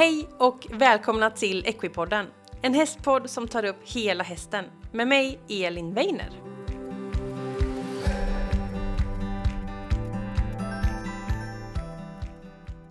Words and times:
Hej 0.00 0.28
och 0.38 0.66
välkomna 0.70 1.30
till 1.30 1.66
Equipodden, 1.66 2.26
en 2.62 2.74
hästpodd 2.74 3.30
som 3.30 3.48
tar 3.48 3.64
upp 3.64 3.76
hela 3.84 4.24
hästen 4.24 4.64
med 4.92 5.08
mig 5.08 5.38
Elin 5.48 5.94
Weiner. 5.94 6.30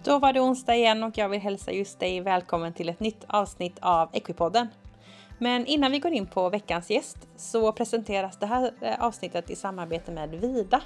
Då 0.04 0.20
var 0.20 0.34
det 0.34 0.40
onsdag 0.40 0.76
igen 0.76 1.04
och 1.04 1.18
jag 1.18 1.30
vill 1.30 1.40
hälsa 1.40 1.72
just 1.72 2.00
dig 2.00 2.22
välkommen 2.22 2.74
till 2.74 2.90
ett 2.90 3.00
nytt 3.00 3.26
avsnitt 3.28 3.80
av 3.82 4.10
Equipodden. 4.14 4.68
Men 5.42 5.66
innan 5.66 5.92
vi 5.92 6.00
går 6.00 6.12
in 6.12 6.28
på 6.28 6.50
veckans 6.50 6.90
gäst 6.90 7.18
så 7.36 7.72
presenteras 7.72 8.38
det 8.38 8.46
här 8.46 8.72
eh, 8.82 9.04
avsnittet 9.04 9.50
i 9.50 9.56
samarbete 9.56 10.12
med 10.12 10.30
Vida. 10.30 10.82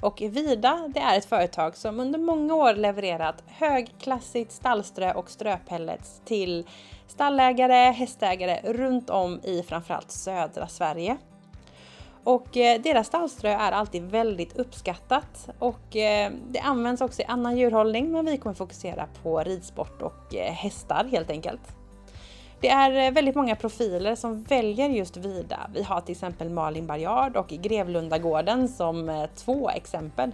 Och 0.00 0.20
Vida, 0.20 0.90
det 0.94 1.00
är 1.00 1.18
ett 1.18 1.24
företag 1.24 1.76
som 1.76 2.00
under 2.00 2.18
många 2.18 2.54
år 2.54 2.74
levererat 2.74 3.44
högklassigt 3.46 4.52
stallströ 4.52 5.12
och 5.12 5.30
ströpellets 5.30 6.22
till 6.24 6.66
stallägare, 7.06 7.92
hästägare 7.92 8.72
runt 8.72 9.10
om 9.10 9.40
i 9.44 9.62
framförallt 9.62 10.10
södra 10.10 10.68
Sverige. 10.68 11.16
Och 12.24 12.56
eh, 12.56 12.80
deras 12.80 13.06
stallströ 13.06 13.50
är 13.50 13.72
alltid 13.72 14.02
väldigt 14.02 14.56
uppskattat 14.56 15.48
och 15.58 15.96
eh, 15.96 16.32
det 16.50 16.60
används 16.60 17.02
också 17.02 17.22
i 17.22 17.24
annan 17.24 17.56
djurhållning 17.56 18.12
men 18.12 18.26
vi 18.26 18.38
kommer 18.38 18.54
fokusera 18.54 19.06
på 19.22 19.40
ridsport 19.40 20.02
och 20.02 20.34
hästar 20.34 21.08
helt 21.10 21.30
enkelt. 21.30 21.77
Det 22.60 22.68
är 22.68 23.06
eh, 23.06 23.12
väldigt 23.12 23.34
många 23.34 23.56
profiler 23.56 24.14
som 24.14 24.42
väljer 24.42 24.88
just 24.88 25.16
Vida. 25.16 25.70
Vi 25.74 25.82
har 25.82 26.00
till 26.00 26.12
exempel 26.12 26.50
Malin 26.50 26.86
Barjard 26.86 27.36
och 27.36 27.48
Grevlundagården 27.48 28.68
som 28.68 29.08
eh, 29.08 29.24
två 29.36 29.70
exempel. 29.70 30.30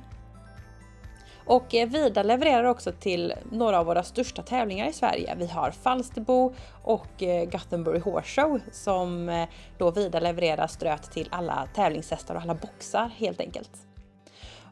Och 1.47 1.75
eh, 1.75 1.89
Vida 1.89 2.23
levererar 2.23 2.65
också 2.65 2.93
till 2.93 3.35
några 3.51 3.79
av 3.79 3.87
våra 3.87 4.03
största 4.03 4.43
tävlingar 4.43 4.89
i 4.89 4.93
Sverige. 4.93 5.35
Vi 5.39 5.47
har 5.47 5.71
Falsterbo 5.71 6.55
och 6.83 7.23
Gothenburg 7.53 8.03
Horse 8.03 8.43
Show 8.43 8.61
som 8.73 9.47
då 9.79 9.91
Vida 9.91 10.21
levererar 10.21 10.67
ströt 10.67 11.03
till 11.13 11.29
alla 11.31 11.69
tävlingshästar 11.75 12.35
och 12.35 12.43
alla 12.43 12.55
boxar 12.55 13.11
helt 13.17 13.41
enkelt. 13.41 13.71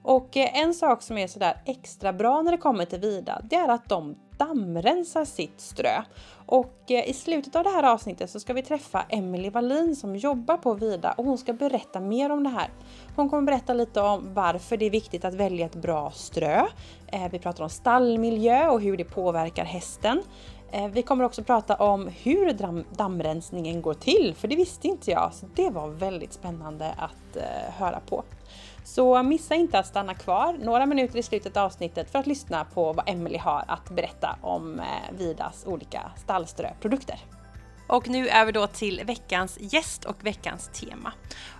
Och 0.02 0.36
eh, 0.36 0.58
en 0.62 0.74
sak 0.74 1.02
som 1.02 1.18
är 1.18 1.26
sådär 1.26 1.62
extra 1.64 2.12
bra 2.12 2.42
när 2.42 2.52
det 2.52 2.58
kommer 2.58 2.84
till 2.84 3.00
Vida, 3.00 3.40
det 3.44 3.56
är 3.56 3.68
att 3.68 3.88
de 3.88 4.16
dammrensar 4.38 5.24
sitt 5.24 5.60
strö. 5.60 6.02
Och 6.46 6.90
eh, 6.90 7.08
i 7.08 7.12
slutet 7.12 7.56
av 7.56 7.64
det 7.64 7.70
här 7.70 7.82
avsnittet 7.82 8.30
så 8.30 8.40
ska 8.40 8.52
vi 8.52 8.62
träffa 8.62 9.04
Emelie 9.08 9.50
Wallin 9.50 9.96
som 9.96 10.16
jobbar 10.16 10.56
på 10.56 10.74
Vida 10.74 11.12
och 11.12 11.24
hon 11.24 11.38
ska 11.38 11.52
berätta 11.52 12.00
mer 12.00 12.30
om 12.30 12.42
det 12.42 12.50
här. 12.50 12.70
Hon 13.16 13.30
kommer 13.30 13.42
berätta 13.42 13.74
lite 13.74 14.00
om 14.00 14.34
varför 14.34 14.76
det 14.76 14.86
är 14.86 14.90
viktigt 14.90 15.24
att 15.24 15.34
välja 15.34 15.66
ett 15.66 15.76
bra 15.76 16.10
strö. 16.10 16.66
Eh, 17.06 17.28
vi 17.30 17.38
pratar 17.38 17.64
om 17.64 17.70
stallmiljö 17.70 18.68
och 18.68 18.80
hur 18.80 18.96
det 18.96 19.04
påverkar 19.04 19.64
hästen. 19.64 20.22
Vi 20.92 21.02
kommer 21.02 21.24
också 21.24 21.44
prata 21.44 21.76
om 21.76 22.10
hur 22.22 22.52
dammrensningen 22.96 23.82
går 23.82 23.94
till, 23.94 24.34
för 24.36 24.48
det 24.48 24.56
visste 24.56 24.88
inte 24.88 25.10
jag. 25.10 25.34
Så 25.34 25.46
det 25.54 25.70
var 25.70 25.88
väldigt 25.88 26.32
spännande 26.32 26.94
att 26.98 27.42
höra 27.78 28.00
på. 28.00 28.24
Så 28.94 29.22
missa 29.22 29.54
inte 29.54 29.78
att 29.78 29.86
stanna 29.86 30.14
kvar 30.14 30.56
några 30.60 30.86
minuter 30.86 31.18
i 31.18 31.22
slutet 31.22 31.56
av 31.56 31.66
avsnittet 31.66 32.10
för 32.10 32.18
att 32.18 32.26
lyssna 32.26 32.64
på 32.64 32.92
vad 32.92 33.08
Emelie 33.08 33.38
har 33.38 33.64
att 33.68 33.90
berätta 33.90 34.36
om 34.40 34.80
eh, 34.80 34.86
Vidas 35.18 35.64
olika 35.66 36.12
stallströprodukter. 36.16 37.18
Och 37.86 38.08
nu 38.08 38.28
är 38.28 38.44
vi 38.44 38.52
då 38.52 38.66
till 38.66 39.02
veckans 39.04 39.58
gäst 39.60 40.04
och 40.04 40.26
veckans 40.26 40.70
tema. 40.72 41.12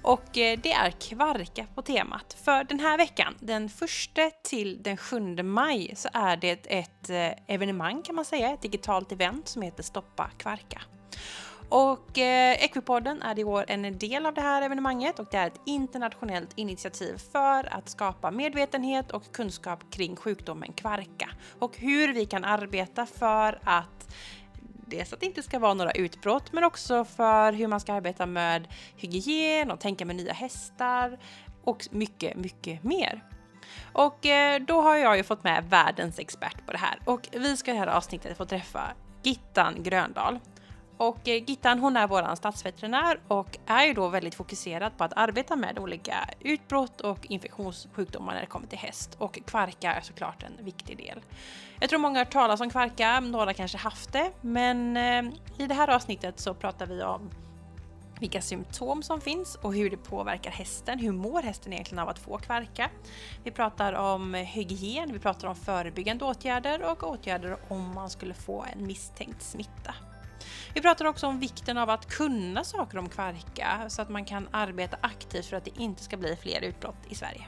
Och 0.02 0.38
eh, 0.38 0.58
det 0.62 0.72
är 0.72 0.90
kvarka 0.90 1.66
på 1.74 1.82
temat. 1.82 2.36
För 2.44 2.64
den 2.64 2.80
här 2.80 2.98
veckan, 2.98 3.34
den 3.40 3.64
1 3.64 4.42
till 4.44 4.82
den 4.82 4.96
7 4.96 5.42
maj, 5.42 5.92
så 5.96 6.08
är 6.12 6.36
det 6.36 6.66
ett 6.66 7.10
eh, 7.10 7.54
evenemang 7.54 8.02
kan 8.02 8.14
man 8.14 8.24
säga, 8.24 8.50
ett 8.50 8.62
digitalt 8.62 9.12
event 9.12 9.48
som 9.48 9.62
heter 9.62 9.82
Stoppa 9.82 10.30
kvarka. 10.38 10.82
Och 11.72 12.18
eh, 12.18 12.64
Equipodden 12.64 13.22
är 13.22 13.38
i 13.38 13.44
år 13.44 13.64
en 13.68 13.98
del 13.98 14.26
av 14.26 14.34
det 14.34 14.40
här 14.40 14.62
evenemanget 14.62 15.18
och 15.18 15.26
det 15.30 15.36
är 15.36 15.46
ett 15.46 15.60
internationellt 15.66 16.50
initiativ 16.54 17.18
för 17.32 17.74
att 17.74 17.88
skapa 17.88 18.30
medvetenhet 18.30 19.10
och 19.10 19.32
kunskap 19.32 19.84
kring 19.90 20.16
sjukdomen 20.16 20.72
kvarka 20.72 21.30
och 21.58 21.76
hur 21.76 22.14
vi 22.14 22.26
kan 22.26 22.44
arbeta 22.44 23.06
för 23.06 23.58
att 23.64 24.14
dels 24.86 25.12
att 25.12 25.20
det 25.20 25.26
inte 25.26 25.42
ska 25.42 25.58
vara 25.58 25.74
några 25.74 25.92
utbrott 25.92 26.52
men 26.52 26.64
också 26.64 27.04
för 27.04 27.52
hur 27.52 27.66
man 27.66 27.80
ska 27.80 27.92
arbeta 27.92 28.26
med 28.26 28.68
hygien 28.96 29.70
och 29.70 29.80
tänka 29.80 30.04
med 30.04 30.16
nya 30.16 30.32
hästar 30.32 31.18
och 31.64 31.88
mycket, 31.90 32.36
mycket 32.36 32.84
mer. 32.84 33.24
Och 33.92 34.26
eh, 34.26 34.60
då 34.60 34.80
har 34.80 34.96
jag 34.96 35.16
ju 35.16 35.22
fått 35.22 35.44
med 35.44 35.64
världens 35.68 36.18
expert 36.18 36.66
på 36.66 36.72
det 36.72 36.78
här 36.78 36.98
och 37.04 37.28
vi 37.32 37.56
ska 37.56 37.70
i 37.70 37.74
det 37.74 37.80
här 37.80 37.86
avsnittet 37.86 38.36
få 38.36 38.44
träffa 38.44 38.92
Gittan 39.22 39.82
Gröndal 39.82 40.38
och 41.02 41.28
eh, 41.28 41.42
Gittan 41.46 41.78
hon 41.78 41.96
är 41.96 42.06
våran 42.06 42.36
stadsveterinär 42.36 43.20
och 43.28 43.58
är 43.66 43.84
ju 43.84 43.94
då 43.94 44.08
väldigt 44.08 44.34
fokuserad 44.34 44.96
på 44.96 45.04
att 45.04 45.12
arbeta 45.16 45.56
med 45.56 45.78
olika 45.78 46.28
utbrott 46.40 47.00
och 47.00 47.26
infektionssjukdomar 47.30 48.34
när 48.34 48.40
det 48.40 48.46
kommer 48.46 48.66
till 48.66 48.78
häst. 48.78 49.16
Och 49.18 49.38
kvarka 49.46 49.94
är 49.94 50.00
såklart 50.00 50.42
en 50.42 50.64
viktig 50.64 50.96
del. 50.96 51.20
Jag 51.80 51.90
tror 51.90 51.98
många 51.98 52.18
har 52.18 52.24
hört 52.24 52.32
talas 52.32 52.60
om 52.60 52.70
kvarka, 52.70 53.20
några 53.20 53.54
kanske 53.54 53.78
haft 53.78 54.12
det, 54.12 54.30
men 54.40 54.96
eh, 54.96 55.32
i 55.58 55.66
det 55.66 55.74
här 55.74 55.88
avsnittet 55.88 56.40
så 56.40 56.54
pratar 56.54 56.86
vi 56.86 57.02
om 57.02 57.30
vilka 58.20 58.40
symptom 58.40 59.02
som 59.02 59.20
finns 59.20 59.54
och 59.54 59.74
hur 59.74 59.90
det 59.90 59.96
påverkar 59.96 60.50
hästen. 60.50 60.98
Hur 60.98 61.12
mår 61.12 61.42
hästen 61.42 61.72
egentligen 61.72 62.02
av 62.02 62.08
att 62.08 62.18
få 62.18 62.38
kvarka? 62.38 62.90
Vi 63.44 63.50
pratar 63.50 63.92
om 63.92 64.34
hygien, 64.34 65.12
vi 65.12 65.18
pratar 65.18 65.48
om 65.48 65.54
förebyggande 65.56 66.24
åtgärder 66.24 66.82
och 66.82 67.02
åtgärder 67.02 67.56
om 67.68 67.94
man 67.94 68.10
skulle 68.10 68.34
få 68.34 68.64
en 68.72 68.86
misstänkt 68.86 69.42
smitta. 69.42 69.94
Vi 70.74 70.80
pratar 70.80 71.04
också 71.04 71.26
om 71.26 71.38
vikten 71.38 71.78
av 71.78 71.90
att 71.90 72.08
kunna 72.08 72.64
saker 72.64 72.98
om 72.98 73.08
kvarka 73.08 73.84
så 73.88 74.02
att 74.02 74.08
man 74.08 74.24
kan 74.24 74.48
arbeta 74.50 74.96
aktivt 75.00 75.46
för 75.46 75.56
att 75.56 75.64
det 75.64 75.80
inte 75.80 76.02
ska 76.02 76.16
bli 76.16 76.36
fler 76.36 76.60
utbrott 76.60 77.06
i 77.08 77.14
Sverige. 77.14 77.42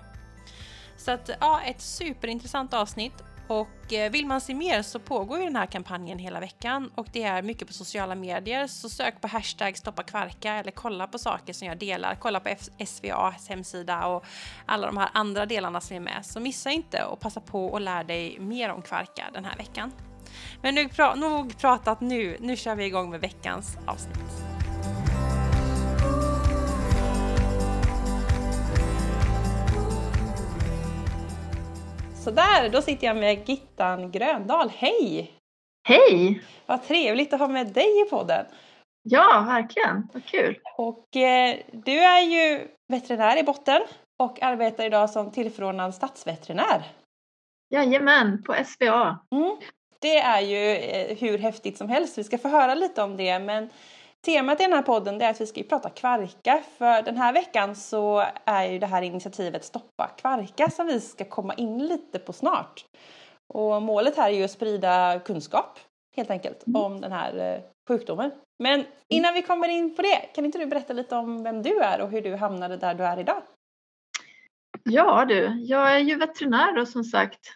Så 0.96 1.10
att 1.10 1.30
ja, 1.40 1.60
ett 1.62 1.80
superintressant 1.80 2.74
avsnitt 2.74 3.24
och 3.48 3.92
eh, 3.92 4.10
vill 4.10 4.26
man 4.26 4.40
se 4.40 4.54
mer 4.54 4.82
så 4.82 4.98
pågår 4.98 5.38
ju 5.38 5.44
den 5.44 5.56
här 5.56 5.66
kampanjen 5.66 6.18
hela 6.18 6.40
veckan 6.40 6.90
och 6.94 7.06
det 7.12 7.22
är 7.22 7.42
mycket 7.42 7.68
på 7.68 7.74
sociala 7.74 8.14
medier 8.14 8.66
så 8.66 8.88
sök 8.88 9.20
på 9.20 9.28
hashtag 9.28 9.76
stoppa 9.76 10.02
kvarka 10.02 10.54
eller 10.54 10.70
kolla 10.70 11.06
på 11.06 11.18
saker 11.18 11.52
som 11.52 11.68
jag 11.68 11.78
delar. 11.78 12.14
Kolla 12.20 12.40
på 12.40 12.54
SVAs 12.86 13.48
hemsida 13.48 14.06
och 14.06 14.24
alla 14.66 14.86
de 14.86 14.96
här 14.96 15.08
andra 15.12 15.46
delarna 15.46 15.80
som 15.80 15.96
är 15.96 16.00
med. 16.00 16.26
Så 16.26 16.40
missa 16.40 16.70
inte 16.70 17.04
och 17.04 17.20
passa 17.20 17.40
på 17.40 17.66
och 17.66 17.80
lär 17.80 18.04
dig 18.04 18.38
mer 18.38 18.70
om 18.70 18.82
kvarka 18.82 19.24
den 19.32 19.44
här 19.44 19.56
veckan. 19.56 19.92
Men 20.62 20.74
nu 20.74 20.88
pra 20.88 21.14
nog 21.14 21.58
pratat 21.58 22.00
nu. 22.00 22.36
Nu 22.40 22.56
kör 22.56 22.74
vi 22.74 22.84
igång 22.84 23.10
med 23.10 23.20
veckans 23.20 23.78
avsnitt. 23.86 24.44
Sådär, 32.24 32.68
då 32.72 32.82
sitter 32.82 33.06
jag 33.06 33.16
med 33.16 33.48
Gittan 33.48 34.10
Gröndal. 34.10 34.70
Hej! 34.76 35.32
Hej! 35.88 36.42
Vad 36.66 36.82
trevligt 36.82 37.32
att 37.32 37.40
ha 37.40 37.48
med 37.48 37.66
dig 37.66 38.02
i 38.06 38.10
podden. 38.10 38.46
Ja, 39.02 39.44
verkligen. 39.46 40.08
Vad 40.12 40.24
kul. 40.24 40.58
Och 40.76 41.16
eh, 41.16 41.56
du 41.72 41.98
är 41.98 42.20
ju 42.20 42.68
veterinär 42.88 43.38
i 43.38 43.42
botten 43.42 43.82
och 44.18 44.42
arbetar 44.42 44.86
idag 44.86 45.10
som 45.10 45.32
tillförordnad 45.32 45.94
stadsveterinär. 45.94 46.82
Jajamän, 47.70 48.42
på 48.42 48.54
SVA. 48.64 49.18
Mm 49.32 49.56
det 50.04 50.18
är 50.18 50.40
ju 50.40 50.76
eh, 50.76 51.16
hur 51.16 51.38
häftigt 51.38 51.78
som 51.78 51.88
helst. 51.88 52.18
Vi 52.18 52.24
ska 52.24 52.38
få 52.38 52.48
höra 52.48 52.74
lite 52.74 53.02
om 53.02 53.16
det 53.16 53.38
men 53.38 53.70
temat 54.24 54.60
i 54.60 54.64
den 54.64 54.72
här 54.72 54.82
podden 54.82 55.20
är 55.20 55.30
att 55.30 55.40
vi 55.40 55.46
ska 55.46 55.62
prata 55.62 55.90
kvarka 55.90 56.62
för 56.78 57.02
den 57.02 57.16
här 57.16 57.32
veckan 57.32 57.76
så 57.76 58.24
är 58.44 58.64
ju 58.64 58.78
det 58.78 58.86
här 58.86 59.02
initiativet 59.02 59.64
Stoppa 59.64 60.08
kvarka 60.18 60.70
som 60.70 60.86
vi 60.86 61.00
ska 61.00 61.24
komma 61.24 61.54
in 61.54 61.86
lite 61.86 62.18
på 62.18 62.32
snart. 62.32 62.84
Och 63.54 63.82
målet 63.82 64.16
här 64.16 64.30
är 64.30 64.34
ju 64.34 64.44
att 64.44 64.50
sprida 64.50 65.20
kunskap 65.24 65.78
helt 66.16 66.30
enkelt 66.30 66.66
mm. 66.66 66.82
om 66.82 67.00
den 67.00 67.12
här 67.12 67.54
eh, 67.54 67.60
sjukdomen. 67.88 68.30
Men 68.62 68.84
innan 69.08 69.34
vi 69.34 69.42
kommer 69.42 69.68
in 69.68 69.96
på 69.96 70.02
det, 70.02 70.16
kan 70.34 70.44
inte 70.44 70.58
du 70.58 70.66
berätta 70.66 70.92
lite 70.92 71.16
om 71.16 71.42
vem 71.42 71.62
du 71.62 71.80
är 71.80 72.00
och 72.00 72.10
hur 72.10 72.22
du 72.22 72.36
hamnade 72.36 72.76
där 72.76 72.94
du 72.94 73.04
är 73.04 73.20
idag? 73.20 73.42
Ja 74.82 75.24
du, 75.28 75.62
jag 75.62 75.94
är 75.94 75.98
ju 75.98 76.16
veterinär 76.16 76.76
då 76.76 76.86
som 76.86 77.04
sagt 77.04 77.50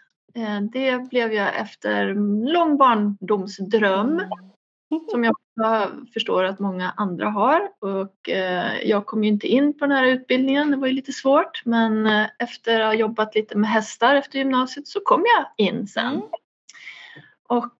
det 0.72 1.08
blev 1.10 1.32
jag 1.32 1.56
efter 1.56 2.14
lång 2.52 2.76
barndomsdröm 2.76 4.10
mm. 4.10 5.04
som 5.10 5.24
jag 5.24 5.34
förstår 6.14 6.44
att 6.44 6.58
många 6.58 6.94
andra 6.96 7.30
har. 7.30 7.60
Och 7.80 8.28
eh, 8.28 8.82
jag 8.82 9.06
kom 9.06 9.24
ju 9.24 9.30
inte 9.30 9.46
in 9.46 9.78
på 9.78 9.86
den 9.86 9.96
här 9.96 10.06
utbildningen, 10.06 10.70
det 10.70 10.76
var 10.76 10.86
ju 10.86 10.92
lite 10.92 11.12
svårt. 11.12 11.62
Men 11.64 12.06
eh, 12.06 12.26
efter 12.38 12.80
att 12.80 12.86
ha 12.86 12.94
jobbat 12.94 13.34
lite 13.34 13.58
med 13.58 13.70
hästar 13.70 14.14
efter 14.14 14.38
gymnasiet 14.38 14.88
så 14.88 15.00
kom 15.00 15.24
jag 15.36 15.66
in 15.66 15.86
sen. 15.86 16.14
Mm. 16.14 16.22
Och 17.50 17.74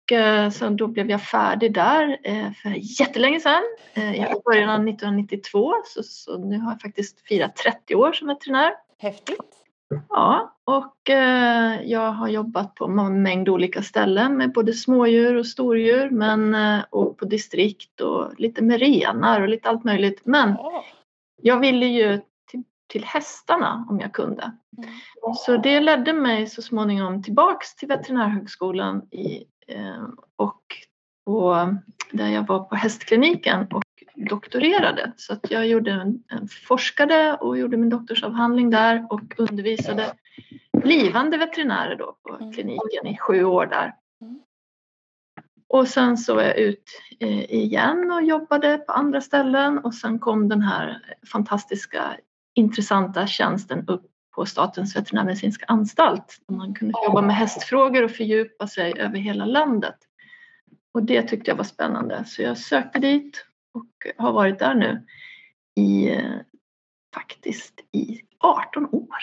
så 0.53 0.69
då 0.69 0.87
blev 0.87 1.09
jag 1.09 1.23
färdig 1.23 1.73
där 1.73 2.17
för 2.53 2.99
jättelänge 3.01 3.39
sedan. 3.39 3.63
I 3.95 4.25
början 4.45 4.69
av 4.69 4.87
1992 4.87 5.73
så, 5.85 6.03
så 6.03 6.37
nu 6.37 6.57
har 6.59 6.71
jag 6.71 6.81
faktiskt 6.81 7.27
firat 7.27 7.55
30 7.55 7.95
år 7.95 8.13
som 8.13 8.27
veterinär. 8.27 8.71
Häftigt! 8.97 9.58
Ja, 10.09 10.55
och 10.63 11.09
eh, 11.09 11.81
jag 11.81 12.11
har 12.11 12.27
jobbat 12.27 12.75
på 12.75 12.85
en 12.85 13.21
mängd 13.21 13.49
olika 13.49 13.83
ställen 13.83 14.37
med 14.37 14.53
både 14.53 14.73
smådjur 14.73 15.35
och 15.35 15.47
stordjur 15.47 16.09
men, 16.09 16.55
eh, 16.55 16.79
och 16.89 17.17
på 17.17 17.25
distrikt 17.25 18.01
och 18.01 18.39
lite 18.39 18.61
med 18.63 18.79
renar 18.79 19.41
och 19.41 19.49
lite 19.49 19.69
allt 19.69 19.83
möjligt. 19.83 20.21
Men 20.23 20.55
jag 21.41 21.59
ville 21.59 21.85
ju 21.85 22.21
till, 22.51 22.63
till 22.87 23.03
hästarna 23.03 23.87
om 23.89 23.99
jag 23.99 24.13
kunde. 24.13 24.51
Mm. 24.77 24.89
Så 25.35 25.57
det 25.57 25.79
ledde 25.79 26.13
mig 26.13 26.47
så 26.47 26.61
småningom 26.61 27.23
tillbaks 27.23 27.75
till 27.75 27.87
veterinärhögskolan 27.87 29.07
i, 29.11 29.45
eh, 29.67 30.07
och 30.35 30.61
på, 31.25 31.69
där 32.11 32.27
jag 32.27 32.47
var 32.47 32.59
på 32.59 32.75
hästkliniken 32.75 33.67
och 33.71 33.83
doktorerade. 34.25 35.11
Så 35.17 35.33
att 35.33 35.51
jag 35.51 35.67
gjorde 35.67 35.91
en, 35.91 36.23
en, 36.27 36.47
forskade 36.47 37.33
och 37.33 37.57
gjorde 37.57 37.77
min 37.77 37.89
doktorsavhandling 37.89 38.69
där 38.69 39.07
och 39.09 39.33
undervisade 39.37 40.13
blivande 40.73 41.37
veterinärer 41.37 41.95
då 41.95 42.17
på 42.23 42.35
mm. 42.35 42.53
kliniken 42.53 43.07
i 43.07 43.17
sju 43.17 43.43
år 43.43 43.65
där. 43.65 43.95
Mm. 44.21 44.39
Och 45.67 45.87
sen 45.87 46.17
så 46.17 46.35
var 46.35 46.43
jag 46.43 46.57
ut 46.57 46.83
eh, 47.19 47.53
igen 47.53 48.11
och 48.11 48.23
jobbade 48.23 48.77
på 48.77 48.91
andra 48.91 49.21
ställen 49.21 49.77
och 49.77 49.93
sen 49.93 50.19
kom 50.19 50.49
den 50.49 50.61
här 50.61 51.01
fantastiska 51.31 52.17
intressanta 52.55 53.27
tjänsten 53.27 53.87
upp 53.87 54.05
på 54.35 54.45
Statens 54.45 54.95
veterinärmedicinska 54.95 55.65
anstalt 55.67 56.37
där 56.47 56.55
man 56.55 56.73
kunde 56.73 56.93
jobba 57.05 57.21
med 57.21 57.35
hästfrågor 57.35 58.03
och 58.03 58.11
fördjupa 58.11 58.67
sig 58.67 58.99
över 58.99 59.17
hela 59.17 59.45
landet. 59.45 59.95
Och 60.91 61.03
det 61.03 61.21
tyckte 61.21 61.51
jag 61.51 61.55
var 61.55 61.63
spännande 61.63 62.23
så 62.25 62.41
jag 62.41 62.57
sökte 62.57 62.99
dit 62.99 63.45
och 63.73 64.15
har 64.17 64.33
varit 64.33 64.59
där 64.59 64.75
nu 64.75 65.05
i 65.75 66.17
faktiskt 67.13 67.79
i 67.91 68.21
18 68.39 68.85
år. 68.85 69.17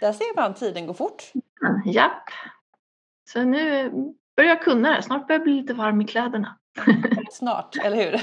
Där 0.00 0.12
ser 0.12 0.36
man 0.36 0.54
tiden 0.54 0.86
går 0.86 0.94
fort. 0.94 1.32
Mm, 1.66 1.82
japp. 1.84 2.30
Så 3.32 3.42
nu 3.42 3.90
börjar 4.36 4.50
jag 4.50 4.62
kunna 4.62 4.96
det. 4.96 5.02
Snart 5.02 5.26
börjar 5.26 5.38
jag 5.38 5.44
bli 5.44 5.54
lite 5.54 5.74
varm 5.74 6.00
i 6.00 6.04
kläderna. 6.04 6.58
Snart, 7.30 7.76
eller 7.76 7.96
hur? 7.96 8.20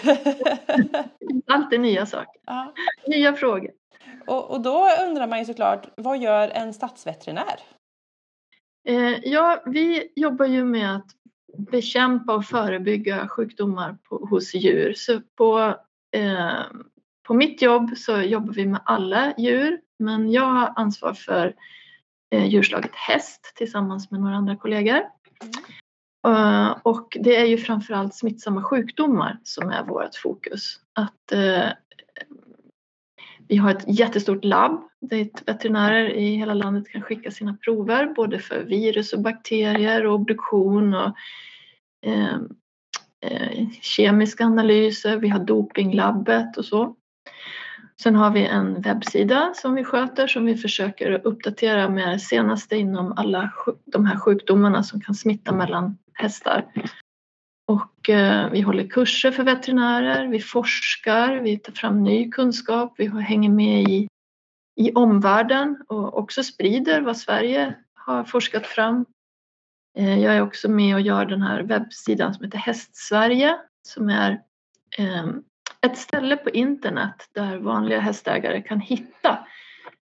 Alltid 1.53 1.79
nya 1.79 2.05
saker. 2.05 2.41
Ja. 2.45 2.73
Nya 3.07 3.33
frågor. 3.33 3.71
Och, 4.27 4.51
och 4.51 4.61
då 4.61 4.87
undrar 5.07 5.27
man 5.27 5.39
ju 5.39 5.45
såklart, 5.45 5.87
vad 5.97 6.17
gör 6.17 6.49
en 6.49 6.73
stadsveterinär? 6.73 7.59
Eh, 8.87 9.19
ja, 9.23 9.63
vi 9.65 10.11
jobbar 10.15 10.45
ju 10.45 10.63
med 10.63 10.95
att 10.95 11.14
bekämpa 11.57 12.35
och 12.35 12.45
förebygga 12.45 13.27
sjukdomar 13.27 13.97
på, 14.09 14.27
hos 14.29 14.53
djur. 14.53 14.93
Så 14.97 15.21
på, 15.37 15.75
eh, 16.15 16.61
på 17.27 17.33
mitt 17.33 17.61
jobb 17.61 17.97
så 17.97 18.21
jobbar 18.21 18.53
vi 18.53 18.65
med 18.65 18.81
alla 18.85 19.33
djur 19.37 19.79
men 19.99 20.31
jag 20.31 20.45
har 20.45 20.73
ansvar 20.75 21.13
för 21.13 21.55
eh, 22.31 22.45
djurslaget 22.45 22.95
häst 22.95 23.53
tillsammans 23.55 24.11
med 24.11 24.19
några 24.19 24.35
andra 24.35 24.55
kollegor. 24.55 25.01
Mm. 26.27 26.37
Uh, 26.37 26.77
och 26.83 27.17
det 27.19 27.35
är 27.35 27.45
ju 27.45 27.57
framförallt 27.57 28.15
smittsamma 28.15 28.63
sjukdomar 28.63 29.39
som 29.43 29.69
är 29.69 29.83
vårt 29.83 30.15
fokus. 30.15 30.79
Att, 30.93 31.33
uh, 31.33 31.69
vi 33.47 33.57
har 33.57 33.71
ett 33.71 33.83
jättestort 33.87 34.45
labb 34.45 34.81
dit 35.09 35.43
veterinärer 35.45 36.09
i 36.09 36.35
hela 36.35 36.53
landet 36.53 36.89
kan 36.89 37.01
skicka 37.01 37.31
sina 37.31 37.57
prover 37.57 38.13
både 38.15 38.39
för 38.39 38.63
virus 38.63 39.13
och 39.13 39.21
bakterier 39.21 40.05
och 40.05 40.13
obduktion 40.13 40.93
och 40.93 41.15
eh, 42.05 42.35
eh, 43.21 43.69
kemiska 43.81 44.45
analyser. 44.45 45.17
Vi 45.17 45.29
har 45.29 45.39
dopinglabbet 45.39 46.57
och 46.57 46.65
så. 46.65 46.95
Sen 48.01 48.15
har 48.15 48.31
vi 48.31 48.45
en 48.45 48.81
webbsida 48.81 49.53
som 49.55 49.75
vi 49.75 49.83
sköter 49.83 50.27
som 50.27 50.45
vi 50.45 50.55
försöker 50.55 51.27
uppdatera 51.27 51.89
med 51.89 52.09
det 52.09 52.19
senaste 52.19 52.75
inom 52.75 53.13
alla 53.17 53.51
de 53.85 54.05
här 54.05 54.17
sjukdomarna 54.17 54.83
som 54.83 55.01
kan 55.01 55.15
smitta 55.15 55.53
mellan 55.53 55.97
hästar. 56.13 56.65
Och 58.05 58.09
eh, 58.09 58.49
vi 58.49 58.61
håller 58.61 58.87
kurser 58.87 59.31
för 59.31 59.43
veterinärer, 59.43 60.27
vi 60.27 60.39
forskar, 60.39 61.35
vi 61.35 61.57
tar 61.57 61.73
fram 61.73 62.03
ny 62.03 62.31
kunskap, 62.31 62.93
vi 62.97 63.07
hänger 63.07 63.49
med 63.49 63.83
i, 63.83 64.07
i 64.75 64.91
omvärlden 64.91 65.83
och 65.87 66.17
också 66.17 66.43
sprider 66.43 67.01
vad 67.01 67.17
Sverige 67.17 67.75
har 67.93 68.23
forskat 68.23 68.65
fram. 68.65 69.05
Eh, 69.97 70.19
jag 70.19 70.35
är 70.35 70.41
också 70.41 70.69
med 70.69 70.95
och 70.95 71.01
gör 71.01 71.25
den 71.25 71.41
här 71.41 71.63
webbsidan 71.63 72.33
som 72.33 72.45
heter 72.45 72.57
Hästsverige 72.57 73.57
som 73.87 74.09
är 74.09 74.41
ehm, 74.97 75.43
ett 75.81 75.97
ställe 75.97 76.37
på 76.37 76.49
internet 76.49 77.29
där 77.31 77.57
vanliga 77.57 77.99
hästägare 77.99 78.61
kan 78.61 78.79
hitta 78.79 79.47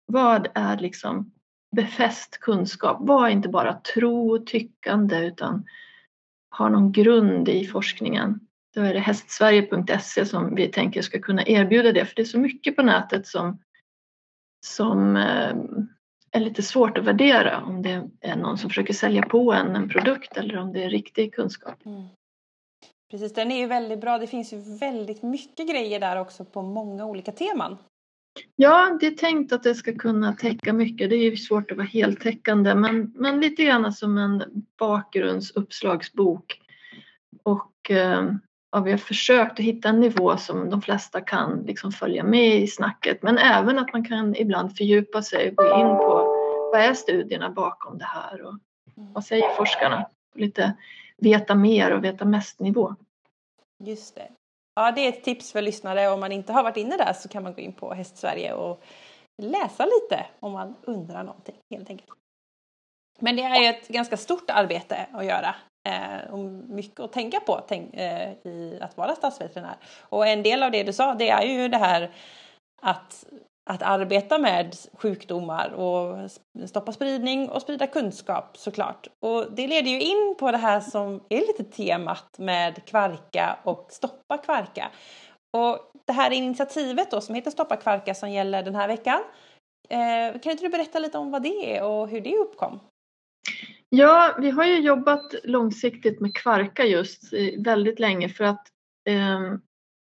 vad 0.07 0.49
är 0.55 0.77
liksom 0.77 1.33
befäst 1.77 2.41
kunskap? 2.41 2.97
Vad 3.01 3.27
är 3.27 3.31
inte 3.31 3.49
bara 3.49 3.75
tro 3.95 4.31
och 4.31 4.47
tyckande 4.47 5.17
utan 5.17 5.65
har 6.51 6.71
någon 6.71 6.93
grund 6.93 7.49
i 7.49 7.67
forskningen? 7.67 8.41
Då 8.75 8.81
är 8.81 8.95
det 8.95 9.01
hästsverige.se 9.01 10.27
som 10.27 10.55
vi 10.55 10.69
tänker 10.69 11.03
ska 11.03 11.21
kunna 11.21 11.47
erbjuda 11.47 11.93
det 11.93 12.05
för 12.05 12.17
det 12.17 12.23
är 12.23 12.27
så 12.27 12.39
mycket 12.39 12.77
på 12.77 12.83
nätet 12.83 13.27
som, 13.27 13.59
som 14.67 15.17
eh, 15.17 15.57
är 16.31 16.41
lite 16.41 16.63
svårt 16.63 16.99
att 16.99 17.05
värdera 17.05 17.63
om 17.65 17.83
det 17.83 18.09
är 18.21 18.37
någon 18.37 18.59
som 18.59 18.71
försöker 18.71 18.95
sälja 18.95 19.23
på 19.23 19.53
en 19.53 19.77
en 19.77 19.89
produkt 19.89 20.37
eller 20.37 20.57
om 20.57 20.73
det 20.73 20.85
är 20.85 20.91
riktig 20.91 21.35
kunskap. 21.35 21.87
Mm. 21.87 22.03
Precis, 23.11 23.35
den 23.35 23.51
är 23.51 23.59
ju 23.59 23.67
väldigt 23.67 24.01
bra. 24.01 24.19
Det 24.19 24.27
finns 24.27 24.53
ju 24.53 24.79
väldigt 24.79 25.23
mycket 25.23 25.69
grejer 25.69 26.01
där 26.01 26.21
också 26.21 26.45
på 26.45 26.63
många 26.63 27.05
olika 27.05 27.33
teman. 27.33 27.77
Ja, 28.57 28.97
det 29.01 29.07
är 29.07 29.11
tänkt 29.11 29.53
att 29.53 29.63
det 29.63 29.75
ska 29.75 29.95
kunna 29.95 30.33
täcka 30.33 30.73
mycket. 30.73 31.11
Det 31.11 31.17
är 31.17 31.31
ju 31.31 31.37
svårt 31.37 31.71
att 31.71 31.77
vara 31.77 31.87
heltäckande 31.87 32.75
men, 32.75 33.13
men 33.17 33.41
lite 33.41 33.65
grann 33.65 33.93
som 33.93 34.19
en 34.19 34.65
bakgrundsuppslagsbok. 34.79 36.61
Och 37.43 37.91
eh, 37.91 38.33
ja, 38.73 38.81
vi 38.81 38.91
har 38.91 38.99
försökt 38.99 39.53
att 39.53 39.65
hitta 39.65 39.89
en 39.89 40.01
nivå 40.01 40.37
som 40.37 40.71
de 40.71 40.83
flesta 40.83 41.21
kan 41.21 41.63
liksom 41.67 41.93
följa 41.93 42.25
med 42.25 42.63
i 42.63 42.67
snacket 42.67 43.23
men 43.23 43.39
även 43.39 43.79
att 43.79 43.93
man 43.93 44.05
kan 44.05 44.37
ibland 44.37 44.77
fördjupa 44.77 45.23
sig 45.23 45.51
och 45.51 45.57
gå 45.57 45.67
in 45.67 46.01
på 46.01 46.35
vad 46.71 46.81
är 46.81 46.95
studierna 46.95 47.51
bakom 47.51 47.99
det 47.99 48.05
här 48.05 48.43
och 48.43 48.59
vad 48.95 49.25
säger 49.25 49.49
forskarna? 49.57 50.09
Lite 50.35 50.75
veta 51.17 51.55
mer 51.55 51.91
och 51.91 52.05
veta 52.05 52.25
mest 52.25 52.61
nivå. 52.61 52.95
Just 53.85 54.15
det. 54.15 54.29
Ja, 54.79 54.93
det 54.93 55.01
är 55.01 55.09
ett 55.09 55.25
tips 55.25 55.53
för 55.53 55.63
lyssnare. 55.63 56.09
Om 56.09 56.21
man 56.21 56.33
inte 56.33 56.53
har 56.53 56.63
varit 56.63 56.77
inne 56.77 56.97
där 56.97 57.13
så 57.13 57.29
kan 57.29 57.43
man 57.43 57.55
gå 57.55 57.61
in 57.61 57.73
på 57.73 57.95
Hästsverige 57.95 58.53
och 58.53 58.83
läsa 59.43 59.85
lite 59.85 60.27
om 60.41 60.53
man 60.53 60.75
undrar 60.83 61.23
någonting 61.25 61.57
helt 61.71 61.91
enkelt. 61.91 62.11
Men 63.19 63.37
det 63.37 63.43
är 63.43 63.63
ju 63.63 63.67
ett 63.67 63.89
ganska 63.89 64.17
stort 64.17 64.51
arbete 64.51 65.07
att 65.13 65.25
göra 65.25 65.55
eh, 65.89 66.31
och 66.31 66.39
mycket 66.69 67.01
att 67.01 67.13
tänka 67.13 67.41
på 67.41 67.61
tänk, 67.69 67.95
eh, 67.95 68.33
i 68.33 68.79
att 68.81 68.97
vara 68.97 69.15
stadsveterinär. 69.15 69.77
Och 70.01 70.27
en 70.27 70.43
del 70.43 70.63
av 70.63 70.71
det 70.71 70.83
du 70.83 70.93
sa, 70.93 71.15
det 71.15 71.31
är 71.31 71.43
ju 71.43 71.69
det 71.69 71.79
här 71.79 72.11
att 72.83 73.25
att 73.69 73.83
arbeta 73.83 74.39
med 74.39 74.75
sjukdomar 74.93 75.71
och 75.71 76.31
stoppa 76.69 76.93
spridning 76.93 77.49
och 77.49 77.63
sprida 77.63 77.87
kunskap 77.87 78.57
såklart. 78.57 79.07
Och 79.21 79.53
det 79.53 79.67
leder 79.67 79.91
ju 79.91 80.01
in 80.01 80.35
på 80.39 80.51
det 80.51 80.59
här 80.59 80.81
som 80.81 81.21
är 81.29 81.41
lite 81.41 81.65
temat 81.65 82.39
med 82.39 82.85
kvarka 82.85 83.59
och 83.63 83.87
stoppa 83.91 84.39
kvarka. 84.39 84.91
Och 85.57 85.91
det 86.07 86.13
här 86.13 86.31
initiativet 86.31 87.11
då 87.11 87.21
som 87.21 87.35
heter 87.35 87.51
Stoppa 87.51 87.77
kvarka 87.77 88.15
som 88.15 88.31
gäller 88.31 88.63
den 88.63 88.75
här 88.75 88.89
veckan. 88.89 89.21
Eh, 89.89 90.41
kan 90.41 90.53
inte 90.53 90.65
du 90.65 90.69
berätta 90.69 90.99
lite 90.99 91.19
om 91.19 91.31
vad 91.31 91.43
det 91.43 91.77
är 91.77 91.85
och 91.85 92.09
hur 92.09 92.21
det 92.21 92.37
uppkom? 92.37 92.81
Ja, 93.89 94.37
vi 94.41 94.51
har 94.51 94.65
ju 94.65 94.79
jobbat 94.81 95.35
långsiktigt 95.45 96.21
med 96.21 96.35
kvarka 96.35 96.85
just 96.85 97.33
väldigt 97.59 97.99
länge 97.99 98.29
för 98.29 98.45
att 98.45 98.67
eh, 99.09 99.41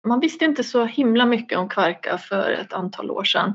man 0.07 0.21
visste 0.21 0.45
inte 0.45 0.64
så 0.64 0.85
himla 0.85 1.26
mycket 1.26 1.59
om 1.59 1.69
kvarka 1.69 2.19
för 2.19 2.50
ett 2.50 2.73
antal 2.73 3.11
år 3.11 3.25
sedan. 3.25 3.55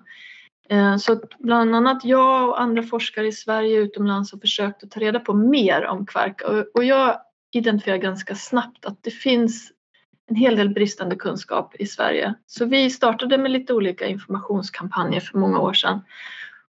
Eh, 0.70 0.98
så 0.98 1.22
bland 1.40 1.76
annat 1.76 2.06
jag 2.06 2.50
och 2.50 2.62
andra 2.62 2.84
forskare 2.84 3.28
i 3.28 3.32
Sverige 3.32 3.80
och 3.80 3.84
utomlands 3.84 4.32
har 4.32 4.40
försökt 4.40 4.84
att 4.84 4.92
ta 4.92 5.00
reda 5.00 5.20
på 5.20 5.34
mer 5.34 5.86
om 5.86 6.06
kvarka 6.06 6.66
och 6.74 6.84
jag 6.84 7.20
identifierar 7.52 7.98
ganska 7.98 8.36
snabbt 8.36 8.86
att 8.86 9.04
det 9.04 9.12
finns 9.12 9.72
en 10.30 10.36
hel 10.36 10.56
del 10.56 10.70
bristande 10.70 11.16
kunskap 11.16 11.76
i 11.80 11.86
Sverige. 11.86 12.34
Så 12.46 12.66
vi 12.66 12.90
startade 12.90 13.38
med 13.38 13.52
lite 13.52 13.74
olika 13.74 14.08
informationskampanjer 14.08 15.20
för 15.20 15.38
många 15.38 15.60
år 15.60 15.74
sedan. 15.74 16.02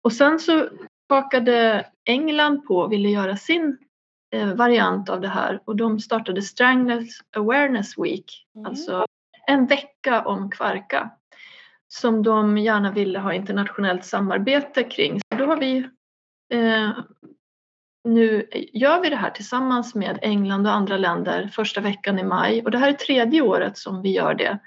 Och 0.03 0.13
sen 0.13 0.39
så 0.39 0.69
hakade 1.09 1.87
England 2.05 2.67
på 2.67 2.77
och 2.77 2.93
ville 2.93 3.09
göra 3.09 3.37
sin 3.37 3.79
eh, 4.33 4.55
variant 4.55 5.09
av 5.09 5.21
det 5.21 5.29
här 5.29 5.61
och 5.65 5.77
de 5.77 6.01
startade 6.01 6.43
Stranglers 6.43 7.23
Awareness 7.37 7.99
Week, 7.99 8.47
mm. 8.55 8.67
alltså 8.67 9.07
en 9.47 9.67
vecka 9.67 10.23
om 10.23 10.51
kvarka 10.51 11.11
som 11.89 12.23
de 12.23 12.59
gärna 12.59 12.93
ville 12.93 13.19
ha 13.19 13.33
internationellt 13.33 14.05
samarbete 14.05 14.83
kring. 14.83 15.21
Så 15.21 15.39
då 15.39 15.47
har 15.47 15.57
vi 15.57 15.77
eh, 16.53 16.91
nu 18.07 18.49
gör 18.73 19.01
vi 19.01 19.11
det 19.11 19.17
här 19.17 19.31
tillsammans 19.31 19.95
med 19.95 20.19
England 20.23 20.67
och 20.67 20.73
andra 20.73 20.97
länder 20.97 21.51
första 21.53 21.81
veckan 21.81 22.19
i 22.19 22.23
maj 22.23 22.63
och 22.63 22.71
det 22.71 22.79
här 22.79 22.89
är 22.89 22.93
tredje 22.93 23.43
året 23.43 23.79
som 23.79 24.03
vi 24.03 24.13
gör 24.13 24.35
det. 24.35 24.59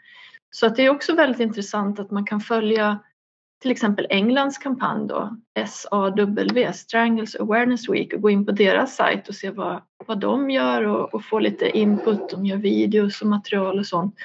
Så 0.51 0.65
att 0.65 0.75
det 0.75 0.85
är 0.85 0.89
också 0.89 1.15
väldigt 1.15 1.39
intressant 1.39 1.99
att 1.99 2.11
man 2.11 2.25
kan 2.25 2.39
följa 2.39 2.99
till 3.61 3.71
exempel 3.71 4.07
Englands 4.09 4.57
kampanj 4.57 5.07
då, 5.07 5.37
SAW, 5.67 6.73
Strangles 6.73 7.35
Awareness 7.35 7.89
Week 7.89 8.13
och 8.13 8.21
gå 8.21 8.29
in 8.29 8.45
på 8.45 8.51
deras 8.51 8.95
sajt 8.95 9.29
och 9.29 9.35
se 9.35 9.49
vad, 9.49 9.81
vad 10.05 10.19
de 10.19 10.49
gör 10.49 10.83
och, 10.83 11.13
och 11.13 11.25
få 11.25 11.39
lite 11.39 11.77
input. 11.77 12.29
De 12.29 12.45
gör 12.45 12.57
videos 12.57 13.21
och 13.21 13.27
material 13.27 13.79
och 13.79 13.85
sånt. 13.85 14.15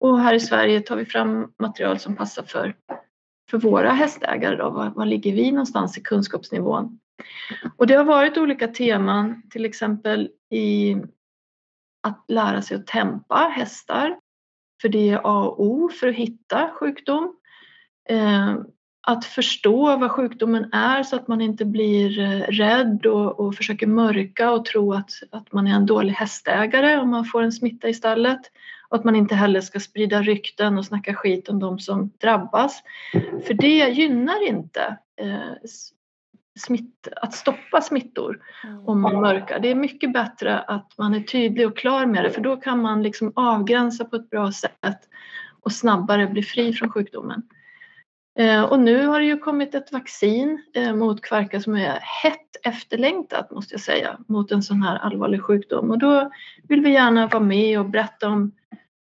Och 0.00 0.20
här 0.20 0.34
i 0.34 0.40
Sverige 0.40 0.80
tar 0.80 0.96
vi 0.96 1.04
fram 1.04 1.52
material 1.58 1.98
som 1.98 2.16
passar 2.16 2.42
för, 2.42 2.74
för 3.50 3.58
våra 3.58 3.90
hästägare. 3.90 4.56
Då. 4.56 4.70
Var, 4.70 4.90
var 4.90 5.06
ligger 5.06 5.32
vi 5.32 5.50
någonstans 5.50 5.98
i 5.98 6.00
kunskapsnivån? 6.00 6.98
Och 7.76 7.86
det 7.86 7.94
har 7.94 8.04
varit 8.04 8.38
olika 8.38 8.68
teman, 8.68 9.42
till 9.50 9.64
exempel 9.64 10.30
i 10.50 10.96
att 12.02 12.24
lära 12.28 12.62
sig 12.62 12.76
att 12.76 12.86
tempa 12.86 13.52
hästar. 13.56 14.18
För 14.82 14.88
det 14.88 15.10
är 15.10 15.20
A 15.24 15.44
och 15.44 15.64
O 15.64 15.88
för 15.88 16.08
att 16.08 16.14
hitta 16.14 16.70
sjukdom. 16.70 17.36
Eh, 18.08 18.54
att 19.06 19.24
förstå 19.24 19.96
vad 19.96 20.10
sjukdomen 20.10 20.72
är 20.72 21.02
så 21.02 21.16
att 21.16 21.28
man 21.28 21.40
inte 21.40 21.64
blir 21.64 22.18
eh, 22.18 22.40
rädd 22.40 23.06
och, 23.06 23.40
och 23.40 23.54
försöker 23.54 23.86
mörka 23.86 24.50
och 24.50 24.64
tro 24.64 24.92
att, 24.92 25.10
att 25.30 25.52
man 25.52 25.66
är 25.66 25.74
en 25.74 25.86
dålig 25.86 26.12
hästägare 26.12 26.98
om 26.98 27.10
man 27.10 27.24
får 27.24 27.42
en 27.42 27.52
smitta 27.52 27.88
i 27.88 27.94
stallet. 27.94 28.40
Och 28.90 28.96
att 28.96 29.04
man 29.04 29.16
inte 29.16 29.34
heller 29.34 29.60
ska 29.60 29.80
sprida 29.80 30.22
rykten 30.22 30.78
och 30.78 30.84
snacka 30.84 31.14
skit 31.14 31.48
om 31.48 31.58
de 31.58 31.78
som 31.78 32.10
drabbas. 32.20 32.82
För 33.46 33.54
det 33.54 33.88
gynnar 33.88 34.48
inte 34.48 34.96
eh, 35.20 35.68
smitt, 36.58 37.08
att 37.16 37.34
stoppa 37.34 37.80
smittor 37.80 38.40
om 38.86 39.00
man 39.00 39.20
mörkar. 39.20 39.58
Det 39.58 39.70
är 39.70 39.74
mycket 39.74 40.12
bättre 40.12 40.58
att 40.58 40.92
man 40.98 41.14
är 41.14 41.20
tydlig 41.20 41.66
och 41.66 41.76
klar 41.76 42.06
med 42.06 42.24
det 42.24 42.30
för 42.30 42.40
då 42.40 42.56
kan 42.56 42.82
man 42.82 43.02
liksom 43.02 43.32
avgränsa 43.36 44.04
på 44.04 44.16
ett 44.16 44.30
bra 44.30 44.52
sätt 44.52 45.08
och 45.60 45.72
snabbare 45.72 46.26
bli 46.26 46.42
fri 46.42 46.72
från 46.72 46.90
sjukdomen. 46.90 47.42
Eh, 48.38 48.62
och 48.62 48.80
nu 48.80 49.06
har 49.06 49.20
det 49.20 49.26
ju 49.26 49.38
kommit 49.38 49.74
ett 49.74 49.92
vaccin 49.92 50.62
eh, 50.74 50.94
mot 50.94 51.22
kvarka 51.22 51.60
som 51.60 51.74
är 51.74 51.98
hett 52.00 52.50
efterlängtat 52.62 53.50
måste 53.50 53.74
jag 53.74 53.80
säga, 53.80 54.18
mot 54.26 54.52
en 54.52 54.62
sån 54.62 54.82
här 54.82 54.96
allvarlig 54.96 55.42
sjukdom. 55.42 55.90
Och 55.90 55.98
då 55.98 56.30
vill 56.68 56.80
vi 56.80 56.92
gärna 56.92 57.26
vara 57.26 57.42
med 57.42 57.78
och 57.78 57.90
berätta 57.90 58.28
om, 58.28 58.52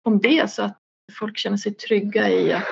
om 0.08 0.20
det 0.20 0.52
så 0.52 0.64
att 0.64 0.78
folk 1.20 1.38
känner 1.38 1.58
sig 1.58 1.74
trygga 1.74 2.30
i 2.30 2.54
att 2.54 2.64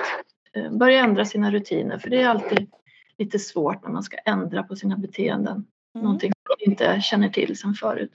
eh, 0.52 0.70
börja 0.70 1.00
ändra 1.00 1.24
sina 1.24 1.50
rutiner. 1.50 1.98
För 1.98 2.10
det 2.10 2.22
är 2.22 2.28
alltid 2.28 2.70
lite 3.18 3.38
svårt 3.38 3.82
när 3.82 3.90
man 3.90 4.02
ska 4.02 4.16
ändra 4.16 4.62
på 4.62 4.76
sina 4.76 4.96
beteenden. 4.96 5.66
Mm. 5.94 6.04
Någonting 6.04 6.32
man 6.48 6.56
inte 6.70 7.00
känner 7.00 7.28
till 7.28 7.58
sedan 7.58 7.74
förut. 7.74 8.12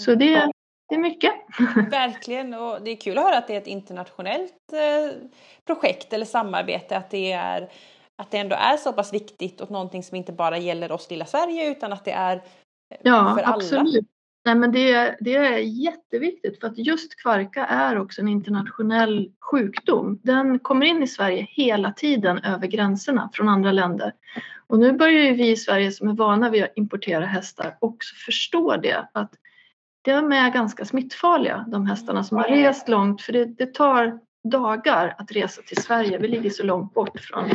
Så 0.00 0.14
det, 0.14 0.52
det 0.88 0.94
är 0.94 0.98
mycket. 0.98 1.32
Verkligen 1.90 2.54
och 2.54 2.82
det 2.82 2.90
är 2.90 2.96
kul 2.96 3.18
att 3.18 3.24
höra 3.24 3.38
att 3.38 3.46
det 3.46 3.54
är 3.54 3.60
ett 3.60 3.66
internationellt 3.66 4.72
eh, 4.72 5.16
projekt 5.64 6.12
eller 6.12 6.26
samarbete. 6.26 6.96
Att 6.96 7.10
det, 7.10 7.32
är, 7.32 7.70
att 8.16 8.30
det 8.30 8.38
ändå 8.38 8.56
är 8.56 8.76
så 8.76 8.92
pass 8.92 9.12
viktigt 9.12 9.60
och 9.60 9.70
någonting 9.70 10.02
som 10.02 10.16
inte 10.16 10.32
bara 10.32 10.58
gäller 10.58 10.92
oss 10.92 11.10
lilla 11.10 11.26
Sverige 11.26 11.70
utan 11.70 11.92
att 11.92 12.04
det 12.04 12.12
är 12.12 12.36
eh, 12.36 12.98
ja, 13.02 13.34
för 13.38 13.42
alla. 13.42 14.02
Nej, 14.48 14.54
men 14.54 14.72
det, 14.72 15.16
det 15.20 15.34
är 15.34 15.58
jätteviktigt 15.58 16.60
för 16.60 16.66
att 16.66 16.78
just 16.78 17.22
kvarka 17.22 17.66
är 17.66 17.98
också 17.98 18.20
en 18.20 18.28
internationell 18.28 19.32
sjukdom. 19.40 20.20
Den 20.22 20.58
kommer 20.58 20.86
in 20.86 21.02
i 21.02 21.06
Sverige 21.06 21.46
hela 21.50 21.92
tiden 21.92 22.38
över 22.38 22.66
gränserna 22.66 23.30
från 23.32 23.48
andra 23.48 23.72
länder. 23.72 24.12
Och 24.66 24.78
nu 24.78 24.92
börjar 24.92 25.24
ju 25.24 25.32
vi 25.32 25.50
i 25.50 25.56
Sverige 25.56 25.92
som 25.92 26.08
är 26.08 26.12
vana 26.12 26.50
vid 26.50 26.64
att 26.64 26.72
importera 26.76 27.26
hästar 27.26 27.76
också 27.80 28.14
förstå 28.14 28.76
det 28.76 29.08
att 29.12 29.34
de 30.02 30.32
är 30.32 30.52
ganska 30.52 30.84
smittfarliga 30.84 31.64
de 31.68 31.86
hästarna 31.86 32.24
som 32.24 32.36
har 32.36 32.48
rest 32.48 32.88
långt 32.88 33.22
för 33.22 33.32
det, 33.32 33.44
det 33.44 33.74
tar 33.74 34.18
dagar 34.44 35.14
att 35.18 35.32
resa 35.32 35.62
till 35.62 35.82
Sverige. 35.82 36.18
Vi 36.18 36.28
ligger 36.28 36.50
så 36.50 36.62
långt 36.62 36.94
bort 36.94 37.20
från 37.20 37.50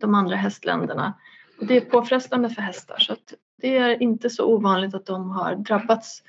de 0.00 0.14
andra 0.14 0.36
hästländerna. 0.36 1.14
Och 1.58 1.66
det 1.66 1.76
är 1.76 1.80
påfrestande 1.80 2.50
för 2.50 2.62
hästar 2.62 2.98
så 2.98 3.12
att 3.12 3.34
det 3.60 3.76
är 3.76 4.02
inte 4.02 4.30
så 4.30 4.44
ovanligt 4.44 4.94
att 4.94 5.06
de 5.06 5.30
har 5.30 5.54
drabbats 5.54 6.22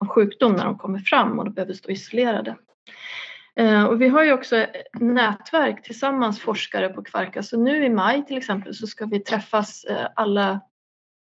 av 0.00 0.08
sjukdom 0.08 0.52
när 0.52 0.64
de 0.64 0.78
kommer 0.78 0.98
fram 0.98 1.38
och 1.38 1.44
de 1.44 1.54
behöver 1.54 1.74
stå 1.74 1.90
isolerade. 1.90 2.56
Eh, 3.56 3.84
och 3.84 4.00
vi 4.02 4.08
har 4.08 4.24
ju 4.24 4.32
också 4.32 4.66
nätverk 4.92 5.82
tillsammans 5.82 6.40
forskare 6.40 6.88
på 6.88 7.02
Kvarka 7.02 7.42
så 7.42 7.58
nu 7.58 7.84
i 7.84 7.90
maj 7.90 8.26
till 8.26 8.36
exempel 8.36 8.74
så 8.74 8.86
ska 8.86 9.06
vi 9.06 9.20
träffas 9.20 9.84
eh, 9.84 10.06
alla 10.16 10.60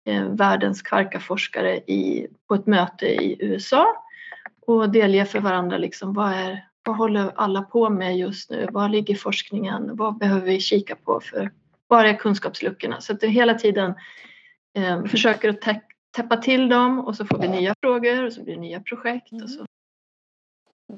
eh, 0.06 0.24
världens 0.24 0.82
kvarkaforskare 0.82 1.76
i, 1.76 2.26
på 2.48 2.54
ett 2.54 2.66
möte 2.66 3.06
i 3.06 3.36
USA 3.40 3.86
och 4.66 4.90
delge 4.90 5.24
för 5.24 5.40
varandra 5.40 5.78
liksom 5.78 6.12
vad, 6.12 6.32
är, 6.32 6.64
vad 6.84 6.96
håller 6.96 7.32
alla 7.34 7.62
på 7.62 7.90
med 7.90 8.18
just 8.18 8.50
nu? 8.50 8.68
Var 8.72 8.88
ligger 8.88 9.14
forskningen? 9.14 9.96
Vad 9.96 10.18
behöver 10.18 10.46
vi 10.46 10.60
kika 10.60 10.96
på 10.96 11.20
för 11.20 11.50
var 11.86 12.04
är 12.04 12.14
kunskapsluckorna? 12.14 13.00
Så 13.00 13.12
att 13.12 13.20
det 13.20 13.28
hela 13.28 13.54
tiden 13.54 13.94
försöker 15.08 15.48
att 15.48 15.82
täppa 16.16 16.36
till 16.36 16.68
dem 16.68 17.00
och 17.00 17.16
så 17.16 17.24
får 17.24 17.38
vi 17.38 17.48
nya 17.48 17.74
frågor 17.80 18.24
och 18.24 18.32
så 18.32 18.42
blir 18.42 18.54
det 18.54 18.60
nya 18.60 18.80
projekt. 18.80 19.32
Och 19.42 19.50
så. 19.50 19.64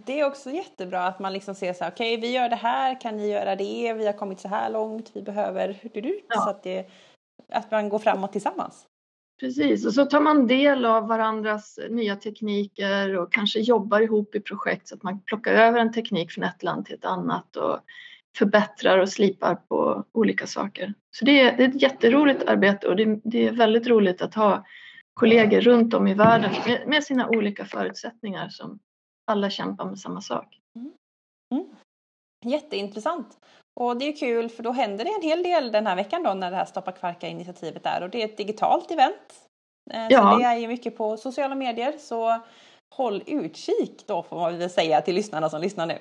Det 0.06 0.20
är 0.20 0.26
också 0.26 0.50
jättebra 0.50 1.06
att 1.06 1.18
man 1.18 1.32
liksom 1.32 1.54
ser 1.54 1.72
så 1.72 1.84
här, 1.84 1.90
okej 1.90 2.14
okay, 2.14 2.28
vi 2.28 2.34
gör 2.34 2.48
det 2.48 2.56
här, 2.56 3.00
kan 3.00 3.16
ni 3.16 3.30
göra 3.30 3.56
det, 3.56 3.92
vi 3.92 4.06
har 4.06 4.12
kommit 4.12 4.40
så 4.40 4.48
här 4.48 4.70
långt, 4.70 5.10
vi 5.14 5.22
behöver, 5.22 5.76
ja. 6.28 6.40
så 6.40 6.50
att, 6.50 6.62
det, 6.62 6.90
att 7.48 7.70
man 7.70 7.88
går 7.88 7.98
framåt 7.98 8.32
tillsammans. 8.32 8.86
Precis, 9.40 9.86
och 9.86 9.94
så 9.94 10.06
tar 10.06 10.20
man 10.20 10.46
del 10.46 10.84
av 10.84 11.08
varandras 11.08 11.78
nya 11.90 12.16
tekniker 12.16 13.16
och 13.16 13.32
kanske 13.32 13.60
jobbar 13.60 14.00
ihop 14.00 14.34
i 14.34 14.40
projekt 14.40 14.88
så 14.88 14.94
att 14.94 15.02
man 15.02 15.20
plockar 15.20 15.54
över 15.54 15.80
en 15.80 15.92
teknik 15.92 16.32
från 16.32 16.44
ett 16.44 16.62
land 16.62 16.86
till 16.86 16.94
ett 16.94 17.04
annat 17.04 17.56
och 17.56 17.78
förbättrar 18.38 18.98
och 18.98 19.08
slipar 19.08 19.54
på 19.54 20.04
olika 20.12 20.46
saker. 20.46 20.94
Så 21.16 21.24
det 21.24 21.40
är, 21.40 21.56
det 21.56 21.64
är 21.64 21.68
ett 21.68 21.82
jätteroligt 21.82 22.48
arbete 22.48 22.88
och 22.88 22.96
det, 22.96 23.20
det, 23.24 23.48
är 23.48 23.52
väldigt 23.52 23.86
roligt 23.86 24.22
att 24.22 24.34
ha 24.34 24.64
kollegor 25.14 25.60
runt 25.60 25.94
om 25.94 26.06
i 26.06 26.14
världen 26.14 26.52
med, 26.66 26.88
med 26.88 27.04
sina 27.04 27.28
olika 27.28 27.64
förutsättningar 27.64 28.48
som 28.48 28.78
alla 29.26 29.50
kämpar 29.50 29.84
med 29.84 29.98
samma 29.98 30.20
sak. 30.20 30.58
Mm. 30.76 30.92
Mm. 31.54 31.74
Jätteintressant. 32.44 33.38
Och 33.80 33.98
det 33.98 34.04
är 34.04 34.16
kul 34.16 34.48
för 34.48 34.62
då 34.62 34.72
händer 34.72 35.04
det 35.04 35.10
en 35.10 35.22
hel 35.22 35.42
del 35.42 35.72
den 35.72 35.86
här 35.86 35.96
veckan 35.96 36.22
då 36.22 36.34
när 36.34 36.50
det 36.50 36.56
här 36.56 36.64
Stoppa 36.64 36.92
Kvarka-initiativet 36.92 37.86
är 37.86 38.02
och 38.02 38.10
det 38.10 38.22
är 38.22 38.24
ett 38.24 38.36
digitalt 38.36 38.90
event. 38.90 39.48
Eh, 39.90 40.06
ja. 40.10 40.32
Så 40.32 40.38
det 40.38 40.44
är 40.44 40.56
ju 40.56 40.68
mycket 40.68 40.96
på 40.96 41.16
sociala 41.16 41.54
medier 41.54 41.92
så 41.98 42.40
håll 42.94 43.22
utkik 43.26 44.04
då 44.06 44.22
får 44.22 44.36
man 44.40 44.58
väl 44.58 44.70
säga 44.70 45.00
till 45.00 45.14
lyssnarna 45.14 45.48
som 45.48 45.60
lyssnar 45.60 45.86
nu. 45.86 45.98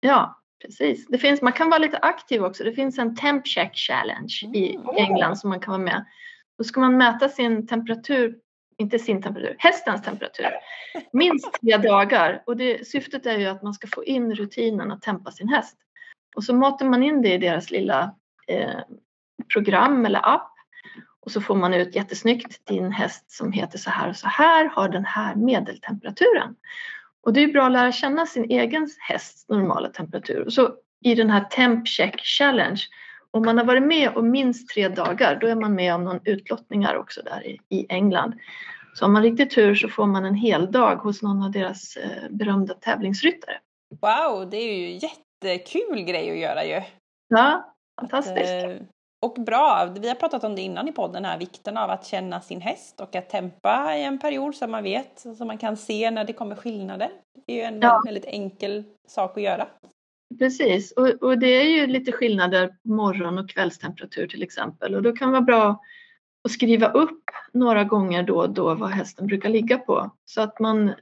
Ja, 0.00 0.40
precis. 0.62 1.06
Det 1.06 1.18
finns, 1.18 1.42
man 1.42 1.52
kan 1.52 1.70
vara 1.70 1.78
lite 1.78 1.98
aktiv 1.98 2.44
också. 2.44 2.64
Det 2.64 2.72
finns 2.72 2.98
en 2.98 3.16
Temp 3.16 3.46
Check 3.46 3.76
Challenge 3.76 4.40
mm. 4.44 4.54
i 4.54 4.78
England 4.96 5.38
som 5.38 5.50
man 5.50 5.60
kan 5.60 5.72
vara 5.72 5.82
med. 5.82 6.04
Då 6.58 6.64
ska 6.64 6.80
man 6.80 6.96
mäta 6.96 7.28
sin 7.28 7.66
temperatur, 7.66 8.36
inte 8.78 8.98
sin 8.98 9.22
temperatur, 9.22 9.56
hästens 9.58 10.02
temperatur, 10.02 10.50
minst 11.12 11.52
tre 11.60 11.76
dagar. 11.76 12.42
Och 12.46 12.56
det, 12.56 12.86
syftet 12.86 13.26
är 13.26 13.38
ju 13.38 13.46
att 13.46 13.62
man 13.62 13.74
ska 13.74 13.86
få 13.86 14.04
in 14.04 14.34
rutinen 14.34 14.92
att 14.92 15.02
tempa 15.02 15.30
sin 15.30 15.48
häst. 15.48 15.76
Och 16.36 16.44
så 16.44 16.54
matar 16.54 16.86
man 16.86 17.02
in 17.02 17.22
det 17.22 17.34
i 17.34 17.38
deras 17.38 17.70
lilla 17.70 18.14
eh, 18.46 18.80
program 19.52 20.06
eller 20.06 20.34
app. 20.34 20.50
Och 21.20 21.30
så 21.30 21.40
får 21.40 21.54
man 21.54 21.74
ut 21.74 21.94
jättesnyggt 21.94 22.66
din 22.66 22.92
häst 22.92 23.30
som 23.30 23.52
heter 23.52 23.78
så 23.78 23.90
här 23.90 24.08
och 24.08 24.16
så 24.16 24.28
här 24.28 24.68
har 24.68 24.88
den 24.88 25.04
här 25.04 25.34
medeltemperaturen. 25.34 26.56
Och 27.24 27.32
det 27.32 27.42
är 27.42 27.48
bra 27.48 27.66
att 27.66 27.72
lära 27.72 27.92
känna 27.92 28.26
sin 28.26 28.50
egen 28.50 28.88
hästs 28.98 29.48
normala 29.48 29.88
temperatur. 29.88 30.50
Så 30.50 30.74
i 31.04 31.14
den 31.14 31.30
här 31.30 31.44
Temp 31.44 31.88
Check 31.88 32.20
Challenge, 32.20 32.80
om 33.30 33.44
man 33.44 33.58
har 33.58 33.64
varit 33.64 33.82
med 33.82 34.16
om 34.16 34.30
minst 34.30 34.68
tre 34.68 34.88
dagar, 34.88 35.38
då 35.40 35.46
är 35.46 35.54
man 35.54 35.74
med 35.74 35.94
om 35.94 36.04
någon 36.04 36.20
utlottningar 36.24 36.96
också 36.96 37.22
där 37.22 37.46
i, 37.46 37.58
i 37.68 37.86
England. 37.88 38.34
Så 38.94 39.04
om 39.06 39.12
man 39.12 39.22
riktigt 39.22 39.50
tur 39.50 39.74
så 39.74 39.88
får 39.88 40.06
man 40.06 40.24
en 40.24 40.34
hel 40.34 40.72
dag 40.72 40.96
hos 40.96 41.22
någon 41.22 41.42
av 41.42 41.50
deras 41.50 41.96
eh, 41.96 42.30
berömda 42.30 42.74
tävlingsryttare. 42.74 43.58
Wow, 44.00 44.50
det 44.50 44.56
är 44.56 44.76
ju 44.76 44.92
jättekul 44.92 46.00
grej 46.00 46.30
att 46.30 46.38
göra 46.38 46.64
ju! 46.64 46.82
Ja, 47.28 47.74
fantastiskt! 48.00 48.64
Att, 48.64 48.70
eh, 48.70 48.76
och 49.24 49.44
bra, 49.44 49.94
vi 50.00 50.08
har 50.08 50.14
pratat 50.14 50.44
om 50.44 50.54
det 50.54 50.62
innan 50.62 50.88
i 50.88 50.92
podden 50.92 51.24
här, 51.24 51.38
vikten 51.38 51.76
av 51.76 51.90
att 51.90 52.06
känna 52.06 52.40
sin 52.40 52.60
häst 52.60 53.00
och 53.00 53.16
att 53.16 53.30
tempa 53.30 53.96
i 53.96 54.04
en 54.04 54.18
period 54.18 54.54
så 54.54 54.66
man 54.66 54.82
vet, 54.82 55.26
så 55.38 55.44
man 55.44 55.58
kan 55.58 55.76
se 55.76 56.10
när 56.10 56.24
det 56.24 56.32
kommer 56.32 56.56
skillnader. 56.56 57.10
Det 57.46 57.52
är 57.52 57.56
ju 57.56 57.62
en 57.62 57.80
ja. 57.80 58.02
väldigt 58.04 58.24
enkel 58.24 58.84
sak 59.08 59.36
att 59.36 59.42
göra. 59.42 59.66
Precis, 60.38 60.92
och, 60.92 61.08
och, 61.08 61.38
det 61.38 61.46
är 61.46 61.64
ju 61.64 61.86
lite 61.86 62.12
skillnader 62.12 62.66
på 62.66 62.88
morgon 62.88 63.38
och 63.38 63.50
kvällstemperatur 63.50 64.26
till 64.26 64.42
exempel 64.42 64.94
och 64.94 65.02
då 65.02 65.12
kan 65.12 65.28
det 65.28 65.32
vara 65.32 65.42
bra 65.42 65.80
att 66.44 66.50
skriva 66.50 66.88
upp 66.88 67.22
några 67.52 67.84
gånger 67.84 68.22
då 68.22 68.36
och 68.36 68.50
då 68.50 68.74
vad 68.74 68.90
hästen 68.90 69.26
brukar 69.26 69.48
ligga 69.48 69.78
på 69.78 70.10
så 70.24 70.40
att 70.40 70.60
man 70.60 70.92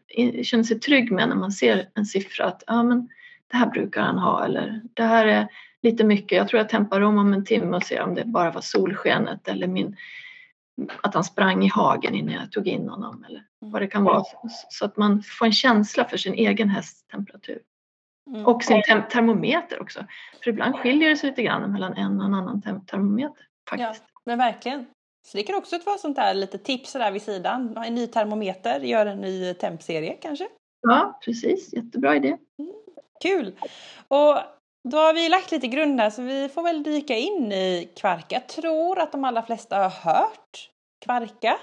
känner 0.42 0.64
sig 0.64 0.80
trygg 0.80 1.12
med 1.12 1.28
när 1.28 1.36
man 1.36 1.52
ser 1.52 1.88
en 1.94 2.06
siffra 2.06 2.44
att 2.44 2.62
ja, 2.66 2.82
men 2.82 3.08
det 3.50 3.56
här 3.56 3.66
brukar 3.66 4.02
han 4.02 4.18
ha 4.18 4.44
eller 4.44 4.80
det 4.94 5.02
här 5.02 5.26
är 5.26 5.48
lite 5.82 6.04
mycket. 6.04 6.38
Jag 6.38 6.48
tror 6.48 6.58
jag 6.58 6.68
tempar 6.68 7.00
om 7.00 7.18
om 7.18 7.32
en 7.32 7.44
timme 7.44 7.76
och 7.76 7.82
ser 7.82 8.02
om 8.02 8.14
det 8.14 8.24
bara 8.24 8.50
var 8.50 8.60
solskenet 8.60 9.48
eller 9.48 9.66
min, 9.66 9.96
att 11.02 11.14
han 11.14 11.24
sprang 11.24 11.64
i 11.64 11.68
hagen 11.68 12.14
innan 12.14 12.34
jag 12.34 12.52
tog 12.52 12.68
in 12.68 12.88
honom 12.88 13.24
eller 13.28 13.44
vad 13.58 13.82
det 13.82 13.86
kan 13.86 14.04
vara. 14.04 14.24
Så 14.68 14.84
att 14.84 14.96
man 14.96 15.22
får 15.22 15.46
en 15.46 15.52
känsla 15.52 16.04
för 16.04 16.16
sin 16.16 16.34
egen 16.34 16.68
hästs 16.68 17.06
temperatur. 17.06 17.58
Mm. 18.30 18.46
Och 18.46 18.64
sin 18.64 18.82
te 18.82 19.02
termometer 19.10 19.82
också. 19.82 20.04
För 20.44 20.50
ibland 20.50 20.74
skiljer 20.74 21.10
det 21.10 21.16
sig 21.16 21.30
lite 21.30 21.42
grann 21.42 21.72
mellan 21.72 21.94
en 21.94 22.20
och 22.20 22.26
en 22.26 22.34
annan 22.34 22.62
te 22.62 22.70
termometer. 22.86 23.46
Faktiskt. 23.70 24.04
Ja, 24.08 24.20
men 24.24 24.38
verkligen. 24.38 24.86
Så 25.26 25.36
det 25.36 25.42
kan 25.42 25.56
också 25.56 25.78
vara 25.86 25.98
sånt 25.98 26.16
där 26.16 26.34
lite 26.34 26.58
tips 26.58 26.92
där 26.92 27.12
vid 27.12 27.22
sidan. 27.22 27.76
En 27.76 27.94
ny 27.94 28.06
termometer, 28.06 28.80
gör 28.80 29.06
en 29.06 29.20
ny 29.20 29.54
tempserie 29.54 30.12
kanske? 30.12 30.48
Ja, 30.80 31.18
precis. 31.24 31.72
Jättebra 31.72 32.16
idé. 32.16 32.36
Mm. 32.58 32.72
Kul! 33.22 33.52
Och 34.08 34.38
då 34.88 34.96
har 34.96 35.14
vi 35.14 35.28
lagt 35.28 35.52
lite 35.52 35.66
grund 35.66 36.00
här 36.00 36.10
så 36.10 36.22
vi 36.22 36.48
får 36.48 36.62
väl 36.62 36.82
dyka 36.82 37.16
in 37.16 37.52
i 37.52 37.88
kvarka. 37.96 38.34
Jag 38.34 38.48
tror 38.48 38.98
att 38.98 39.12
de 39.12 39.24
allra 39.24 39.42
flesta 39.42 39.76
har 39.76 39.90
hört 39.90 40.70
kvarka. 41.04 41.58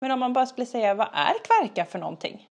Men 0.00 0.10
om 0.10 0.20
man 0.20 0.32
bara 0.32 0.46
skulle 0.46 0.66
säga, 0.66 0.94
vad 0.94 1.08
är 1.12 1.34
kvarka 1.44 1.84
för 1.84 1.98
någonting? 1.98 2.46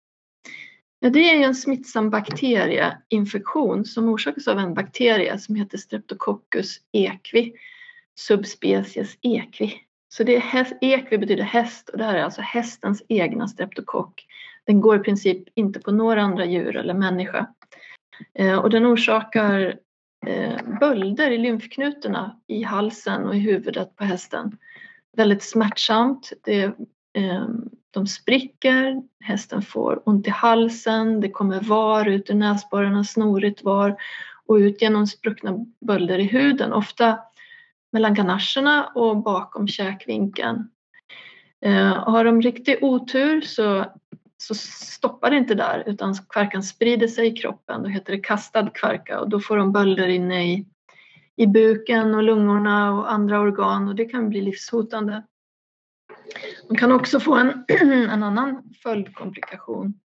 Ja, 0.99 1.09
det 1.09 1.31
är 1.31 1.35
ju 1.37 1.43
en 1.43 1.55
smittsam 1.55 2.09
bakterieinfektion 2.09 3.85
som 3.85 4.09
orsakas 4.09 4.47
av 4.47 4.59
en 4.59 4.73
bakterie 4.73 5.39
som 5.39 5.55
heter 5.55 5.77
Streptococcus 5.77 6.81
equi, 6.91 7.53
subspecies 8.19 9.17
equi. 9.21 9.73
Så 10.09 10.23
det 10.23 10.35
är 10.35 10.39
häst, 10.39 10.73
equi 10.81 11.17
betyder 11.17 11.43
häst 11.43 11.89
och 11.89 11.97
det 11.97 12.03
här 12.03 12.15
är 12.15 12.23
alltså 12.23 12.41
hästens 12.41 13.03
egna 13.07 13.47
streptokock. 13.47 14.25
Den 14.65 14.81
går 14.81 14.95
i 14.95 14.99
princip 14.99 15.43
inte 15.55 15.79
på 15.79 15.91
några 15.91 16.21
andra 16.21 16.45
djur 16.45 16.75
eller 16.75 16.93
människa. 16.93 17.47
Eh, 18.33 18.57
och 18.57 18.69
den 18.69 18.85
orsakar 18.85 19.79
Eh, 20.27 20.79
bölder 20.79 21.31
i 21.31 21.37
lymfknutorna 21.37 22.39
i 22.47 22.63
halsen 22.63 23.25
och 23.25 23.35
i 23.35 23.39
huvudet 23.39 23.95
på 23.95 24.03
hästen. 24.03 24.57
Väldigt 25.17 25.43
smärtsamt. 25.43 26.33
Det, 26.43 26.63
eh, 27.13 27.47
de 27.91 28.07
spricker, 28.07 29.01
hästen 29.19 29.61
får 29.61 30.01
ont 30.05 30.27
i 30.27 30.29
halsen, 30.29 31.21
det 31.21 31.29
kommer 31.29 31.61
var 31.61 32.05
ut 32.05 32.29
ur 32.29 32.33
näsborrarna, 32.33 33.03
snorigt 33.03 33.63
var 33.63 33.95
och 34.45 34.55
ut 34.55 34.81
genom 34.81 35.07
spruckna 35.07 35.65
bölder 35.81 36.19
i 36.19 36.23
huden, 36.23 36.73
ofta 36.73 37.19
mellan 37.91 38.13
ganacherna 38.13 38.85
och 38.95 39.17
bakom 39.17 39.67
käkvinkeln. 39.67 40.69
Eh, 41.61 42.09
har 42.09 42.23
de 42.23 42.41
riktig 42.41 42.83
otur 42.83 43.41
så, 43.41 43.85
så 44.41 44.55
stoppar 44.55 45.31
det 45.31 45.37
inte 45.37 45.55
där 45.55 45.83
utan 45.87 46.15
kvarkan 46.29 46.63
sprider 46.63 47.07
sig 47.07 47.27
i 47.27 47.35
kroppen. 47.35 47.83
Då 47.83 47.89
heter 47.89 48.13
det 48.13 48.19
kastad 48.19 48.69
kvarka 48.69 49.19
och 49.19 49.29
då 49.29 49.39
får 49.39 49.57
de 49.57 49.71
bölder 49.71 50.07
inne 50.07 50.53
i, 50.53 50.65
i 51.35 51.47
buken 51.47 52.15
och 52.15 52.23
lungorna 52.23 52.93
och 52.93 53.11
andra 53.11 53.39
organ 53.39 53.87
och 53.87 53.95
det 53.95 54.05
kan 54.05 54.29
bli 54.29 54.41
livshotande. 54.41 55.23
De 56.67 56.77
kan 56.77 56.91
också 56.91 57.19
få 57.19 57.35
en, 57.35 57.65
en 58.09 58.23
annan 58.23 58.73
följdkomplikation 58.83 59.99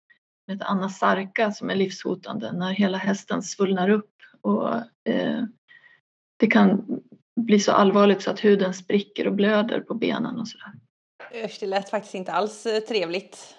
som 0.46 0.52
heter 0.54 0.66
anasarka 0.66 1.52
som 1.52 1.70
är 1.70 1.76
livshotande 1.76 2.52
när 2.52 2.72
hela 2.72 2.98
hästen 2.98 3.44
svullnar 3.44 3.90
upp 3.90 4.12
och 4.42 4.76
eh, 5.10 5.44
det 6.38 6.48
kan 6.48 6.86
bli 7.36 7.60
så 7.60 7.72
allvarligt 7.72 8.22
så 8.22 8.32
att 8.32 8.44
huden 8.44 8.74
spricker 8.74 9.28
och 9.28 9.34
blöder 9.34 9.80
på 9.80 9.94
benen 9.94 10.40
och 10.40 10.48
sådär. 10.48 10.74
Usch, 11.46 11.58
det 11.60 11.68
lät 11.68 11.90
faktiskt 11.90 12.16
inte 12.16 12.32
alls 12.32 12.66
eh, 12.66 12.80
trevligt. 12.80 13.58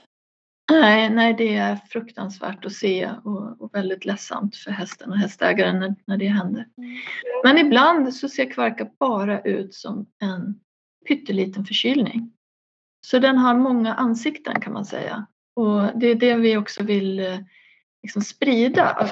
Nej, 0.70 1.10
nej, 1.10 1.34
det 1.34 1.56
är 1.56 1.76
fruktansvärt 1.76 2.64
att 2.64 2.72
se 2.72 3.10
och, 3.24 3.60
och 3.60 3.74
väldigt 3.74 4.04
ledsamt 4.04 4.56
för 4.56 4.70
hästen 4.70 5.10
och 5.10 5.16
hästägaren 5.16 5.78
när, 5.78 5.94
när 6.06 6.16
det 6.16 6.26
händer. 6.26 6.68
Mm. 6.78 6.96
Men 7.44 7.58
ibland 7.58 8.14
så 8.14 8.28
ser 8.28 8.50
kvarka 8.50 8.90
bara 8.98 9.40
ut 9.40 9.74
som 9.74 10.06
en 10.18 10.60
pytteliten 11.08 11.64
förkylning. 11.64 12.32
Så 13.06 13.18
den 13.18 13.38
har 13.38 13.54
många 13.54 13.94
ansikten 13.94 14.60
kan 14.60 14.72
man 14.72 14.84
säga. 14.84 15.26
Och 15.56 15.98
det 16.00 16.06
är 16.06 16.14
det 16.14 16.34
vi 16.34 16.56
också 16.56 16.82
vill 16.82 17.20
eh, 17.20 17.38
liksom 18.02 18.22
sprida. 18.22 19.10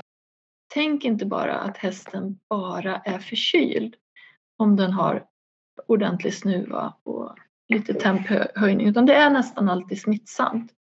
Tänk 0.75 1.05
inte 1.05 1.27
bara 1.27 1.59
att 1.59 1.77
hästen 1.77 2.39
bara 2.49 2.97
är 2.97 3.19
förkyld 3.19 3.95
om 4.57 4.77
den 4.77 4.93
har 4.93 5.25
ordentlig 5.87 6.35
snuva 6.35 6.95
och 7.03 7.37
lite 7.69 7.95
temphöjning 7.95 8.89
utan 8.89 9.07
det 9.07 9.15
är 9.15 9.31
nästan 9.31 9.69
alltid 9.69 10.01
smittsamt. 10.01 10.73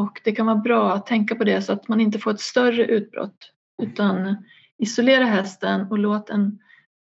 Och 0.00 0.20
det 0.24 0.32
kan 0.32 0.46
vara 0.46 0.56
bra 0.56 0.92
att 0.92 1.06
tänka 1.06 1.34
på 1.34 1.44
det 1.44 1.62
så 1.62 1.72
att 1.72 1.88
man 1.88 2.00
inte 2.00 2.18
får 2.18 2.30
ett 2.30 2.40
större 2.40 2.84
utbrott 2.84 3.52
utan 3.82 4.36
isolera 4.78 5.24
hästen 5.24 5.86
och 5.90 5.98
låt 5.98 6.30
en 6.30 6.58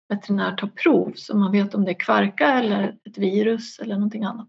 veterinär 0.09 0.55
ta 0.55 0.67
prov 0.67 1.11
så 1.15 1.37
man 1.37 1.51
vet 1.51 1.75
om 1.75 1.85
det 1.85 1.91
är 1.91 1.99
kvarka 1.99 2.53
eller 2.53 2.97
ett 3.09 3.17
virus 3.17 3.79
eller 3.79 3.95
någonting 3.95 4.23
annat. 4.23 4.47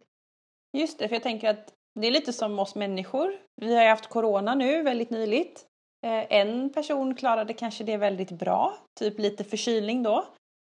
Just 0.78 0.98
det, 0.98 1.08
för 1.08 1.14
jag 1.14 1.22
tänker 1.22 1.50
att 1.50 1.74
det 2.00 2.06
är 2.06 2.10
lite 2.10 2.32
som 2.32 2.58
oss 2.58 2.74
människor. 2.74 3.32
Vi 3.56 3.74
har 3.74 3.82
ju 3.82 3.88
haft 3.88 4.08
corona 4.08 4.54
nu 4.54 4.82
väldigt 4.82 5.10
nyligt. 5.10 5.64
Eh, 6.06 6.32
en 6.40 6.72
person 6.72 7.14
klarade 7.14 7.52
kanske 7.52 7.84
det 7.84 7.96
väldigt 7.96 8.30
bra, 8.30 8.78
typ 9.00 9.18
lite 9.18 9.44
förkylning 9.44 10.02
då, 10.02 10.24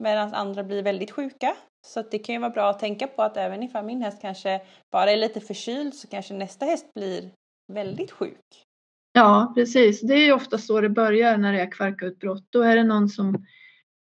medan 0.03 0.35
andra 0.35 0.65
blir 0.65 0.83
väldigt 0.83 1.11
sjuka. 1.11 1.57
Så 1.87 2.03
det 2.03 2.19
kan 2.19 2.35
ju 2.35 2.41
vara 2.41 2.51
bra 2.51 2.71
att 2.71 2.79
tänka 2.79 3.07
på 3.07 3.23
att 3.23 3.37
även 3.37 3.63
ifall 3.63 3.85
min 3.85 4.03
häst 4.03 4.19
kanske 4.21 4.61
bara 4.93 5.11
är 5.11 5.17
lite 5.17 5.41
förkyld 5.41 5.95
så 5.95 6.09
kanske 6.09 6.35
nästa 6.35 6.65
häst 6.65 6.87
blir 6.95 7.31
väldigt 7.73 8.11
sjuk. 8.11 8.67
Ja, 9.13 9.53
precis. 9.55 10.01
Det 10.01 10.15
är 10.15 10.27
ju 10.27 10.33
ofta 10.33 10.59
så 10.59 10.81
det 10.81 10.89
börjar 10.89 11.37
när 11.37 11.53
det 11.53 11.61
är 11.61 11.73
kvarkautbrott. 11.73 12.47
Då 12.51 12.63
är 12.63 12.77
det 12.77 12.85
någon 12.85 13.09
som 13.09 13.47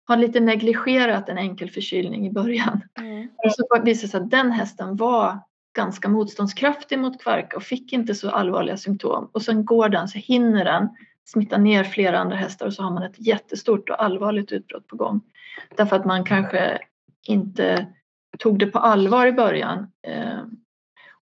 har 0.04 0.16
lite 0.16 0.40
negligerat 0.40 1.28
en 1.28 1.38
enkel 1.38 1.70
förkylning 1.70 2.26
i 2.26 2.30
början. 2.30 2.80
Mm. 2.98 3.28
Och 3.36 3.52
så 3.52 3.82
visar 3.84 4.02
det 4.02 4.10
sig 4.10 4.20
att 4.20 4.30
den 4.30 4.50
hästen 4.50 4.96
var 4.96 5.38
ganska 5.76 6.08
motståndskraftig 6.08 6.98
mot 6.98 7.22
kvarka 7.22 7.56
och 7.56 7.62
fick 7.62 7.92
inte 7.92 8.14
så 8.14 8.30
allvarliga 8.30 8.76
symptom. 8.76 9.30
Och 9.32 9.42
sen 9.42 9.64
går 9.64 9.88
den 9.88 10.08
så 10.08 10.18
hinner 10.18 10.64
den 10.64 10.88
smitta 11.24 11.58
ner 11.58 11.84
flera 11.84 12.18
andra 12.18 12.36
hästar 12.36 12.66
och 12.66 12.72
så 12.72 12.82
har 12.82 12.90
man 12.90 13.02
ett 13.02 13.26
jättestort 13.26 13.90
och 13.90 14.02
allvarligt 14.02 14.52
utbrott 14.52 14.86
på 14.86 14.96
gång. 14.96 15.20
Därför 15.76 15.96
att 15.96 16.04
man 16.04 16.24
kanske 16.24 16.78
inte 17.26 17.86
tog 18.38 18.58
det 18.58 18.66
på 18.66 18.78
allvar 18.78 19.26
i 19.26 19.32
början. 19.32 19.90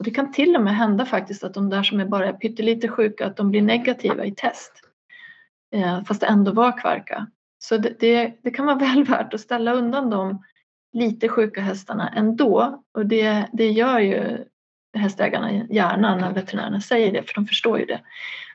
Och 0.02 0.06
det 0.06 0.12
kan 0.12 0.32
till 0.32 0.56
och 0.56 0.62
med 0.62 0.76
hända 0.76 1.06
faktiskt 1.06 1.44
att 1.44 1.54
de 1.54 1.70
där 1.70 1.84
som 1.84 2.00
är 2.00 2.06
bara 2.06 2.34
pyttelite 2.34 2.88
sjuka 2.88 3.26
att 3.26 3.38
de 3.38 3.52
blir 3.52 3.62
negativa 3.62 4.26
i 4.26 4.32
test. 4.32 4.72
Eh, 5.76 6.04
fast 6.04 6.22
det 6.22 6.28
ändå 6.28 6.52
var 6.52 6.78
kvarka. 6.78 7.28
Så 7.60 7.78
det, 7.78 8.00
det, 8.00 8.34
det 8.44 8.52
kan 8.52 8.66
vara 8.66 8.76
väl 8.80 9.04
värt 9.04 9.34
att 9.34 9.42
ställa 9.42 9.74
undan 9.74 10.10
de 10.10 10.44
lite 10.94 11.30
sjuka 11.30 11.62
hästarna 11.62 12.10
ändå. 12.10 12.84
Och 12.94 13.06
det, 13.06 13.50
det 13.54 13.70
gör 13.72 14.00
ju 14.00 14.46
hästägarna 14.94 15.52
gärna 15.52 16.16
när 16.16 16.34
veterinärerna 16.34 16.82
säger 16.82 17.12
det, 17.12 17.24
för 17.24 17.34
de 17.34 17.48
förstår 17.48 17.80
ju 17.80 17.86
det. 17.86 18.02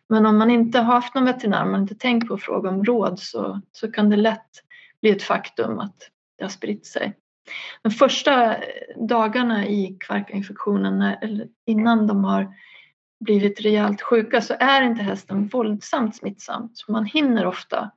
Men 0.08 0.26
om 0.26 0.38
man 0.38 0.50
inte 0.50 0.78
har 0.78 0.94
haft 0.94 1.14
någon 1.14 1.24
veterinär, 1.24 1.64
man 1.64 1.80
inte 1.80 1.94
tänkt 1.94 2.28
på 2.28 2.34
att 2.34 2.42
fråga 2.42 2.68
om 2.68 2.84
råd 2.84 3.18
så, 3.18 3.60
så 3.72 3.92
kan 3.92 4.10
det 4.10 4.16
lätt 4.16 4.50
bli 5.00 5.10
ett 5.10 5.22
faktum 5.22 5.78
att 5.78 5.96
det 6.38 6.44
har 6.44 6.50
spritt 6.50 6.86
sig. 6.86 7.14
De 7.82 7.90
första 7.90 8.56
dagarna 8.96 9.66
i 9.66 9.96
kvarkainfektionen, 10.00 11.02
eller 11.02 11.48
innan 11.66 12.06
de 12.06 12.24
har 12.24 12.54
blivit 13.20 13.60
rejält 13.60 14.02
sjuka, 14.02 14.40
så 14.40 14.54
är 14.60 14.82
inte 14.82 15.02
hästen 15.02 15.48
våldsamt 15.48 16.16
smittsam. 16.16 16.70
Så 16.74 16.92
man 16.92 17.04
hinner 17.04 17.46
ofta 17.46 17.90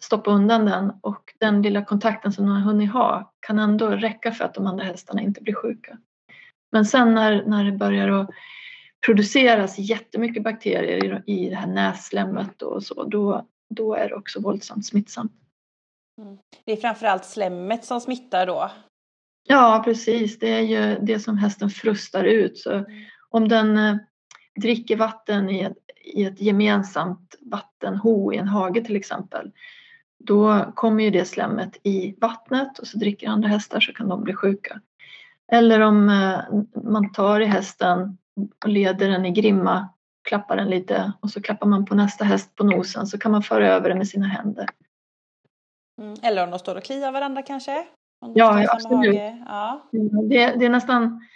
stoppa 0.00 0.30
undan 0.30 0.64
den 0.64 0.92
och 1.00 1.34
den 1.40 1.62
lilla 1.62 1.84
kontakten 1.84 2.32
som 2.32 2.46
de 2.46 2.52
har 2.52 2.60
hunnit 2.60 2.92
ha 2.92 3.32
kan 3.40 3.58
ändå 3.58 3.88
räcka 3.88 4.32
för 4.32 4.44
att 4.44 4.54
de 4.54 4.66
andra 4.66 4.84
hästarna 4.84 5.22
inte 5.22 5.42
blir 5.42 5.54
sjuka. 5.54 5.98
Men 6.72 6.84
sen 6.84 7.14
när, 7.14 7.44
när 7.44 7.64
det 7.64 7.72
börjar 7.72 8.08
att 8.08 8.30
produceras 9.06 9.78
jättemycket 9.78 10.42
bakterier 10.42 11.22
i, 11.26 11.32
i 11.32 11.50
det 11.50 11.56
här 11.56 11.66
nässlemmet 11.66 12.62
och 12.62 12.82
så, 12.82 13.04
då, 13.04 13.46
då 13.70 13.94
är 13.94 14.08
det 14.08 14.14
också 14.14 14.40
våldsamt 14.40 14.86
smittsamt. 14.86 15.32
Mm. 16.20 16.38
Det 16.64 16.72
är 16.72 16.76
framförallt 16.76 17.24
slemmet 17.24 17.84
som 17.84 18.00
smittar 18.00 18.46
då? 18.46 18.70
Ja, 19.48 19.82
precis. 19.84 20.38
Det 20.38 20.48
är 20.48 20.60
ju 20.60 20.98
det 21.02 21.18
som 21.18 21.38
hästen 21.38 21.70
frustar 21.70 22.24
ut. 22.24 22.58
Så 22.58 22.72
mm. 22.72 22.84
om 23.30 23.48
den 23.48 23.78
eh, 23.78 23.96
dricker 24.60 24.96
vatten 24.96 25.50
i 25.50 25.60
ett, 25.60 25.76
i 26.04 26.24
ett 26.24 26.40
gemensamt 26.40 27.34
vattenho 27.40 28.32
i 28.32 28.36
en 28.36 28.48
hage 28.48 28.84
till 28.84 28.96
exempel, 28.96 29.50
då 30.18 30.72
kommer 30.74 31.04
ju 31.04 31.10
det 31.10 31.24
slemmet 31.24 31.76
i 31.82 32.14
vattnet 32.20 32.78
och 32.78 32.86
så 32.86 32.98
dricker 32.98 33.28
andra 33.28 33.48
hästar 33.48 33.80
så 33.80 33.92
kan 33.92 34.08
de 34.08 34.24
bli 34.24 34.34
sjuka. 34.34 34.80
Eller 35.52 35.80
om 35.80 36.08
eh, 36.08 36.38
man 36.90 37.12
tar 37.12 37.40
i 37.40 37.44
hästen 37.44 38.18
och 38.64 38.68
leder 38.68 39.08
den 39.08 39.26
i 39.26 39.30
grimma, 39.30 39.88
klappar 40.28 40.56
den 40.56 40.70
lite 40.70 41.12
och 41.20 41.30
så 41.30 41.42
klappar 41.42 41.66
man 41.66 41.84
på 41.84 41.94
nästa 41.94 42.24
häst 42.24 42.54
på 42.54 42.64
nosen 42.64 43.06
så 43.06 43.18
kan 43.18 43.32
man 43.32 43.42
föra 43.42 43.68
över 43.68 43.88
det 43.88 43.94
med 43.94 44.08
sina 44.08 44.26
händer. 44.26 44.66
Mm. 46.00 46.14
Eller 46.22 46.44
om 46.44 46.50
de 46.50 46.58
står 46.58 46.76
och 46.76 46.84
kliar 46.84 47.12
varandra 47.12 47.42
kanske? 47.42 47.86
Ja, 48.34 48.66
absolut. 48.72 49.16
Ja. 49.46 49.88
Det, 50.30 50.46
det, 50.58 50.64
är 50.64 50.70
nästan... 50.70 51.26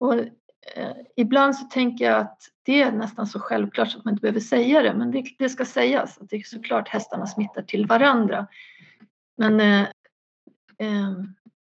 Och, 0.00 0.14
eh, 0.14 0.96
ibland 1.16 1.56
så 1.56 1.64
tänker 1.64 2.04
jag 2.04 2.20
att 2.20 2.42
det 2.62 2.82
är 2.82 2.92
nästan 2.92 3.26
så 3.26 3.40
självklart 3.40 3.96
att 3.96 4.04
man 4.04 4.14
inte 4.14 4.20
behöver 4.20 4.40
säga 4.40 4.82
det, 4.82 4.94
men 4.94 5.10
det, 5.10 5.24
det 5.38 5.48
ska 5.48 5.64
sägas. 5.64 6.18
Att 6.18 6.30
det 6.30 6.36
är 6.36 6.42
såklart 6.42 6.88
hästarna 6.88 7.26
smittar 7.26 7.62
till 7.62 7.86
varandra. 7.86 8.46
Men 9.36 9.60
eh, 9.60 9.88
eh, 10.78 11.12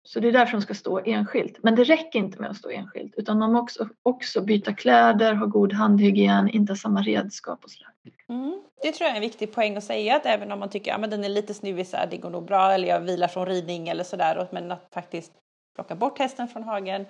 Så 0.07 0.19
det 0.19 0.27
är 0.27 0.31
därför 0.31 0.51
de 0.51 0.61
ska 0.61 0.73
stå 0.73 0.99
enskilt. 1.05 1.57
Men 1.61 1.75
det 1.75 1.83
räcker 1.83 2.19
inte 2.19 2.41
med 2.41 2.49
att 2.49 2.57
stå 2.57 2.69
enskilt 2.69 3.13
utan 3.17 3.39
de 3.39 3.53
måste 3.53 3.83
också, 3.83 3.93
också 4.03 4.41
byta 4.41 4.73
kläder, 4.73 5.33
ha 5.33 5.45
god 5.45 5.73
handhygien, 5.73 6.49
inte 6.49 6.71
ha 6.71 6.77
samma 6.77 7.01
redskap 7.01 7.63
och 7.63 7.69
sådär. 7.71 7.91
Mm. 8.29 8.61
Det 8.81 8.91
tror 8.91 9.05
jag 9.05 9.11
är 9.11 9.15
en 9.15 9.21
viktig 9.21 9.53
poäng 9.53 9.77
att 9.77 9.83
säga 9.83 10.15
att 10.15 10.25
även 10.25 10.51
om 10.51 10.59
man 10.59 10.69
tycker 10.69 10.93
att 10.93 11.01
ja, 11.01 11.07
den 11.07 11.23
är 11.23 11.29
lite 11.29 11.53
snuvig 11.53 11.87
så 11.87 11.97
här, 11.97 12.07
det 12.07 12.17
går 12.17 12.29
nog 12.29 12.45
bra 12.45 12.71
eller 12.71 12.87
jag 12.87 12.99
vilar 12.99 13.27
från 13.27 13.45
ridning 13.45 13.87
eller 13.87 14.03
sådär 14.03 14.47
men 14.51 14.71
att 14.71 14.87
faktiskt 14.93 15.31
plocka 15.75 15.95
bort 15.95 16.19
hästen 16.19 16.47
från 16.47 16.63
hagen 16.63 17.05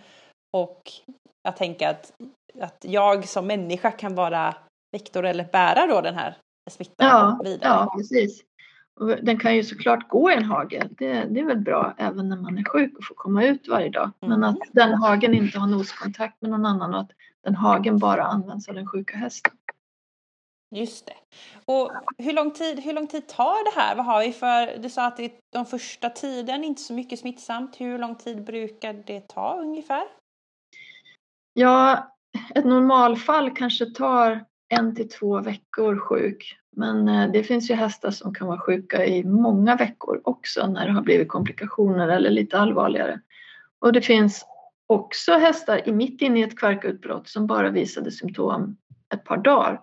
och 0.54 0.92
jag 1.44 1.58
tänker 1.58 1.90
att, 1.90 2.14
att 2.62 2.86
jag 2.88 3.28
som 3.28 3.48
människa 3.48 3.92
kan 3.92 4.16
vara 4.16 4.56
vektor 4.92 5.26
eller 5.26 5.44
bära 5.44 5.88
då 5.88 6.02
den 6.02 6.16
här 6.16 6.38
smittan 6.70 7.08
ja, 7.08 7.42
vidare. 7.44 7.70
Ja, 7.70 7.94
precis. 7.98 8.44
Den 9.00 9.40
kan 9.40 9.56
ju 9.56 9.64
såklart 9.64 10.08
gå 10.08 10.32
i 10.32 10.34
en 10.34 10.44
hage. 10.46 10.88
Det, 10.90 11.24
det 11.24 11.40
är 11.40 11.46
väl 11.46 11.60
bra 11.60 11.94
även 11.98 12.30
när 12.30 12.38
man 12.38 12.58
är 12.58 12.64
sjuk 12.64 12.98
och 12.98 13.04
får 13.06 13.16
komma 13.16 13.44
ut 13.44 13.68
varje 13.68 13.90
dag. 13.90 14.12
Men 14.20 14.32
Mm. 14.32 14.44
att 14.44 14.60
den 14.72 14.94
hagen 14.94 15.34
inte 15.34 15.60
har 15.60 15.68
noskontakt 15.68 16.42
med 16.42 16.52
någon 16.52 16.66
annan 16.66 16.94
och 16.94 17.00
att 17.00 17.12
den 17.44 17.56
hagen 17.56 17.98
bara 17.98 18.24
används 18.24 18.70
av 18.70 18.76
den 18.76 18.88
sjuka 18.88 19.18
hästen. 19.18 19.54
Just 20.76 21.06
det. 21.06 21.14
Och 21.66 21.92
hur 22.18 22.34
lång, 22.34 22.52
tid, 22.52 22.80
hur 22.80 22.94
lång 22.94 23.08
tid 23.08 23.28
tar 23.28 23.76
det 23.76 23.82
här? 23.82 23.96
Vad 23.96 24.06
har 24.06 24.22
vi 24.26 24.32
för, 24.34 24.78
du 24.78 24.90
sa 24.90 25.06
att 25.08 25.18
det 25.18 25.24
är 25.26 25.32
de 25.54 25.66
första 25.66 26.10
tiden 26.10 26.64
inte 26.64 26.82
så 26.82 26.94
mycket 26.94 27.20
smittsamt. 27.20 27.82
Hur 27.82 28.00
lång 28.00 28.16
tid 28.16 28.44
brukar 28.44 28.94
det 28.94 29.28
ta 29.28 29.58
ungefär? 29.62 30.04
Ja, 31.54 32.08
ett 32.56 32.66
normalfall 32.66 33.52
kanske 33.52 33.86
tar 33.86 34.46
en 34.70 34.96
till 34.96 35.10
två 35.10 35.42
veckor 35.42 35.98
sjuk. 35.98 36.58
Men 36.76 37.08
eh, 37.08 37.32
det 37.32 37.44
finns 37.44 37.72
ju 37.72 37.76
hästar 37.76 38.12
som 38.12 38.34
kan 38.34 38.48
vara 38.48 38.60
sjuka 38.60 39.06
i 39.06 39.24
många 39.24 39.76
veckor 39.76 40.22
också 40.24 40.68
när 40.68 40.86
det 40.86 40.92
har 40.92 41.02
blivit 41.02 41.28
komplikationer 41.28 42.08
eller 42.08 42.30
lite 42.30 42.60
allvarligare. 42.60 43.20
Och 43.80 43.94
det 43.94 44.02
finns 44.02 44.46
också 44.88 45.32
hästar 45.32 45.88
i 45.88 45.92
mitt 45.92 46.22
inne 46.22 46.40
i 46.40 46.44
ett 46.44 46.60
kvarkutbrott 46.60 47.28
som 47.28 47.48
bara 47.48 47.70
visade 47.70 48.12
symptom 48.12 48.78
ett 49.14 49.24
par 49.24 49.38
dagar. 49.38 49.82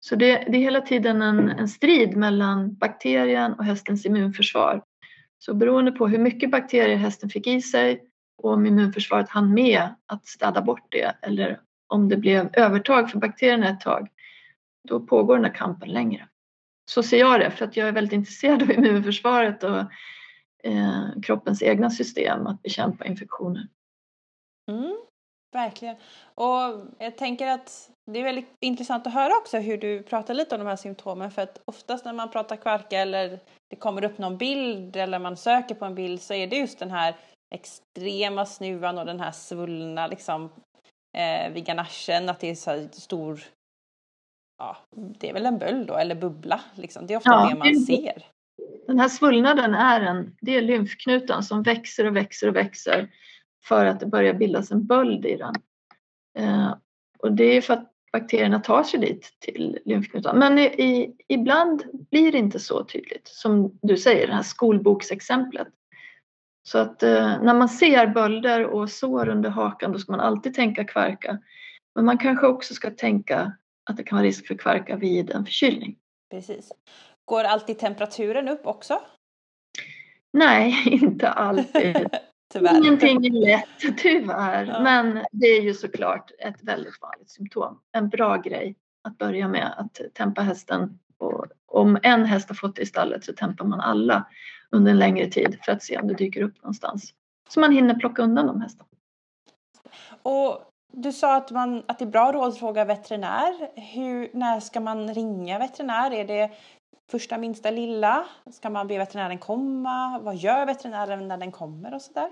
Så 0.00 0.16
det, 0.16 0.44
det 0.48 0.56
är 0.56 0.60
hela 0.60 0.80
tiden 0.80 1.22
en, 1.22 1.50
en 1.50 1.68
strid 1.68 2.16
mellan 2.16 2.74
bakterien 2.74 3.52
och 3.52 3.64
hästens 3.64 4.06
immunförsvar. 4.06 4.82
Så 5.38 5.54
beroende 5.54 5.92
på 5.92 6.08
hur 6.08 6.18
mycket 6.18 6.50
bakterier 6.50 6.96
hästen 6.96 7.30
fick 7.30 7.46
i 7.46 7.62
sig 7.62 8.02
och 8.42 8.52
om 8.52 8.66
immunförsvaret 8.66 9.28
hann 9.28 9.54
med 9.54 9.88
att 10.06 10.26
städa 10.26 10.62
bort 10.62 10.86
det 10.88 11.12
eller 11.22 11.60
om 11.86 12.08
det 12.08 12.16
blev 12.16 12.48
övertag 12.52 13.10
för 13.10 13.18
bakterierna 13.18 13.68
ett 13.68 13.80
tag, 13.80 14.08
då 14.88 15.00
pågår 15.00 15.36
den 15.36 15.44
här 15.44 15.54
kampen 15.54 15.88
längre. 15.88 16.28
Så 16.90 17.02
ser 17.02 17.18
jag 17.18 17.40
det, 17.40 17.50
för 17.50 17.64
att 17.64 17.76
jag 17.76 17.88
är 17.88 17.92
väldigt 17.92 18.12
intresserad 18.12 18.62
av 18.62 18.70
immunförsvaret 18.78 19.64
och 19.64 19.78
eh, 20.64 21.06
kroppens 21.22 21.62
egna 21.62 21.90
system 21.90 22.46
att 22.46 22.62
bekämpa 22.62 23.04
infektioner. 23.04 23.68
Mm, 24.70 24.96
verkligen. 25.52 25.96
Och 26.34 26.86
jag 26.98 27.16
tänker 27.18 27.46
att 27.46 27.90
det 28.12 28.18
är 28.18 28.24
väldigt 28.24 28.56
intressant 28.60 29.06
att 29.06 29.12
höra 29.12 29.32
också 29.40 29.58
hur 29.58 29.78
du 29.78 30.02
pratar 30.02 30.34
lite 30.34 30.54
om 30.54 30.58
de 30.58 30.66
här 30.66 30.76
symptomen 30.76 31.30
för 31.30 31.42
att 31.42 31.62
oftast 31.64 32.04
när 32.04 32.12
man 32.12 32.30
pratar 32.30 32.56
kvarka 32.56 32.98
eller 32.98 33.40
det 33.70 33.76
kommer 33.76 34.04
upp 34.04 34.18
någon 34.18 34.38
bild 34.38 34.96
eller 34.96 35.18
man 35.18 35.36
söker 35.36 35.74
på 35.74 35.84
en 35.84 35.94
bild 35.94 36.22
så 36.22 36.34
är 36.34 36.46
det 36.46 36.56
just 36.56 36.78
den 36.78 36.90
här 36.90 37.16
extrema 37.54 38.46
snuvan 38.46 38.98
och 38.98 39.06
den 39.06 39.20
här 39.20 39.32
svullna 39.32 40.06
liksom 40.06 40.50
eh, 41.16 41.52
vid 41.52 41.66
ganachen, 41.66 42.28
att 42.28 42.40
det 42.40 42.50
är 42.50 42.54
så 42.54 42.70
här 42.70 42.88
stor 42.92 43.40
Ja, 44.58 44.76
det 44.96 45.28
är 45.28 45.32
väl 45.32 45.46
en 45.46 45.58
böld 45.58 45.86
då, 45.86 45.96
eller 45.96 46.14
bubbla. 46.14 46.60
Liksom. 46.74 47.06
Det 47.06 47.14
är 47.14 47.18
ofta 47.18 47.30
Ja, 47.30 47.48
det 47.50 47.58
man 47.58 47.74
ser. 47.74 48.22
Den 48.86 48.98
här 48.98 49.08
svullnaden 49.08 49.74
är, 49.74 50.00
en, 50.00 50.36
det 50.40 50.56
är 50.56 50.62
lymfknutan 50.62 51.42
som 51.42 51.62
växer 51.62 52.06
och 52.06 52.16
växer 52.16 52.48
och 52.48 52.56
växer 52.56 53.08
för 53.64 53.86
att 53.86 54.00
det 54.00 54.06
börjar 54.06 54.34
bildas 54.34 54.70
en 54.70 54.86
böld 54.86 55.26
i 55.26 55.36
den. 55.36 55.54
Eh, 56.38 56.74
och 57.18 57.32
det 57.32 57.44
är 57.44 57.60
för 57.60 57.74
att 57.74 57.92
bakterierna 58.12 58.60
tar 58.60 58.82
sig 58.82 59.00
dit 59.00 59.36
till 59.38 59.78
lymfknutan. 59.84 60.38
Men 60.38 60.58
i, 60.58 60.62
i, 60.62 61.16
ibland 61.28 61.82
blir 62.10 62.32
det 62.32 62.38
inte 62.38 62.58
så 62.58 62.84
tydligt 62.84 63.28
som 63.28 63.78
du 63.82 63.96
säger, 63.96 64.26
det 64.26 64.34
här 64.34 64.42
skolboksexemplet. 64.42 65.68
Så 66.62 66.78
att 66.78 67.02
eh, 67.02 67.42
när 67.42 67.54
man 67.54 67.68
ser 67.68 68.06
bölder 68.06 68.64
och 68.64 68.90
sår 68.90 69.28
under 69.28 69.50
hakan 69.50 69.92
då 69.92 69.98
ska 69.98 70.12
man 70.12 70.20
alltid 70.20 70.54
tänka 70.54 70.84
kvarka. 70.84 71.38
Men 71.94 72.04
man 72.04 72.18
kanske 72.18 72.46
också 72.46 72.74
ska 72.74 72.90
tänka 72.90 73.52
att 73.88 73.96
det 73.96 74.02
kan 74.02 74.16
vara 74.16 74.26
risk 74.26 74.46
för 74.46 74.54
kvarka 74.54 74.96
vid 74.96 75.30
en 75.30 75.44
förkylning. 75.44 75.96
Precis. 76.30 76.72
Går 77.24 77.44
alltid 77.44 77.78
temperaturen 77.78 78.48
upp 78.48 78.66
också? 78.66 79.00
Nej, 80.32 80.74
inte 81.02 81.28
alltid. 81.28 82.08
Tyvärr. 82.52 82.76
Ingenting 82.76 83.26
är 83.26 83.30
lätt, 83.30 83.98
tyvärr. 83.98 84.66
Ja. 84.66 84.80
Men 84.80 85.24
det 85.32 85.46
är 85.46 85.62
ju 85.62 85.74
såklart 85.74 86.30
ett 86.38 86.62
väldigt 86.62 87.00
vanligt 87.00 87.30
symptom. 87.30 87.80
En 87.92 88.08
bra 88.08 88.36
grej 88.36 88.76
att 89.02 89.18
börja 89.18 89.48
med 89.48 89.74
att 89.78 90.14
tempa 90.14 90.42
hästen. 90.42 90.98
Och 91.18 91.46
om 91.66 91.98
en 92.02 92.24
häst 92.24 92.48
har 92.48 92.54
fått 92.56 92.76
det 92.76 92.82
i 92.82 92.86
stallet 92.86 93.24
så 93.24 93.32
tempar 93.32 93.64
man 93.64 93.80
alla 93.80 94.26
under 94.70 94.90
en 94.90 94.98
längre 94.98 95.26
tid 95.26 95.58
för 95.64 95.72
att 95.72 95.82
se 95.82 95.98
om 95.98 96.08
det 96.08 96.14
dyker 96.14 96.42
upp 96.42 96.62
någonstans. 96.62 97.14
Så 97.48 97.60
man 97.60 97.72
hinner 97.72 97.94
plocka 97.94 98.22
undan 98.22 98.46
de 98.46 98.60
hästarna. 98.60 98.88
Och 100.22 100.67
du 100.92 101.12
sa 101.12 101.36
att, 101.36 101.50
man, 101.50 101.82
att 101.86 101.98
det 101.98 102.04
är 102.04 102.10
bra 102.10 102.32
råd 102.32 102.48
att 102.48 102.58
fråga 102.58 102.84
veterinär. 102.84 103.80
Hur, 103.94 104.30
när 104.32 104.60
ska 104.60 104.80
man 104.80 105.14
ringa 105.14 105.58
veterinär? 105.58 106.10
Är 106.10 106.24
det 106.24 106.50
första 107.10 107.38
minsta 107.38 107.70
lilla? 107.70 108.26
Ska 108.52 108.70
man 108.70 108.86
be 108.86 108.98
veterinären 108.98 109.38
komma? 109.38 110.18
Vad 110.18 110.36
gör 110.36 110.66
veterinären 110.66 111.28
när 111.28 111.36
den 111.36 111.52
kommer 111.52 111.94
och 111.94 112.02
sådär? 112.02 112.30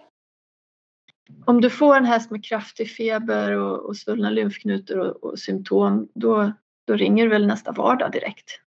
Om 1.45 1.61
du 1.61 1.71
får 1.71 1.97
en 1.97 2.05
häst 2.05 2.31
med 2.31 2.45
kraftig 2.45 2.91
feber 2.91 3.53
och, 3.53 3.89
och 3.89 3.97
svullna 3.97 4.31
lymfknutor 4.31 4.99
och, 4.99 5.25
och 5.25 5.39
symptom 5.39 6.09
då, 6.15 6.53
då 6.87 6.95
ringer 6.95 7.25
du 7.25 7.31
väl 7.31 7.47
nästa 7.47 7.73
vardag 7.73 8.13
direkt. 8.13 8.61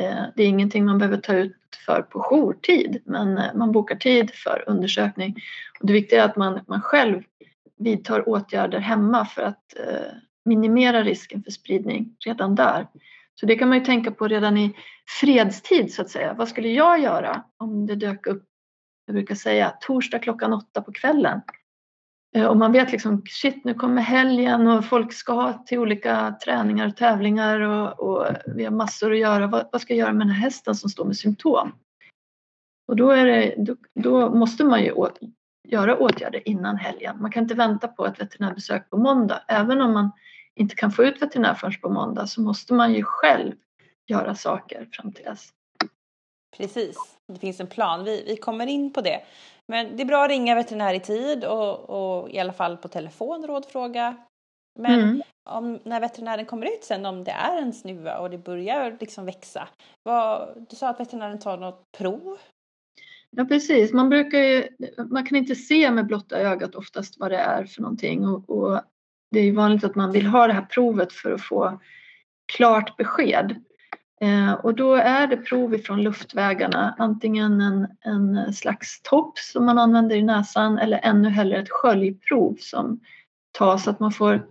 Eh, 0.00 0.24
det 0.36 0.42
är 0.42 0.46
ingenting 0.46 0.84
man 0.84 0.98
behöver 0.98 1.16
ta 1.16 1.32
ut 1.32 1.56
för 1.86 2.02
på 2.02 2.22
jourtid 2.22 3.02
men 3.04 3.38
eh, 3.38 3.54
man 3.54 3.72
bokar 3.72 3.96
tid 3.96 4.30
för 4.34 4.64
undersökning. 4.66 5.36
Och 5.80 5.86
det 5.86 5.92
viktiga 5.92 6.22
är 6.22 6.28
att 6.28 6.36
man, 6.36 6.60
man 6.66 6.80
själv 6.80 7.22
vidtar 7.78 8.28
åtgärder 8.28 8.78
hemma 8.78 9.24
för 9.24 9.42
att 9.42 9.78
eh, 9.78 10.12
minimera 10.44 11.02
risken 11.02 11.42
för 11.42 11.50
spridning 11.50 12.16
redan 12.24 12.54
där. 12.54 12.86
Så 13.40 13.46
det 13.46 13.56
kan 13.56 13.68
man 13.68 13.78
ju 13.78 13.84
tänka 13.84 14.10
på 14.10 14.28
redan 14.28 14.56
i 14.56 14.76
fredstid 15.20 15.94
så 15.94 16.02
att 16.02 16.10
säga. 16.10 16.34
Vad 16.34 16.48
skulle 16.48 16.68
jag 16.68 17.00
göra 17.00 17.44
om 17.56 17.86
det 17.86 17.94
dök 17.94 18.26
upp, 18.26 18.44
jag 19.06 19.14
brukar 19.14 19.34
säga 19.34 19.70
torsdag 19.80 20.18
klockan 20.18 20.52
åtta 20.52 20.82
på 20.82 20.92
kvällen 20.92 21.40
eh, 22.36 22.46
Och 22.46 22.56
man 22.56 22.72
vet 22.72 22.92
liksom, 22.92 23.22
shit 23.26 23.64
nu 23.64 23.74
kommer 23.74 24.02
helgen 24.02 24.66
och 24.66 24.84
folk 24.84 25.12
ska 25.12 25.52
till 25.52 25.78
olika 25.78 26.36
träningar 26.44 26.88
och 26.88 26.96
tävlingar 26.96 27.60
och, 27.60 28.00
och 28.00 28.26
vi 28.46 28.64
har 28.64 28.72
massor 28.72 29.12
att 29.12 29.18
göra. 29.18 29.46
Vad, 29.46 29.68
vad 29.72 29.80
ska 29.80 29.94
jag 29.94 29.98
göra 29.98 30.12
med 30.12 30.26
den 30.26 30.34
här 30.34 30.42
hästen 30.42 30.74
som 30.74 30.90
står 30.90 31.04
med 31.04 31.16
symptom? 31.16 31.72
Och 32.88 32.96
då, 32.96 33.10
är 33.10 33.26
det, 33.26 33.54
då, 33.58 33.76
då 33.94 34.34
måste 34.34 34.64
man 34.64 34.82
ju 34.82 34.90
göra 35.68 35.98
åtgärder 35.98 36.48
innan 36.48 36.76
helgen. 36.76 37.16
Man 37.20 37.30
kan 37.32 37.42
inte 37.42 37.54
vänta 37.54 37.88
på 37.88 38.06
ett 38.06 38.20
veterinärbesök 38.20 38.90
på 38.90 38.96
måndag. 38.96 39.42
Även 39.48 39.80
om 39.80 39.92
man 39.92 40.10
inte 40.54 40.74
kan 40.74 40.90
få 40.90 41.04
ut 41.04 41.22
veterinär 41.22 41.54
förrän 41.54 41.80
på 41.82 41.88
måndag 41.88 42.26
så 42.26 42.40
måste 42.40 42.74
man 42.74 42.94
ju 42.94 43.02
själv 43.02 43.54
göra 44.06 44.34
saker 44.34 44.88
fram 44.92 45.12
till 45.12 45.24
dess. 45.24 45.48
Precis, 46.56 46.96
det 47.32 47.38
finns 47.38 47.60
en 47.60 47.66
plan. 47.66 48.04
Vi, 48.04 48.24
vi 48.26 48.36
kommer 48.36 48.66
in 48.66 48.92
på 48.92 49.00
det. 49.00 49.20
Men 49.68 49.96
det 49.96 50.02
är 50.02 50.06
bra 50.06 50.24
att 50.24 50.30
ringa 50.30 50.54
veterinär 50.54 50.94
i 50.94 51.00
tid 51.00 51.44
och, 51.44 51.90
och 51.90 52.30
i 52.30 52.38
alla 52.38 52.52
fall 52.52 52.76
på 52.76 52.88
telefon 52.88 53.46
rådfråga. 53.46 54.16
Men 54.78 55.00
Mm. 55.00 55.22
om, 55.50 55.80
när 55.84 56.00
veterinären 56.00 56.46
kommer 56.46 56.66
ut 56.66 56.84
sen 56.84 57.06
om 57.06 57.24
det 57.24 57.30
är 57.30 57.62
en 57.62 57.72
snuva 57.72 58.18
och 58.18 58.30
det 58.30 58.38
börjar 58.38 58.96
liksom 59.00 59.24
växa. 59.24 59.68
Vad, 60.02 60.66
du 60.70 60.76
sa 60.76 60.88
att 60.88 61.00
veterinären 61.00 61.38
tar 61.38 61.56
något 61.56 61.82
prov. 61.98 62.38
Ja 63.30 63.44
precis, 63.44 63.92
man 63.92 64.08
brukar 64.08 64.38
ju, 64.38 64.68
man 65.10 65.24
kan 65.24 65.38
inte 65.38 65.54
se 65.54 65.90
med 65.90 66.06
blotta 66.06 66.38
ögat 66.38 66.74
oftast 66.74 67.20
vad 67.20 67.30
det 67.30 67.38
är 67.38 67.64
för 67.64 67.82
någonting 67.82 68.28
och, 68.28 68.50
och 68.50 68.80
det 69.30 69.38
är 69.38 69.44
ju 69.44 69.52
vanligt 69.52 69.84
att 69.84 69.94
man 69.94 70.12
vill 70.12 70.26
ha 70.26 70.46
det 70.46 70.52
här 70.52 70.66
provet 70.66 71.12
för 71.12 71.32
att 71.32 71.42
få 71.42 71.80
klart 72.52 72.96
besked. 72.96 73.62
Eh, 74.20 74.52
och 74.52 74.74
då 74.74 74.94
är 74.94 75.26
det 75.26 75.36
prov 75.36 75.74
ifrån 75.74 76.02
luftvägarna, 76.02 76.94
antingen 76.98 77.60
en, 77.60 77.86
en 78.00 78.52
slags 78.52 79.02
topp 79.02 79.38
som 79.38 79.64
man 79.66 79.78
använder 79.78 80.16
i 80.16 80.22
näsan 80.22 80.78
eller 80.78 81.00
ännu 81.02 81.28
hellre 81.28 81.58
ett 81.58 81.70
sköljprov 81.70 82.56
som 82.60 83.00
tas 83.52 83.84
så 83.84 83.90
att 83.90 84.00
man 84.00 84.12
får 84.12 84.46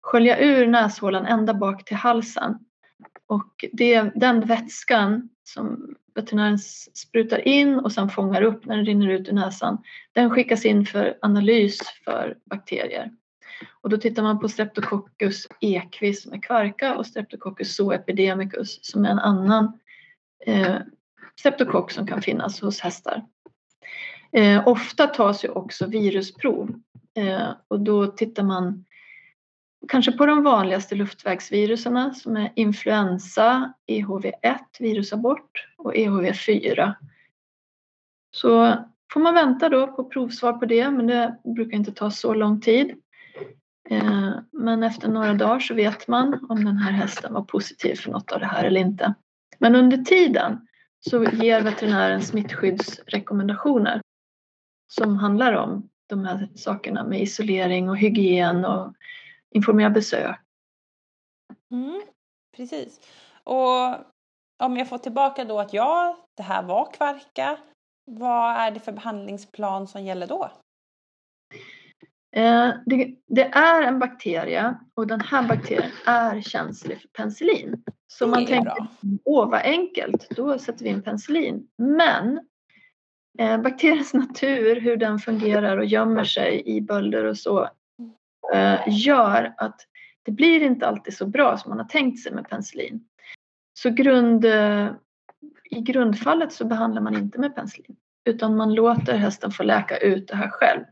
skölja 0.00 0.38
ur 0.38 0.66
näshålan 0.66 1.26
ända 1.26 1.54
bak 1.54 1.84
till 1.84 1.96
halsen. 1.96 2.58
Och 3.26 3.64
det, 3.72 4.02
den 4.14 4.40
vätskan 4.40 5.28
som 5.42 5.94
veterinären 6.20 6.58
sprutar 6.94 7.48
in 7.48 7.78
och 7.78 7.92
sen 7.92 8.08
fångar 8.08 8.42
upp 8.42 8.66
när 8.66 8.76
den 8.76 8.86
rinner 8.86 9.08
ut 9.08 9.28
ur 9.28 9.32
näsan, 9.32 9.78
den 10.12 10.30
skickas 10.30 10.64
in 10.64 10.86
för 10.86 11.18
analys 11.22 11.80
för 12.04 12.38
bakterier. 12.44 13.10
Och 13.80 13.90
då 13.90 13.96
tittar 13.96 14.22
man 14.22 14.40
på 14.40 14.48
Streptococcus 14.48 15.46
equis 15.60 16.22
som 16.22 16.32
är 16.32 16.42
kvarka 16.42 16.96
och 16.96 17.06
Streptococcus 17.06 17.76
zoepidemicus 17.76 18.78
som 18.84 19.04
är 19.04 19.10
en 19.10 19.18
annan 19.18 19.78
eh, 20.46 20.76
streptokock 21.38 21.90
som 21.90 22.06
kan 22.06 22.22
finnas 22.22 22.60
hos 22.60 22.80
hästar. 22.80 23.24
Eh, 24.32 24.68
ofta 24.68 25.06
tas 25.06 25.44
ju 25.44 25.48
också 25.48 25.86
virusprov 25.86 26.74
eh, 27.16 27.48
och 27.68 27.80
då 27.80 28.06
tittar 28.06 28.42
man 28.42 28.84
kanske 29.88 30.12
på 30.12 30.26
de 30.26 30.42
vanligaste 30.42 30.94
luftvägsviruserna 30.94 32.14
som 32.14 32.36
är 32.36 32.52
influensa, 32.56 33.72
EHV1, 33.86 34.58
virusabort 34.78 35.69
och 35.84 35.94
EHV4. 35.94 36.94
Så 38.30 38.76
får 39.12 39.20
man 39.20 39.34
vänta 39.34 39.68
då 39.68 39.86
på 39.86 40.04
provsvar 40.04 40.52
på 40.52 40.66
det, 40.66 40.90
men 40.90 41.06
det 41.06 41.36
brukar 41.44 41.76
inte 41.76 41.92
ta 41.92 42.10
så 42.10 42.34
lång 42.34 42.60
tid. 42.60 42.94
Eh, 43.90 44.32
men 44.52 44.82
efter 44.82 45.08
några 45.08 45.34
dagar 45.34 45.60
så 45.60 45.74
vet 45.74 46.08
man 46.08 46.46
om 46.48 46.64
den 46.64 46.76
här 46.76 46.92
hästen 46.92 47.34
var 47.34 47.42
positiv 47.42 47.94
för 47.94 48.10
något 48.10 48.32
av 48.32 48.40
det 48.40 48.46
här 48.46 48.64
eller 48.64 48.80
inte. 48.80 49.14
Men 49.58 49.76
under 49.76 49.96
tiden 49.96 50.66
så 51.00 51.24
ger 51.24 51.60
veterinären 51.60 52.22
smittskyddsrekommendationer 52.22 54.00
som 54.88 55.16
handlar 55.16 55.52
om 55.52 55.88
de 56.06 56.24
här 56.24 56.48
sakerna 56.54 57.04
med 57.04 57.22
isolering 57.22 57.88
och 57.88 57.98
hygien 57.98 58.64
och 58.64 58.94
informera 59.50 59.90
besök. 59.90 60.36
Mm, 61.70 62.02
precis. 62.56 63.00
Och 63.44 63.96
om 64.60 64.76
jag 64.76 64.88
får 64.88 64.98
tillbaka 64.98 65.44
då 65.44 65.58
att 65.58 65.72
ja, 65.72 66.16
det 66.36 66.42
här 66.42 66.62
var 66.62 66.92
kvarka. 66.92 67.58
Vad 68.04 68.56
är 68.56 68.70
det 68.70 68.80
för 68.80 68.92
behandlingsplan 68.92 69.86
som 69.88 70.04
gäller 70.04 70.26
då? 70.26 70.50
Eh, 72.36 72.70
det, 72.86 73.14
det, 73.26 73.44
är 73.44 73.82
en 73.82 73.98
bakterie 73.98 74.74
och 74.94 75.06
den 75.06 75.20
här 75.20 75.48
bakterien 75.48 75.90
är 76.06 76.40
känslig 76.40 77.00
för 77.00 77.08
penicillin. 77.08 77.82
Så 78.06 78.26
man 78.26 78.46
tänker, 78.46 78.62
bra. 78.62 78.86
åh 79.24 79.50
vad 79.50 79.60
enkelt, 79.60 80.30
då 80.30 80.58
sätter 80.58 80.84
vi 80.84 80.90
in 80.90 81.02
penicillin. 81.02 81.68
Men 81.78 82.40
eh, 83.38 83.58
bakteriens 83.58 84.14
natur, 84.14 84.80
hur 84.80 84.96
den 84.96 85.18
fungerar 85.18 85.78
och 85.78 85.84
gömmer 85.84 86.24
sig 86.24 86.62
i 86.66 86.80
bölder 86.80 87.24
och 87.24 87.38
så, 87.38 87.68
eh, 88.54 88.80
gör 88.88 89.54
att 89.56 89.80
det 90.22 90.32
blir 90.32 90.62
inte 90.62 90.86
alltid 90.86 91.16
så 91.16 91.26
bra 91.26 91.58
som 91.58 91.68
man 91.68 91.78
har 91.78 91.86
tänkt 91.86 92.22
sig 92.22 92.32
med 92.32 92.48
penicillin. 92.48 93.04
Så 93.82 93.90
grund, 93.90 94.44
eh, 94.44 94.88
i 95.70 95.80
grundfallet 95.80 96.52
så 96.52 96.64
behandlar 96.64 97.02
man 97.02 97.16
inte 97.16 97.40
med 97.40 97.54
penicillin 97.54 97.96
utan 98.24 98.56
man 98.56 98.74
låter 98.74 99.16
hästen 99.16 99.50
få 99.50 99.62
läka 99.62 99.96
ut 99.96 100.28
det 100.28 100.36
här 100.36 100.48
själv. 100.48 100.84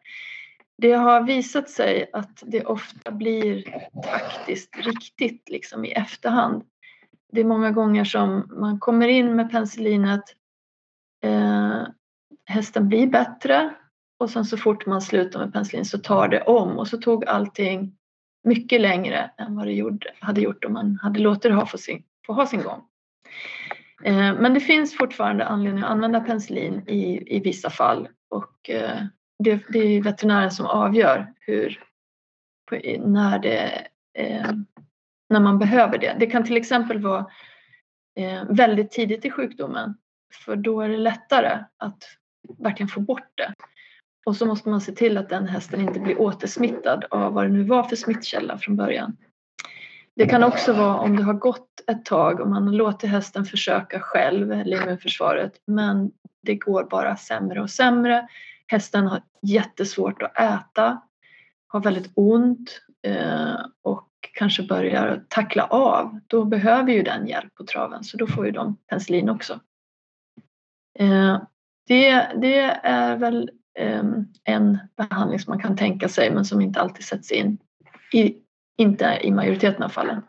Det 0.79 0.93
har 0.93 1.23
visat 1.23 1.71
sig 1.71 2.11
att 2.13 2.43
det 2.47 2.65
ofta 2.65 3.11
blir 3.11 3.65
taktiskt 4.03 4.77
riktigt 4.77 5.49
liksom 5.49 5.85
i 5.85 5.93
efterhand. 5.93 6.65
Det 7.33 7.41
är 7.41 7.45
många 7.45 7.71
gånger 7.71 8.05
som 8.05 8.51
man 8.51 8.79
kommer 8.79 9.09
in 9.09 9.37
med 9.37 9.51
penicillinet, 9.51 10.25
eh, 11.25 11.83
hästen 12.45 12.89
blir 12.89 13.07
bättre 13.07 13.75
och 14.19 14.31
sen 14.31 14.45
så 14.45 14.57
fort 14.57 14.87
man 14.87 15.03
slutar 15.03 15.41
med 15.41 15.53
penicillin 15.53 15.85
så 15.85 15.99
tar 15.99 16.29
det 16.29 16.43
om 16.43 16.79
och 16.79 16.89
så 16.89 16.99
tog 16.99 17.25
allting 17.25 17.97
mycket 18.45 18.81
längre 18.81 19.31
än 19.39 19.57
vad 19.57 19.67
det 19.67 19.73
gjorde, 19.73 20.13
hade 20.21 20.41
gjort 20.41 20.65
om 20.65 20.73
man 20.73 20.99
hade 21.03 21.21
låtit 21.21 21.43
det 21.43 21.53
ha, 21.53 21.67
få, 21.67 21.79
sin, 21.79 22.03
få 22.29 22.33
ha 22.33 22.47
sin 22.47 22.63
gång. 22.63 22.83
Eh, 24.05 24.35
men 24.35 24.55
det 24.55 24.61
finns 24.61 24.97
fortfarande 24.97 25.45
anledning 25.45 25.85
att 25.85 25.91
använda 25.91 26.21
penicillin 26.21 26.89
i, 26.89 27.37
i 27.37 27.41
vissa 27.41 27.71
fall 27.71 28.09
och 28.31 28.71
eh, 28.71 29.03
det, 29.39 29.61
det 29.69 29.79
är 29.79 30.03
veterinären 30.03 30.51
som 30.51 30.67
avgör 30.67 31.33
hur, 31.41 31.85
när, 32.99 33.39
det, 33.39 33.87
eh, 34.15 34.51
när 35.29 35.41
man 35.41 35.59
behöver 35.59 35.99
det. 35.99 36.17
Det 36.19 36.27
kan 36.27 36.45
till 36.45 36.57
exempel 36.57 36.99
vara 36.99 37.27
väldigt 38.49 38.91
tidigt 38.91 39.25
i 39.25 39.31
sjukdomen 39.31 39.95
för 40.45 40.57
då 40.57 40.81
är 40.81 40.89
det 40.89 40.97
lättare 40.97 41.65
att 41.77 42.03
verkligen 42.59 42.89
få 42.89 43.01
bort 43.01 43.31
det. 43.35 43.55
Och 44.27 44.37
så 44.37 44.47
måste 44.47 44.69
man 44.69 44.81
se 44.81 44.93
till 44.93 45.19
att 45.19 45.29
den 45.29 45.49
hästen 45.49 45.81
inte 45.81 46.01
blir 46.01 46.21
återsmittad 46.21 47.05
av 47.11 47.33
vad 47.33 47.45
det 47.45 47.53
nu 47.53 47.63
var 47.63 47.83
för 47.83 47.97
smittkälla 47.97 48.59
från 48.59 48.77
början. 48.77 49.17
Det 50.19 50.27
kan 50.27 50.45
också 50.45 50.73
vara 50.73 50.99
om 50.99 51.17
det 51.17 51.23
har 51.23 51.35
gått 51.35 51.81
ett 51.87 52.05
tag 52.05 52.41
och 52.41 52.49
man 52.49 52.67
har 52.67 52.73
låtit 52.73 53.11
hästen 53.11 53.45
försöka 53.45 54.01
själv, 54.01 54.53
eller 54.53 54.83
immunförsvaret, 54.83 55.53
men 55.67 56.11
det 56.43 56.55
går 56.55 56.85
bara 56.85 57.17
sämre 57.17 57.61
och 57.63 57.71
sämre. 57.71 58.29
Hästen 58.67 59.07
har 59.07 59.23
jättesvårt 59.43 60.23
att 60.23 60.39
äta, 60.39 61.03
har 61.69 61.81
väldigt 61.81 62.13
ont 62.15 62.81
eh, 63.03 63.57
och 63.83 64.09
kanske 64.35 64.63
börjar 64.63 65.25
tackla 65.29 65.65
av. 65.65 66.21
Då 66.27 66.45
behöver 66.45 66.93
ju 66.93 67.03
den 67.03 67.27
hjälp 67.27 67.55
på 67.55 67.65
traven 67.65 68.05
så 68.05 68.17
då 68.17 68.27
får 68.27 68.47
ju 68.47 68.53
de 68.53 68.77
penicillin 68.77 69.29
också. 69.29 69.61
Eh, 70.99 71.43
det, 71.87 72.27
det 72.41 72.61
är 72.83 73.17
väl 73.17 73.51
ehm, 73.79 74.27
en 74.45 74.79
behandling 74.97 75.39
som 75.39 75.51
man 75.51 75.63
kan 75.63 75.77
tänka 75.77 76.09
sig 76.09 76.31
men 76.31 76.45
som 76.45 76.61
inte 76.61 76.81
alltid 76.81 77.05
sätts 77.05 77.33
in. 77.33 77.59
I, 78.13 78.37
inte 78.79 79.19
i 79.23 79.31
majoriteten 79.31 79.83
av 79.83 79.89
fallen. 79.89 80.23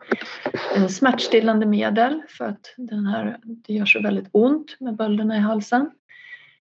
Eh, 0.76 0.86
smärtstillande 0.86 1.66
medel 1.66 2.22
för 2.28 2.44
att 2.44 2.74
den 2.76 3.06
här, 3.06 3.38
det 3.42 3.72
gör 3.74 3.86
så 3.86 4.02
väldigt 4.02 4.28
ont 4.32 4.76
med 4.80 4.96
bölderna 4.96 5.36
i 5.36 5.40
halsen. 5.40 5.90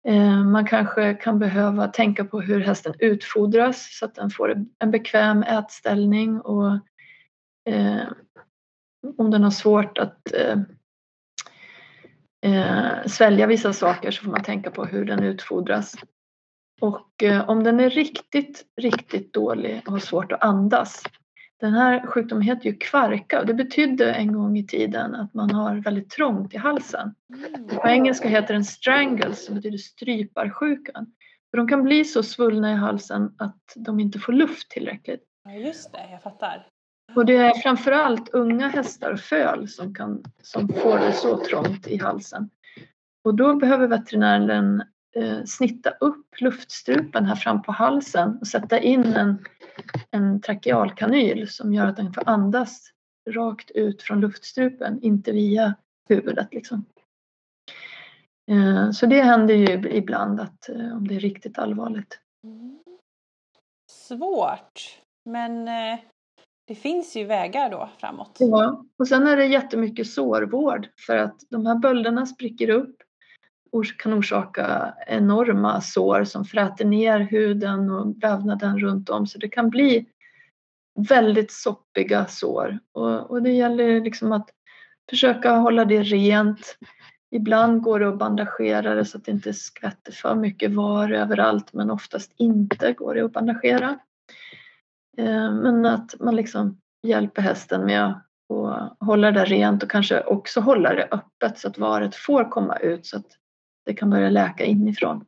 Eh, 0.08 0.44
man 0.44 0.66
kanske 0.66 1.14
kan 1.14 1.38
behöva 1.38 1.88
tänka 1.88 2.24
på 2.24 2.40
hur 2.40 2.60
hästen 2.60 2.94
utfodras 2.98 3.98
så 3.98 4.04
att 4.04 4.14
den 4.14 4.30
får 4.30 4.64
en 4.78 4.90
bekväm 4.90 5.42
ätställning 5.42 6.40
och 6.40 6.72
eh, 7.68 8.08
om 9.16 9.30
den 9.30 9.42
har 9.42 9.50
svårt 9.50 9.98
att 9.98 10.32
eh, 10.32 10.58
eh, 12.44 13.06
svälja 13.06 13.46
vissa 13.46 13.72
saker 13.72 14.10
så 14.10 14.24
får 14.24 14.30
man 14.30 14.42
tänka 14.42 14.70
på 14.70 14.84
hur 14.84 15.04
den 15.04 15.22
utfodras. 15.22 15.94
Och 16.80 17.22
eh, 17.22 17.48
om 17.48 17.64
den 17.64 17.80
är 17.80 17.90
riktigt, 17.90 18.64
riktigt 18.80 19.32
dålig 19.32 19.82
och 19.86 19.92
har 19.92 19.98
svårt 19.98 20.32
att 20.32 20.42
andas. 20.42 21.02
Den 21.60 21.72
här 21.72 22.06
sjukdomen 22.06 22.42
heter 22.42 22.66
ju 22.66 22.76
kvarka 22.76 23.40
och 23.40 23.46
det 23.46 23.54
betydde 23.54 24.12
en 24.12 24.32
gång 24.32 24.58
i 24.58 24.66
tiden 24.66 25.14
att 25.14 25.34
man 25.34 25.50
har 25.50 25.76
väldigt 25.76 26.10
trångt 26.10 26.54
i 26.54 26.56
halsen. 26.56 27.14
Mm. 27.54 27.68
På 27.68 27.88
engelska 27.88 28.28
heter 28.28 28.54
den 28.54 28.64
strangles 28.64 29.44
som 29.44 29.54
betyder 29.54 29.78
stryparsjukan. 29.78 31.06
För 31.50 31.58
de 31.58 31.68
kan 31.68 31.82
bli 31.82 32.04
så 32.04 32.22
svullna 32.22 32.72
i 32.72 32.74
halsen 32.74 33.34
att 33.38 33.72
de 33.76 34.00
inte 34.00 34.18
får 34.18 34.32
luft 34.32 34.70
tillräckligt. 34.70 35.22
Ja 35.44 35.52
just 35.52 35.92
det, 35.92 36.08
jag 36.10 36.22
fattar. 36.22 36.66
Och 37.14 37.26
det 37.26 37.36
är 37.36 37.54
framförallt 37.54 38.28
unga 38.28 38.68
hästar 38.68 39.12
och 39.12 39.20
föl 39.20 39.68
som, 39.68 39.94
kan, 39.94 40.22
som 40.42 40.68
får 40.68 40.98
det 40.98 41.12
så 41.12 41.44
trångt 41.44 41.86
i 41.86 41.96
halsen. 41.96 42.50
Och 43.24 43.34
då 43.34 43.54
behöver 43.54 43.86
veterinären 43.86 44.82
eh, 45.16 45.44
snitta 45.44 45.90
upp 45.90 46.40
luftstrupen 46.40 47.24
här 47.24 47.36
fram 47.36 47.62
på 47.62 47.72
halsen 47.72 48.38
och 48.40 48.46
sätta 48.46 48.78
in 48.78 49.04
en, 49.04 49.44
en 50.10 50.40
trakealkanyl 50.40 51.48
som 51.48 51.74
gör 51.74 51.86
att 51.86 51.96
den 51.96 52.12
får 52.12 52.28
andas 52.28 52.90
rakt 53.30 53.70
ut 53.70 54.02
från 54.02 54.20
luftstrupen, 54.20 55.02
inte 55.02 55.32
via 55.32 55.74
huvudet. 56.08 56.48
Liksom. 56.54 56.84
Eh, 58.50 58.90
så 58.90 59.06
det 59.06 59.22
händer 59.22 59.54
ju 59.54 59.90
ibland 59.90 60.40
att, 60.40 60.68
eh, 60.68 60.96
om 60.96 61.08
det 61.08 61.14
är 61.14 61.20
riktigt 61.20 61.58
allvarligt. 61.58 62.18
Svårt, 63.92 64.98
men 65.24 65.68
eh, 65.68 66.00
det 66.66 66.74
finns 66.74 67.16
ju 67.16 67.24
vägar 67.24 67.70
då 67.70 67.90
framåt. 67.98 68.36
Ja, 68.38 68.84
och 68.98 69.08
sen 69.08 69.26
är 69.26 69.36
det 69.36 69.46
jättemycket 69.46 70.06
sårvård 70.06 70.88
för 71.06 71.16
att 71.16 71.40
de 71.50 71.66
här 71.66 71.74
bölderna 71.74 72.26
spricker 72.26 72.70
upp 72.70 72.96
kan 73.82 74.12
orsaka 74.12 74.94
enorma 75.06 75.80
sår 75.80 76.24
som 76.24 76.44
fräter 76.44 76.84
ner 76.84 77.20
huden 77.20 77.90
och 77.90 78.14
vävnaden 78.22 78.78
runt 78.78 79.10
om 79.10 79.26
så 79.26 79.38
det 79.38 79.48
kan 79.48 79.70
bli 79.70 80.06
väldigt 81.08 81.52
soppiga 81.52 82.26
sår 82.26 82.78
och, 82.92 83.30
och 83.30 83.42
det 83.42 83.52
gäller 83.52 84.00
liksom 84.00 84.32
att 84.32 84.50
försöka 85.10 85.50
hålla 85.50 85.84
det 85.84 86.02
rent. 86.02 86.78
Ibland 87.30 87.82
går 87.82 88.00
det 88.00 88.08
att 88.08 88.18
bandagera 88.18 88.94
det 88.94 89.04
så 89.04 89.18
att 89.18 89.24
det 89.24 89.32
inte 89.32 89.52
skvätter 89.52 90.12
för 90.12 90.34
mycket 90.34 90.72
var 90.72 91.10
överallt 91.10 91.72
men 91.72 91.90
oftast 91.90 92.32
inte 92.36 92.92
går 92.92 93.14
det 93.14 93.24
att 93.24 93.32
bandagera. 93.32 93.98
Eh, 95.18 95.52
men 95.52 95.86
att 95.86 96.14
man 96.20 96.36
liksom 96.36 96.80
hjälper 97.02 97.42
hästen 97.42 97.86
med 97.86 98.04
att 98.04 98.96
hålla 99.00 99.30
det 99.30 99.44
rent 99.44 99.82
och 99.82 99.90
kanske 99.90 100.20
också 100.20 100.60
hålla 100.60 100.94
det 100.94 101.08
öppet 101.10 101.58
så 101.58 101.68
att 101.68 101.78
varet 101.78 102.14
får 102.14 102.50
komma 102.50 102.76
ut 102.76 103.06
så 103.06 103.16
att 103.16 103.26
det 103.84 103.94
kan 103.94 104.10
börja 104.10 104.30
läka 104.30 104.64
inifrån. 104.64 105.24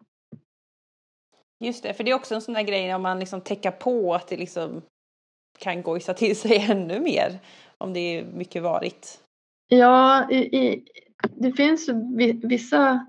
Just 1.60 1.82
det, 1.82 1.94
för 1.94 2.04
det 2.04 2.10
är 2.10 2.14
också 2.14 2.34
en 2.34 2.42
sån 2.42 2.54
där 2.54 2.62
grej 2.62 2.94
om 2.94 3.02
man 3.02 3.18
liksom 3.18 3.40
täcker 3.40 3.70
på 3.70 4.14
att 4.14 4.28
det 4.28 4.36
liksom 4.36 4.82
kan 5.58 5.82
gojsa 5.82 6.14
till 6.14 6.36
sig 6.36 6.66
ännu 6.70 7.00
mer 7.00 7.38
om 7.78 7.92
det 7.92 8.00
är 8.00 8.24
mycket 8.24 8.62
varigt. 8.62 9.20
Ja, 9.68 10.30
i, 10.30 10.36
i, 10.36 10.84
det 11.30 11.52
finns 11.52 11.88
vissa 12.42 13.06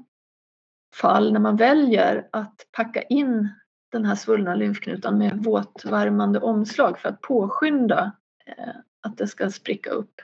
fall 0.95 1.33
när 1.33 1.39
man 1.39 1.55
väljer 1.55 2.27
att 2.31 2.67
packa 2.71 3.01
in 3.01 3.49
den 3.91 4.05
här 4.05 4.15
svullna 4.15 4.55
lymfknutan 4.55 5.17
med 5.17 5.43
våtvärmande 5.43 6.39
omslag 6.39 6.99
för 6.99 7.09
att 7.09 7.21
påskynda 7.21 8.11
eh, 8.45 8.75
att 9.01 9.17
det 9.17 9.27
ska 9.27 9.49
spricka 9.49 9.89
upp. 9.89 10.21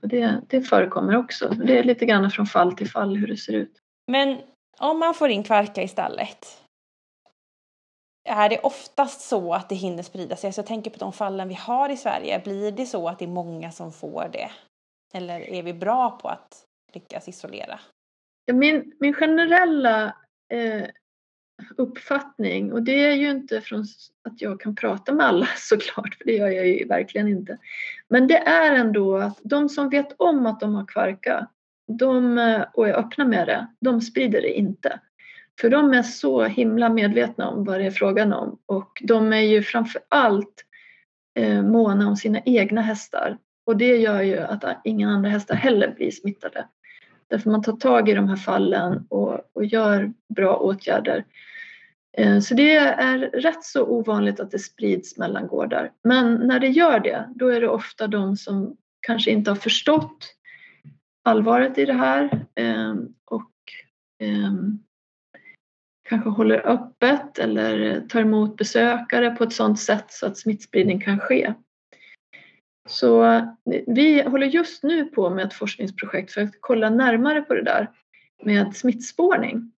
Det, 0.00 0.40
det 0.48 0.62
förekommer 0.62 1.16
också. 1.16 1.48
Det 1.48 1.78
är 1.78 1.84
lite 1.84 2.06
grann 2.06 2.30
från 2.30 2.46
fall 2.46 2.72
till 2.72 2.90
fall 2.90 3.16
hur 3.16 3.26
det 3.26 3.36
ser 3.36 3.52
ut. 3.52 3.77
Men 4.08 4.38
om 4.78 4.98
man 4.98 5.14
får 5.14 5.28
in 5.28 5.42
kvarka 5.42 5.82
i 5.82 5.88
stallet, 5.88 6.64
är 8.24 8.48
det 8.48 8.58
oftast 8.58 9.20
så 9.20 9.54
att 9.54 9.68
det 9.68 9.74
hinner 9.74 10.02
sprida 10.02 10.36
sig? 10.36 10.52
Så 10.52 10.58
jag 10.58 10.66
tänker 10.66 10.90
på 10.90 10.98
de 10.98 11.12
fallen 11.12 11.48
vi 11.48 11.54
har 11.54 11.88
i 11.88 11.96
Sverige. 11.96 12.40
Blir 12.44 12.72
det 12.72 12.86
så 12.86 13.08
att 13.08 13.18
det 13.18 13.24
är 13.24 13.28
många 13.28 13.72
som 13.72 13.92
får 13.92 14.28
det? 14.32 14.50
Eller 15.12 15.40
är 15.40 15.62
vi 15.62 15.72
bra 15.72 16.10
på 16.10 16.28
att 16.28 16.64
lyckas 16.92 17.28
isolera? 17.28 17.80
Min, 18.52 18.92
min 19.00 19.14
generella 19.14 20.16
eh, 20.52 20.88
uppfattning, 21.76 22.72
och 22.72 22.82
det 22.82 23.04
är 23.04 23.14
ju 23.14 23.30
inte 23.30 23.60
från 23.60 23.84
att 24.28 24.42
jag 24.42 24.60
kan 24.60 24.74
prata 24.74 25.12
med 25.12 25.26
alla 25.26 25.46
såklart, 25.56 26.14
för 26.14 26.24
det 26.24 26.32
gör 26.32 26.48
jag 26.48 26.66
ju 26.66 26.86
verkligen 26.86 27.28
inte. 27.28 27.58
Men 28.08 28.26
det 28.26 28.38
är 28.38 28.72
ändå 28.72 29.16
att 29.16 29.38
de 29.42 29.68
som 29.68 29.90
vet 29.90 30.20
om 30.20 30.46
att 30.46 30.60
de 30.60 30.74
har 30.74 30.86
kvarka 30.86 31.48
de, 31.88 32.38
eh, 32.38 32.64
och 32.74 32.88
är 32.88 32.92
öppna 32.92 33.24
med 33.24 33.46
det, 33.46 33.66
de 33.80 34.00
sprider 34.00 34.42
det 34.42 34.58
inte. 34.58 35.00
För 35.60 35.70
de 35.70 35.92
är 35.92 36.02
så 36.02 36.44
himla 36.44 36.88
medvetna 36.88 37.48
om 37.48 37.64
vad 37.64 37.80
det 37.80 37.86
är 37.86 37.90
frågan 37.90 38.32
om 38.32 38.58
och 38.66 39.02
de 39.04 39.32
är 39.32 39.40
ju 39.40 39.62
framför 39.62 40.02
allt 40.08 40.64
eh, 41.38 41.62
måna 41.62 42.08
om 42.08 42.16
sina 42.16 42.40
egna 42.44 42.80
hästar. 42.80 43.38
Och 43.66 43.76
det 43.76 43.96
gör 43.96 44.22
ju 44.22 44.38
att 44.38 44.64
inga 44.84 45.08
andra 45.08 45.30
hästar 45.30 45.54
heller 45.54 45.94
blir 45.96 46.10
smittade. 46.10 46.64
Därför 47.28 47.50
man 47.50 47.62
tar 47.62 47.76
tag 47.76 48.08
i 48.08 48.14
de 48.14 48.28
här 48.28 48.36
fallen 48.36 49.06
och, 49.08 49.40
och 49.52 49.64
gör 49.64 50.12
bra 50.34 50.56
åtgärder. 50.56 51.24
Eh, 52.16 52.40
så 52.40 52.54
det 52.54 52.76
är 52.76 53.18
rätt 53.18 53.64
så 53.64 53.86
ovanligt 53.86 54.40
att 54.40 54.50
det 54.50 54.58
sprids 54.58 55.18
mellan 55.18 55.46
gårdar. 55.46 55.92
Men 56.04 56.34
när 56.34 56.60
det 56.60 56.68
gör 56.68 57.00
det, 57.00 57.28
då 57.34 57.48
är 57.48 57.60
det 57.60 57.68
ofta 57.68 58.06
de 58.06 58.36
som 58.36 58.76
kanske 59.00 59.30
inte 59.30 59.50
har 59.50 59.56
förstått 59.56 60.34
allvaret 61.28 61.78
i 61.78 61.84
det 61.84 61.92
här 61.92 62.46
ehm, 62.54 63.14
och 63.24 63.52
ehm, 64.22 64.78
kanske 66.08 66.30
håller 66.30 66.66
öppet 66.66 67.38
eller 67.38 68.00
tar 68.00 68.20
emot 68.20 68.56
besökare 68.56 69.30
på 69.30 69.44
ett 69.44 69.52
sådant 69.52 69.80
sätt 69.80 70.06
så 70.08 70.26
att 70.26 70.38
smittspridning 70.38 71.00
kan 71.00 71.20
ske. 71.20 71.54
Så 72.88 73.42
vi 73.86 74.22
håller 74.22 74.46
just 74.46 74.82
nu 74.82 75.04
på 75.04 75.30
med 75.30 75.46
ett 75.46 75.54
forskningsprojekt 75.54 76.32
för 76.32 76.40
att 76.40 76.54
kolla 76.60 76.90
närmare 76.90 77.42
på 77.42 77.54
det 77.54 77.62
där 77.62 77.90
med 78.42 78.76
smittspårning. 78.76 79.72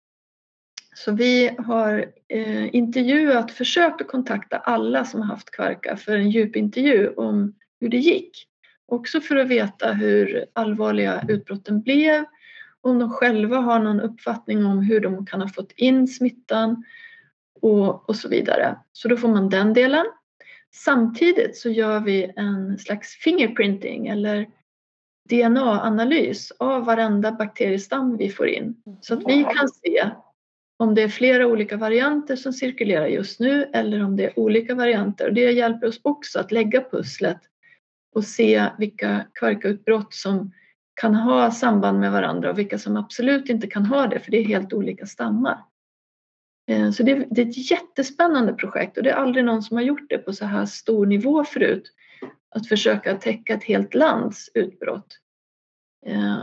Så 0.95 1.13
vi 1.13 1.57
har 1.59 2.13
eh, 2.29 2.75
intervjuat, 2.75 3.51
försökt 3.51 4.01
att 4.01 4.09
kontakta 4.09 4.59
alla 4.59 5.05
som 5.05 5.21
har 5.21 5.29
haft 5.29 5.51
kvarka 5.51 5.97
för 5.97 6.17
en 6.17 6.31
djupintervju 6.31 7.09
om 7.09 7.55
hur 7.81 7.89
det 7.89 7.97
gick. 7.97 8.50
Också 8.91 9.21
för 9.21 9.37
att 9.37 9.49
veta 9.49 9.93
hur 9.93 10.45
allvarliga 10.53 11.25
utbrotten 11.29 11.81
blev, 11.83 12.25
om 12.81 12.99
de 12.99 13.11
själva 13.11 13.57
har 13.57 13.79
någon 13.79 14.01
uppfattning 14.01 14.65
om 14.65 14.83
hur 14.83 15.01
de 15.01 15.27
kan 15.27 15.41
ha 15.41 15.49
fått 15.49 15.73
in 15.77 16.09
smittan 16.09 16.85
och, 17.61 18.09
och 18.09 18.17
så 18.17 18.29
vidare. 18.29 18.77
Så 18.93 19.09
då 19.09 19.17
får 19.17 19.29
man 19.29 19.49
den 19.49 19.73
delen. 19.73 20.07
Samtidigt 20.75 21.57
så 21.57 21.71
gör 21.71 22.01
vi 22.01 22.33
en 22.37 22.79
slags 22.79 23.15
fingerprinting 23.15 24.07
eller 24.07 24.47
DNA-analys 25.31 26.53
av 26.59 26.85
varenda 26.85 27.33
bakteriestam 27.33 28.17
vi 28.17 28.29
får 28.29 28.49
in. 28.49 28.83
Så 29.01 29.15
att 29.15 29.23
vi 29.27 29.43
kan 29.45 29.69
se 29.69 30.11
om 30.77 30.95
det 30.95 31.03
är 31.03 31.09
flera 31.09 31.47
olika 31.47 31.77
varianter 31.77 32.37
som 32.37 32.53
cirkulerar 32.53 33.07
just 33.07 33.41
nu 33.41 33.71
eller 33.73 34.05
om 34.05 34.17
det 34.17 34.25
är 34.25 34.39
olika 34.39 34.75
varianter. 34.75 35.29
Och 35.29 35.35
det 35.35 35.53
hjälper 35.53 35.87
oss 35.87 36.01
också 36.03 36.41
att 36.41 36.53
lägga 36.53 36.81
pusslet 36.91 37.41
och 38.15 38.25
se 38.25 38.71
vilka 38.79 39.27
kvarkautbrott 39.35 40.15
som 40.15 40.53
kan 41.01 41.15
ha 41.15 41.51
samband 41.51 42.01
med 42.01 42.13
varandra 42.13 42.51
och 42.51 42.59
vilka 42.59 42.79
som 42.79 42.97
absolut 42.97 43.49
inte 43.49 43.67
kan 43.67 43.87
ha 43.87 44.07
det 44.07 44.21
för 44.21 44.31
det 44.31 44.39
är 44.39 44.45
helt 44.45 44.73
olika 44.73 45.07
stammar. 45.07 45.65
Eh, 46.71 46.91
så 46.91 47.03
det 47.03 47.13
är, 47.13 47.41
ett 47.41 47.71
jättespännande 47.71 48.53
projekt 48.53 48.97
och 48.97 49.03
det 49.03 49.11
är 49.11 49.17
aldrig 49.17 49.45
någon 49.45 49.63
som 49.63 49.77
har 49.77 49.85
gjort 49.85 50.09
det 50.09 50.19
på 50.19 50.33
så 50.33 50.45
här 50.45 50.67
stor 50.67 51.07
nivå 51.07 51.45
förut. 51.45 51.93
Att 52.55 52.69
försöka 52.69 53.17
täcka 53.17 53.55
ett 53.55 53.65
helt 53.65 53.95
lands 53.95 54.51
utbrott. 54.55 55.19
Eh, 56.07 56.43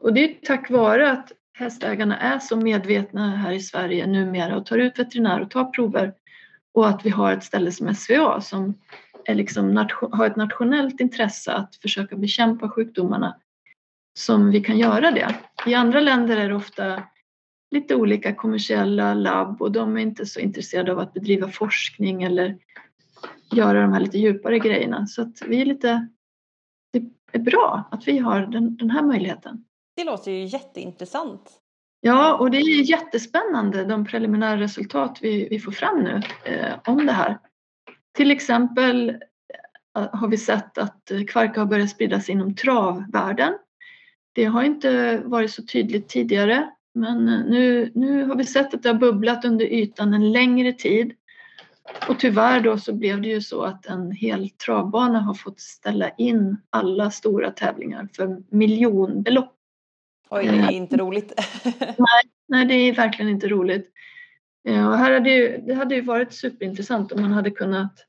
och 0.00 0.14
det 0.14 0.24
är 0.24 0.46
tack 0.46 0.70
vare 0.70 1.10
att 1.10 1.32
hästägarna 1.52 2.18
är 2.18 2.38
så 2.38 2.56
medvetna 2.56 3.36
här 3.36 3.52
i 3.52 3.60
Sverige 3.60 4.06
numera 4.06 4.56
och 4.56 4.66
tar 4.66 4.78
ut 4.78 4.98
veterinär 4.98 5.40
och 5.40 5.50
tar 5.50 5.64
prover 5.64 6.14
och 6.74 6.88
att 6.88 7.06
vi 7.06 7.10
har 7.10 7.32
ett 7.32 7.44
ställe 7.44 7.72
som 7.72 7.94
SVA 7.94 8.40
som 8.40 8.74
liksom, 9.28 9.86
har 10.12 10.26
ett 10.26 10.36
nationellt 10.36 11.00
intresse 11.00 11.52
att 11.52 11.76
försöka 11.76 12.16
bekämpa 12.16 12.68
sjukdomarna 12.68 13.36
som 14.18 14.50
vi 14.50 14.60
kan 14.60 14.78
göra 14.78 15.10
det. 15.10 15.34
I 15.66 15.74
andra 15.74 16.00
länder 16.00 16.36
är 16.36 16.48
det 16.48 16.54
ofta 16.54 17.02
lite 17.70 17.94
olika 17.94 18.34
kommersiella 18.34 19.14
labb 19.14 19.62
och 19.62 19.72
de 19.72 19.96
är 19.96 20.00
inte 20.00 20.26
så 20.26 20.40
intresserade 20.40 20.92
av 20.92 20.98
att 20.98 21.12
bedriva 21.12 21.48
forskning 21.48 22.22
eller 22.22 22.58
göra 23.52 23.82
de 23.82 23.92
här 23.92 24.00
lite 24.00 24.18
djupare 24.18 24.58
grejerna. 24.58 25.06
Så 25.06 25.22
att 25.22 25.42
vi 25.46 25.60
är 25.60 25.64
lite, 25.64 26.08
det 26.92 27.10
är 27.32 27.38
bra 27.38 27.88
att 27.90 28.08
vi 28.08 28.18
har 28.18 28.40
den, 28.40 28.76
den 28.76 28.90
här 28.90 29.02
möjligheten. 29.02 29.64
Det 29.96 30.04
låter 30.04 30.30
ju 30.30 30.44
jätteintressant. 30.44 31.58
Ja, 32.00 32.36
och 32.36 32.50
det 32.50 32.58
är 32.58 32.90
jättespännande 32.90 33.84
de 33.84 34.04
preliminära 34.04 34.60
resultat 34.60 35.18
vi, 35.22 35.48
vi 35.48 35.58
får 35.58 35.72
fram 35.72 35.98
nu 35.98 36.20
eh, 36.44 36.74
om 36.86 37.06
det 37.06 37.12
här. 37.12 37.38
Till 38.12 38.30
exempel 38.30 39.10
eh, 39.96 40.08
har 40.12 40.28
vi 40.28 40.36
sett 40.36 40.78
att 40.78 41.12
kvarka 41.28 41.60
har 41.60 41.66
börjat 41.66 41.90
spridas 41.90 42.28
inom 42.28 42.54
travvärlden. 42.54 43.54
Det 44.32 44.44
har 44.44 44.62
inte 44.62 45.22
varit 45.24 45.50
så 45.50 45.62
tydligt 45.62 46.08
tidigare 46.08 46.70
men 46.94 47.24
nu, 47.24 47.92
nu 47.94 48.24
har 48.24 48.36
vi 48.36 48.44
sett 48.44 48.74
att 48.74 48.82
det 48.82 48.88
har 48.88 48.96
bubblat 48.96 49.44
under 49.44 49.64
ytan 49.64 50.14
en 50.14 50.32
längre 50.32 50.72
tid. 50.72 51.12
Och 52.08 52.20
tyvärr 52.20 52.60
då 52.60 52.78
så 52.78 52.92
blev 52.92 53.20
det 53.20 53.28
ju 53.28 53.40
så 53.40 53.62
att 53.62 53.86
en 53.86 54.12
hel 54.12 54.50
travbana 54.50 55.20
har 55.20 55.34
fått 55.34 55.60
ställa 55.60 56.10
in 56.10 56.56
alla 56.70 57.10
stora 57.10 57.50
tävlingar 57.50 58.08
för 58.16 58.42
miljonbelopp. 58.48 59.54
Oj, 60.30 60.46
det 60.46 60.58
är 60.58 60.70
inte 60.70 60.96
roligt. 60.96 61.32
nej, 61.78 62.22
nej, 62.48 62.66
det 62.66 62.74
är 62.74 62.94
verkligen 62.94 63.30
inte 63.30 63.48
roligt. 63.48 63.92
Och 64.64 64.98
här 64.98 65.12
hade 65.12 65.30
ju, 65.30 65.60
det 65.66 65.74
hade 65.74 65.94
ju 65.94 66.00
varit 66.00 66.32
superintressant 66.32 67.12
om 67.12 67.22
man 67.22 67.32
hade 67.32 67.50
kunnat 67.50 68.06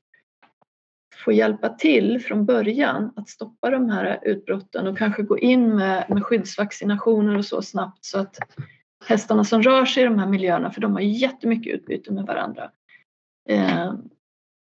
få 1.24 1.32
hjälpa 1.32 1.68
till 1.68 2.22
från 2.22 2.44
början 2.44 3.12
att 3.16 3.28
stoppa 3.28 3.70
de 3.70 3.88
här 3.88 4.18
utbrotten 4.22 4.86
och 4.86 4.98
kanske 4.98 5.22
gå 5.22 5.38
in 5.38 5.76
med, 5.76 6.04
med 6.08 6.24
skyddsvaccinationer 6.24 7.38
och 7.38 7.44
så 7.44 7.62
snabbt 7.62 8.04
så 8.04 8.18
att 8.18 8.38
hästarna 9.06 9.44
som 9.44 9.62
rör 9.62 9.84
sig 9.84 10.02
i 10.02 10.06
de 10.06 10.18
här 10.18 10.26
miljöerna, 10.26 10.70
för 10.70 10.80
de 10.80 10.92
har 10.92 11.00
jättemycket 11.00 11.74
utbyte 11.74 12.12
med 12.12 12.24
varandra, 12.24 12.70
eh, 13.48 13.94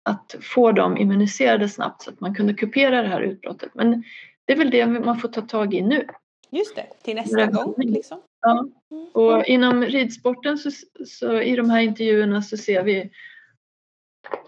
att 0.04 0.34
få 0.40 0.72
dem 0.72 0.96
immuniserade 0.96 1.68
snabbt 1.68 2.02
så 2.02 2.10
att 2.10 2.20
man 2.20 2.34
kunde 2.34 2.54
kupera 2.54 3.02
det 3.02 3.08
här 3.08 3.20
utbrottet. 3.20 3.70
Men 3.74 4.04
det 4.44 4.52
är 4.52 4.56
väl 4.56 4.70
det 4.70 4.86
man 4.86 5.18
får 5.18 5.28
ta 5.28 5.40
tag 5.40 5.74
i 5.74 5.82
nu. 5.82 6.06
Just 6.50 6.76
det, 6.76 6.86
till 7.02 7.16
nästa 7.16 7.46
gång. 7.46 7.74
Liksom. 7.76 8.20
Ja. 8.42 8.68
Och 9.12 9.44
inom 9.44 9.82
ridsporten 9.82 10.58
så, 10.58 10.70
så, 11.06 11.40
i 11.40 11.56
de 11.56 11.70
här 11.70 11.80
intervjuerna 11.80 12.42
så 12.42 12.56
ser 12.56 12.82
vi 12.82 13.10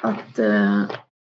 att 0.00 0.38
eh, 0.38 0.82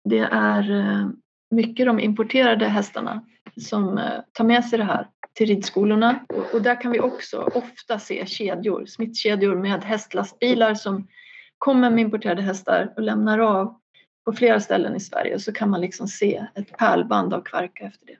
det 0.04 0.28
är 0.30 0.70
eh, 0.70 1.08
mycket 1.50 1.86
de 1.86 2.00
importerade 2.00 2.66
hästarna 2.66 3.24
som 3.56 3.98
eh, 3.98 4.20
tar 4.32 4.44
med 4.44 4.64
sig 4.64 4.78
det 4.78 4.84
här 4.84 5.08
till 5.34 5.46
ridskolorna. 5.46 6.26
Och 6.52 6.62
där 6.62 6.80
kan 6.80 6.92
vi 6.92 7.00
också 7.00 7.50
ofta 7.54 7.98
se 7.98 8.26
kedjor, 8.26 8.86
smittkedjor 8.86 9.56
med 9.56 9.84
hästlastbilar 9.84 10.74
som 10.74 11.08
kommer 11.58 11.90
med 11.90 12.00
importerade 12.00 12.42
hästar 12.42 12.92
och 12.96 13.02
lämnar 13.02 13.38
av 13.38 13.80
på 14.24 14.32
flera 14.32 14.60
ställen 14.60 14.96
i 14.96 15.00
Sverige. 15.00 15.38
Så 15.38 15.52
kan 15.52 15.70
man 15.70 15.80
liksom 15.80 16.08
se 16.08 16.46
ett 16.54 16.78
pärlband 16.78 17.34
av 17.34 17.42
kvarka 17.42 17.84
efter 17.84 18.06
det. 18.06 18.16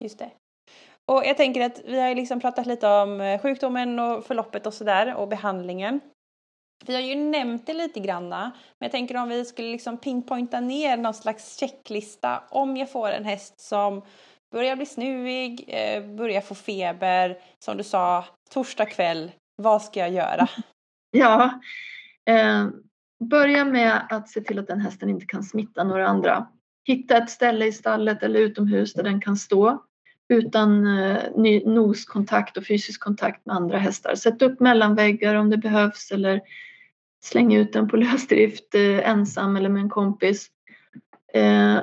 Just 0.00 0.18
det. 0.18 0.30
Och 1.10 1.22
jag 1.24 1.36
tänker 1.36 1.60
att 1.60 1.80
vi 1.84 2.00
har 2.00 2.14
liksom 2.14 2.40
pratat 2.40 2.66
lite 2.66 2.88
om 2.88 3.20
eh, 3.20 3.40
sjukdomen 3.40 3.98
och 3.98 4.24
förloppet 4.24 4.66
och 4.66 4.74
sådär 4.74 5.14
och 5.14 5.28
behandlingen. 5.28 6.00
Vi 6.86 6.94
har 6.94 7.00
ju 7.00 7.14
nämnt 7.14 7.66
det 7.66 7.74
lite 7.74 8.00
granna, 8.00 8.40
men 8.78 8.86
jag 8.86 8.92
tänker 8.92 9.16
om 9.16 9.28
vi 9.28 9.44
skulle 9.44 9.68
liksom 9.68 9.96
pinpointa 9.96 10.60
ner 10.60 10.96
någon 10.96 11.14
slags 11.14 11.58
checklista 11.58 12.42
om 12.50 12.76
jag 12.76 12.92
får 12.92 13.08
en 13.10 13.24
häst 13.24 13.60
som 13.60 14.02
börjar 14.52 14.76
bli 14.76 14.86
snuvig, 14.86 15.64
eh, 15.68 16.04
börjar 16.04 16.40
få 16.40 16.54
feber, 16.54 17.38
som 17.58 17.76
du 17.76 17.84
sa, 17.84 18.24
torsdag 18.50 18.86
kväll, 18.86 19.32
vad 19.62 19.82
ska 19.82 20.00
jag 20.00 20.10
göra? 20.10 20.48
Ja, 21.12 21.60
eh, 22.28 22.68
börja 23.30 23.64
med 23.64 24.06
att 24.10 24.28
se 24.28 24.40
till 24.40 24.58
att 24.58 24.66
den 24.66 24.80
hästen 24.80 25.10
inte 25.10 25.26
kan 25.26 25.42
smitta 25.42 25.84
några 25.84 26.08
andra. 26.08 26.46
Hitta 26.84 27.16
ett 27.16 27.30
ställe 27.30 27.66
i 27.66 27.72
stallet 27.72 28.22
eller 28.22 28.40
utomhus 28.40 28.92
där 28.92 29.02
den 29.02 29.20
kan 29.20 29.36
stå 29.36 29.84
utan 30.30 30.86
eh, 30.86 31.62
noskontakt 31.64 32.56
och 32.56 32.66
fysisk 32.66 33.00
kontakt 33.00 33.46
med 33.46 33.56
andra 33.56 33.78
hästar. 33.78 34.14
Sätt 34.14 34.42
upp 34.42 34.60
mellanväggar 34.60 35.34
om 35.34 35.50
det 35.50 35.56
behövs 35.56 36.10
eller 36.10 36.40
släng 37.22 37.54
ut 37.54 37.72
den 37.72 37.88
på 37.88 37.96
lösdrift 37.96 38.74
eh, 38.74 39.08
ensam 39.08 39.56
eller 39.56 39.68
med 39.68 39.82
en 39.82 39.90
kompis. 39.90 40.46
Eh, 41.34 41.78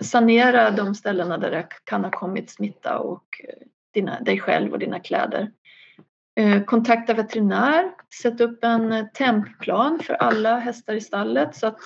sanera 0.00 0.70
de 0.70 0.94
ställena 0.94 1.38
där 1.38 1.50
det 1.50 1.66
kan 1.84 2.04
ha 2.04 2.10
kommit 2.10 2.50
smitta 2.50 2.98
och 2.98 3.40
eh, 3.48 3.66
dina, 3.94 4.20
dig 4.20 4.40
själv 4.40 4.72
och 4.72 4.78
dina 4.78 5.00
kläder. 5.00 5.50
Eh, 6.36 6.64
kontakta 6.64 7.14
veterinär, 7.14 7.90
sätt 8.22 8.40
upp 8.40 8.64
en 8.64 8.92
eh, 8.92 9.06
tempplan 9.06 9.98
för 9.98 10.14
alla 10.14 10.58
hästar 10.58 10.94
i 10.94 11.00
stallet 11.00 11.56
så 11.56 11.66
att 11.66 11.78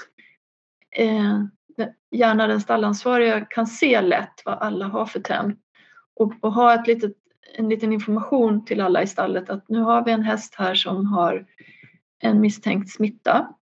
gärna 2.10 2.46
den 2.46 2.60
stallansvariga 2.60 3.40
kan 3.40 3.66
se 3.66 4.00
lätt 4.00 4.42
vad 4.44 4.58
alla 4.58 4.86
har 4.86 5.06
för 5.06 5.20
tenn. 5.20 5.56
och, 6.16 6.32
och 6.40 6.52
ha 6.52 6.74
ett 6.74 6.86
litet, 6.86 7.12
en 7.56 7.68
liten 7.68 7.92
information 7.92 8.64
till 8.64 8.80
alla 8.80 9.02
i 9.02 9.06
stallet 9.06 9.50
att 9.50 9.68
nu 9.68 9.80
har 9.80 10.04
vi 10.04 10.12
en 10.12 10.22
häst 10.22 10.54
här 10.54 10.74
som 10.74 11.06
har 11.06 11.46
en 12.22 12.40
misstänkt 12.40 12.90
smitta. 12.90 13.54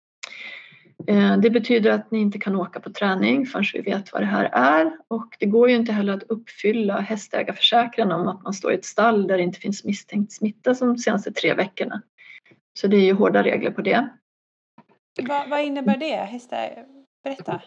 Eh, 1.06 1.36
det 1.36 1.50
betyder 1.50 1.90
att 1.90 2.10
ni 2.10 2.18
inte 2.18 2.38
kan 2.38 2.56
åka 2.56 2.80
på 2.80 2.92
träning 2.92 3.46
förrän 3.46 3.64
vi 3.74 3.80
vet 3.80 4.12
vad 4.12 4.22
det 4.22 4.26
här 4.26 4.44
är 4.52 4.98
och 5.08 5.36
det 5.38 5.46
går 5.46 5.70
ju 5.70 5.76
inte 5.76 5.92
heller 5.92 6.12
att 6.12 6.22
uppfylla 6.22 7.00
hästägarförsäkran 7.00 8.12
om 8.12 8.28
att 8.28 8.42
man 8.42 8.54
står 8.54 8.72
i 8.72 8.74
ett 8.74 8.84
stall 8.84 9.26
där 9.26 9.36
det 9.36 9.42
inte 9.42 9.60
finns 9.60 9.84
misstänkt 9.84 10.32
smitta 10.32 10.74
som 10.74 10.88
de 10.88 10.98
senaste 10.98 11.32
tre 11.32 11.54
veckorna. 11.54 12.02
Så 12.80 12.86
det 12.86 12.96
är 12.96 13.04
ju 13.04 13.12
hårda 13.12 13.42
regler 13.42 13.70
på 13.70 13.82
det. 13.82 14.08
Vad, 15.22 15.50
vad 15.50 15.60
innebär 15.60 15.96
det? 15.96 16.16
Hästar... 16.16 16.84
Berätta. 17.24 17.60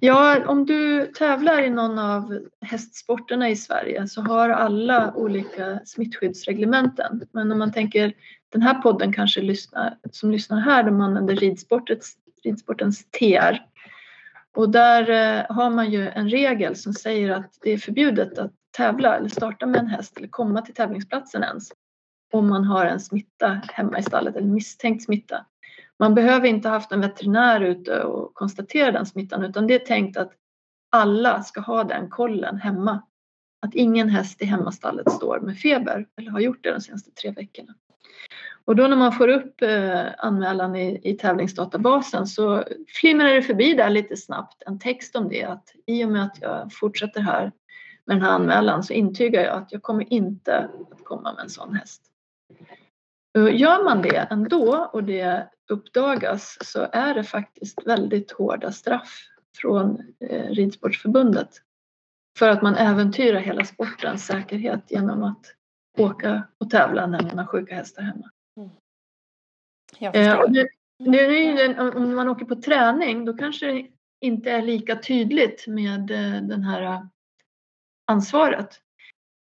Ja, 0.00 0.48
om 0.48 0.66
du 0.66 1.06
tävlar 1.06 1.62
i 1.62 1.70
någon 1.70 1.98
av 1.98 2.48
hästsporterna 2.60 3.48
i 3.48 3.56
Sverige 3.56 4.08
så 4.08 4.20
har 4.20 4.48
alla 4.48 5.14
olika 5.14 5.80
smittskyddsreglementen. 5.84 7.22
Men 7.32 7.52
om 7.52 7.58
man 7.58 7.72
tänker 7.72 8.12
den 8.48 8.62
här 8.62 8.74
podden 8.74 9.12
kanske 9.12 9.40
lyssnar, 9.40 9.98
som 10.10 10.30
lyssnar 10.30 10.60
här, 10.60 10.82
de 10.82 11.00
använder 11.00 11.36
ridsportens, 11.36 12.16
ridsportens 12.44 13.10
TR. 13.10 13.58
Och 14.54 14.70
där 14.70 15.10
eh, 15.10 15.56
har 15.56 15.70
man 15.70 15.90
ju 15.90 16.08
en 16.08 16.30
regel 16.30 16.76
som 16.76 16.92
säger 16.92 17.30
att 17.30 17.58
det 17.62 17.70
är 17.70 17.78
förbjudet 17.78 18.38
att 18.38 18.52
tävla 18.76 19.16
eller 19.16 19.28
starta 19.28 19.66
med 19.66 19.80
en 19.80 19.86
häst 19.86 20.16
eller 20.16 20.28
komma 20.28 20.62
till 20.62 20.74
tävlingsplatsen 20.74 21.42
ens 21.42 21.68
om 22.32 22.48
man 22.48 22.64
har 22.64 22.86
en 22.86 23.00
smitta 23.00 23.60
hemma 23.72 23.98
i 23.98 24.02
stallet 24.02 24.36
eller 24.36 24.48
misstänkt 24.48 25.04
smitta. 25.04 25.46
Man 25.98 26.14
behöver 26.14 26.46
inte 26.48 26.68
ha 26.68 26.76
haft 26.76 26.92
en 26.92 27.00
veterinär 27.00 27.60
ute 27.60 28.02
och 28.02 28.34
konstatera 28.34 28.92
den 28.92 29.06
smittan 29.06 29.44
utan 29.44 29.66
det 29.66 29.74
är 29.74 29.86
tänkt 29.86 30.16
att 30.16 30.32
alla 30.90 31.42
ska 31.42 31.60
ha 31.60 31.84
den 31.84 32.10
kollen 32.10 32.56
hemma. 32.56 33.02
Att 33.66 33.74
ingen 33.74 34.08
häst 34.08 34.42
i 34.42 34.44
hemmastallet 34.44 35.12
står 35.12 35.40
med 35.40 35.58
feber 35.58 36.06
eller 36.16 36.30
har 36.30 36.40
gjort 36.40 36.64
det 36.64 36.70
de 36.70 36.80
senaste 36.80 37.10
tre 37.10 37.30
veckorna. 37.30 37.74
Och 38.64 38.76
då 38.76 38.86
när 38.86 38.96
man 38.96 39.12
får 39.12 39.28
upp 39.28 39.62
eh, 39.62 40.06
anmälan 40.18 40.76
i, 40.76 41.00
i 41.02 41.14
tävlingsdatabasen 41.14 42.26
så 42.26 42.64
flimrar 43.00 43.34
det 43.34 43.42
förbi 43.42 43.74
där 43.74 43.90
lite 43.90 44.16
snabbt 44.16 44.62
en 44.66 44.78
text 44.78 45.16
om 45.16 45.28
det 45.28 45.44
att 45.44 45.72
i 45.86 46.04
och 46.04 46.08
med 46.08 46.24
att 46.24 46.38
jag 46.40 46.72
fortsätter 46.72 47.20
här 47.20 47.52
med 48.06 48.16
den 48.16 48.22
här 48.22 48.30
anmälan 48.30 48.82
så 48.82 48.92
intygar 48.92 49.42
jag 49.42 49.56
att 49.56 49.72
jag 49.72 49.82
kommer 49.82 50.12
inte 50.12 50.70
att 50.92 51.04
komma 51.04 51.32
med 51.32 51.42
en 51.42 51.50
sån 51.50 51.74
häst. 51.74 52.02
Gör 53.34 53.84
man 53.84 54.02
det 54.02 54.16
ändå 54.16 54.90
och 54.92 55.04
det 55.04 55.48
uppdagas 55.70 56.58
så 56.60 56.88
är 56.92 57.14
det 57.14 57.24
faktiskt 57.24 57.86
väldigt 57.86 58.32
hårda 58.32 58.72
straff 58.72 59.28
från 59.56 60.14
eh, 60.20 60.50
Ridsportförbundet 60.50 61.48
för 62.38 62.48
att 62.48 62.62
man 62.62 62.74
äventyrar 62.74 63.40
hela 63.40 63.64
sportens 63.64 64.26
säkerhet 64.26 64.90
genom 64.90 65.22
att 65.22 65.54
åka 65.98 66.48
och 66.58 66.70
tävla 66.70 67.06
när 67.06 67.22
man 67.22 67.38
har 67.38 67.46
sjuka 67.46 67.74
hästar 67.74 68.02
hemma. 68.02 68.30
Mm. 68.56 68.70
Eh, 70.14 70.40
det, 70.48 70.68
det 70.98 71.78
om 71.78 72.14
man 72.14 72.28
åker 72.28 72.44
på 72.44 72.54
träning 72.54 73.24
då 73.24 73.36
kanske 73.36 73.66
det 73.66 73.86
inte 74.20 74.50
är 74.50 74.62
lika 74.62 74.96
tydligt 74.96 75.66
med 75.66 76.10
eh, 76.10 76.42
den 76.42 76.62
här 76.62 77.08
ansvaret. 78.06 78.80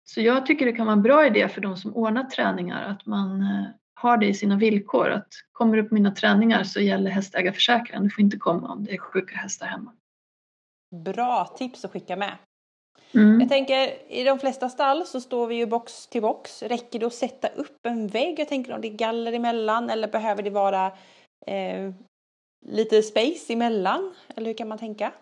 Så 0.09 0.21
jag 0.21 0.47
tycker 0.47 0.67
det 0.67 0.73
kan 0.73 0.87
vara 0.87 0.97
en 0.97 1.03
bra 1.03 1.27
idé 1.27 1.49
för 1.49 1.61
de 1.61 1.77
som 1.77 1.97
ordnar 1.97 2.25
träningar 2.25 2.89
att 2.89 3.07
man 3.07 3.43
eh, 3.43 3.67
har 3.95 4.17
det 4.17 4.27
i 4.27 4.35
sina 4.35 4.57
villkor 4.57 5.11
att 5.11 5.29
kommer 5.53 5.77
du 5.77 5.85
på 5.85 5.95
mina 5.95 6.11
träningar 6.11 6.65
så 6.65 6.81
gäller 6.81 7.11
hästägarförsäkringen. 7.11 8.05
Du 8.05 8.11
får 8.11 8.25
inte 8.25 8.37
komma 8.37 8.73
om 8.73 8.85
det 8.85 8.95
är 8.95 8.99
sjuka 8.99 9.37
hästar 9.37 9.67
hemma. 9.67 9.93
Bra 11.05 11.55
tips 11.59 11.85
att 11.85 11.93
skicka 11.93 12.17
med. 12.17 12.33
Mm. 13.15 13.41
Jag 13.41 13.49
tänker 13.49 14.13
i 14.13 14.25
de 14.25 14.39
flesta 14.39 14.69
stall 14.69 15.07
så 15.07 15.21
står 15.21 15.47
vi 15.47 15.55
ju 15.55 15.67
box 15.67 16.07
till 16.07 16.23
box. 16.23 16.63
Räcker 16.63 16.99
det 16.99 17.07
att 17.07 17.15
sätta 17.15 17.49
upp 17.49 17.87
en 17.87 18.09
vägg? 18.09 18.39
Jag 18.39 18.49
tänker 18.49 18.75
om 18.75 18.81
det 18.81 18.89
är 18.89 18.97
galler 18.97 19.33
emellan 19.33 19.91
eller 19.91 20.09
behöver 20.09 20.43
det 20.43 20.51
vara 20.51 20.87
eh, 21.47 21.93
lite 22.67 23.03
space 23.03 23.53
emellan? 23.53 24.15
Eller 24.37 24.47
hur 24.47 24.55
kan 24.55 24.69
man 24.69 24.79
tänka? 24.79 25.13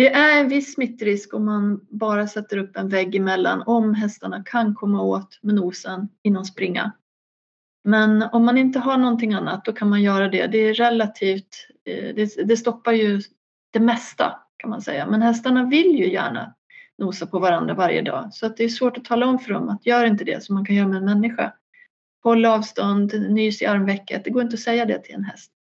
Det 0.00 0.08
är 0.08 0.40
en 0.40 0.48
viss 0.48 0.74
smittrisk 0.74 1.34
om 1.34 1.44
man 1.44 1.86
bara 1.90 2.26
sätter 2.26 2.56
upp 2.56 2.76
en 2.76 2.88
vägg 2.88 3.14
emellan 3.14 3.62
om 3.66 3.94
hästarna 3.94 4.42
kan 4.44 4.74
komma 4.74 5.02
åt 5.02 5.38
med 5.42 5.54
nosen 5.54 6.08
innan 6.22 6.44
springa. 6.44 6.92
Men 7.84 8.22
om 8.22 8.44
man 8.44 8.58
inte 8.58 8.78
har 8.78 8.98
någonting 8.98 9.32
annat 9.32 9.64
då 9.64 9.72
kan 9.72 9.88
man 9.88 10.02
göra 10.02 10.28
det. 10.28 10.46
Det 10.46 10.58
är 10.58 10.74
relativt, 10.74 11.68
eh, 11.84 12.14
det, 12.14 12.48
det 12.48 12.56
stoppar 12.56 12.92
ju 12.92 13.20
det 13.70 13.80
mesta 13.80 14.38
kan 14.56 14.70
man 14.70 14.82
säga. 14.82 15.06
Men 15.06 15.22
hästarna 15.22 15.64
vill 15.64 15.98
ju 15.98 16.12
gärna 16.12 16.54
nosa 16.98 17.26
på 17.26 17.38
varandra 17.38 17.74
varje 17.74 18.02
dag 18.02 18.34
så 18.34 18.46
att 18.46 18.56
det 18.56 18.64
är 18.64 18.68
svårt 18.68 18.96
att 18.96 19.04
tala 19.04 19.26
om 19.26 19.38
för 19.38 19.52
dem 19.52 19.68
att 19.68 19.86
gör 19.86 20.04
inte 20.04 20.24
det 20.24 20.44
som 20.44 20.54
man 20.54 20.64
kan 20.64 20.76
göra 20.76 20.88
med 20.88 20.96
en 20.96 21.04
människa. 21.04 21.52
Håll 22.22 22.44
avstånd, 22.44 23.30
nys 23.30 23.62
i 23.62 23.66
armvecket. 23.66 24.24
Det 24.24 24.30
går 24.30 24.42
inte 24.42 24.54
att 24.54 24.60
säga 24.60 24.84
det 24.84 24.98
till 24.98 25.14
en 25.14 25.24
häst. 25.24 25.52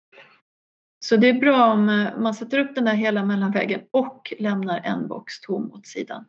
Så 1.09 1.17
det 1.17 1.29
är 1.29 1.41
bra 1.41 1.73
om 1.73 1.89
eh, 1.89 2.19
man 2.19 2.35
sätter 2.35 2.59
upp 2.59 2.75
den 2.75 2.85
där 2.85 2.95
hela 2.95 3.25
mellanvägen 3.25 3.81
och 3.91 4.33
lämnar 4.39 4.81
en 4.85 5.09
box 5.09 5.41
tom 5.41 5.73
åt 5.73 5.87
sidan. 5.87 6.25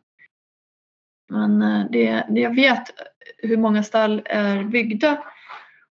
Men 1.30 1.60
det, 1.92 2.26
det, 2.28 2.40
jag 2.40 2.54
vet 2.54 2.82
hur 3.38 3.56
många 3.56 3.82
stall 3.82 4.22
är 4.24 4.64
byggda 4.64 5.24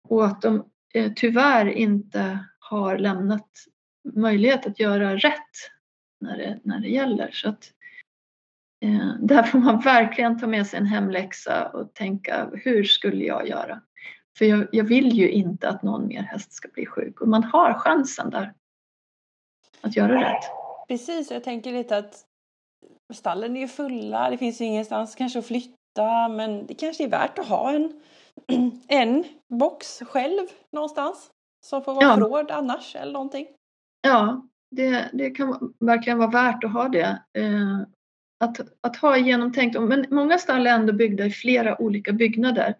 och 0.10 0.26
att 0.26 0.42
de 0.42 0.66
eh, 0.94 1.12
tyvärr 1.16 1.66
inte 1.66 2.40
har 2.60 2.98
lämnat 2.98 3.50
möjlighet 4.16 4.68
att 4.68 4.80
göra 4.80 5.16
rätt 5.18 5.52
när 6.22 6.38
det, 6.38 6.60
när 6.64 6.80
det 6.80 6.90
gäller. 6.90 7.32
Så 7.32 7.50
att, 7.50 7.72
eh, 8.86 9.14
där 9.20 9.44
får 9.44 9.60
man 9.60 9.80
verkligen 9.80 10.40
ta 10.40 10.48
med 10.48 10.68
sig 10.68 10.80
en 10.80 10.86
hemläxa 10.86 11.68
och 11.68 11.94
tänka 11.94 12.50
hur 12.54 12.84
skulle 12.84 13.26
jag 13.26 13.48
göra? 13.48 13.82
För 14.38 14.46
jag, 14.46 14.68
jag 14.72 14.84
vill 14.84 15.14
ju 15.14 15.30
inte 15.30 15.70
att 15.70 15.84
någon 15.84 16.08
mer 16.08 16.22
häst 16.22 16.54
ska 16.54 16.68
bli 16.68 16.86
sjuk 16.86 17.22
och 17.22 17.28
man 17.28 17.44
har 17.44 17.74
chansen 17.74 18.30
där 18.30 18.54
att 19.82 19.96
göra 19.96 20.22
rätt. 20.22 20.44
Precis, 20.88 21.32
jag 21.32 21.44
tänker 21.44 21.72
lite 21.72 21.98
att 21.98 22.26
stallen 23.14 23.58
är 23.58 23.62
ju 23.62 23.68
fulla, 23.68 24.30
det 24.30 24.38
finns 24.38 24.62
ju 24.62 24.66
ingenstans 24.66 25.16
kanske 25.16 25.40
att 25.40 25.48
flytta 25.48 26.28
men 26.30 26.66
det 26.66 26.74
kanske 26.74 27.04
är 27.04 27.10
värt 27.10 27.40
att 27.40 27.48
ha 27.48 27.72
en, 27.72 28.02
en 28.88 29.24
box 29.50 30.00
själv 30.00 30.48
någonstans 30.72 31.30
som 31.66 31.84
får 31.84 31.94
vara 31.94 32.06
ja. 32.06 32.16
förråd 32.16 32.52
annars 32.52 32.96
eller 32.96 33.14
någonting. 33.14 33.48
Ja, 34.02 34.48
det, 34.72 35.10
det 35.14 35.30
kan 35.30 35.74
verkligen 35.80 36.18
vara 36.20 36.30
värt 36.30 36.64
att 36.64 36.74
ha 36.74 36.90
det. 36.90 37.22
Eh, 37.34 37.82
att, 38.40 38.60
att 38.82 38.96
ha 38.96 39.18
genomtänkt, 39.18 39.82
men 39.82 40.06
många 40.10 40.38
stall 40.38 40.68
är 40.68 40.72
ändå 40.72 40.94
byggda 40.94 41.26
i 41.26 41.32
flera 41.32 41.82
olika 41.82 42.12
byggnader 42.12 42.76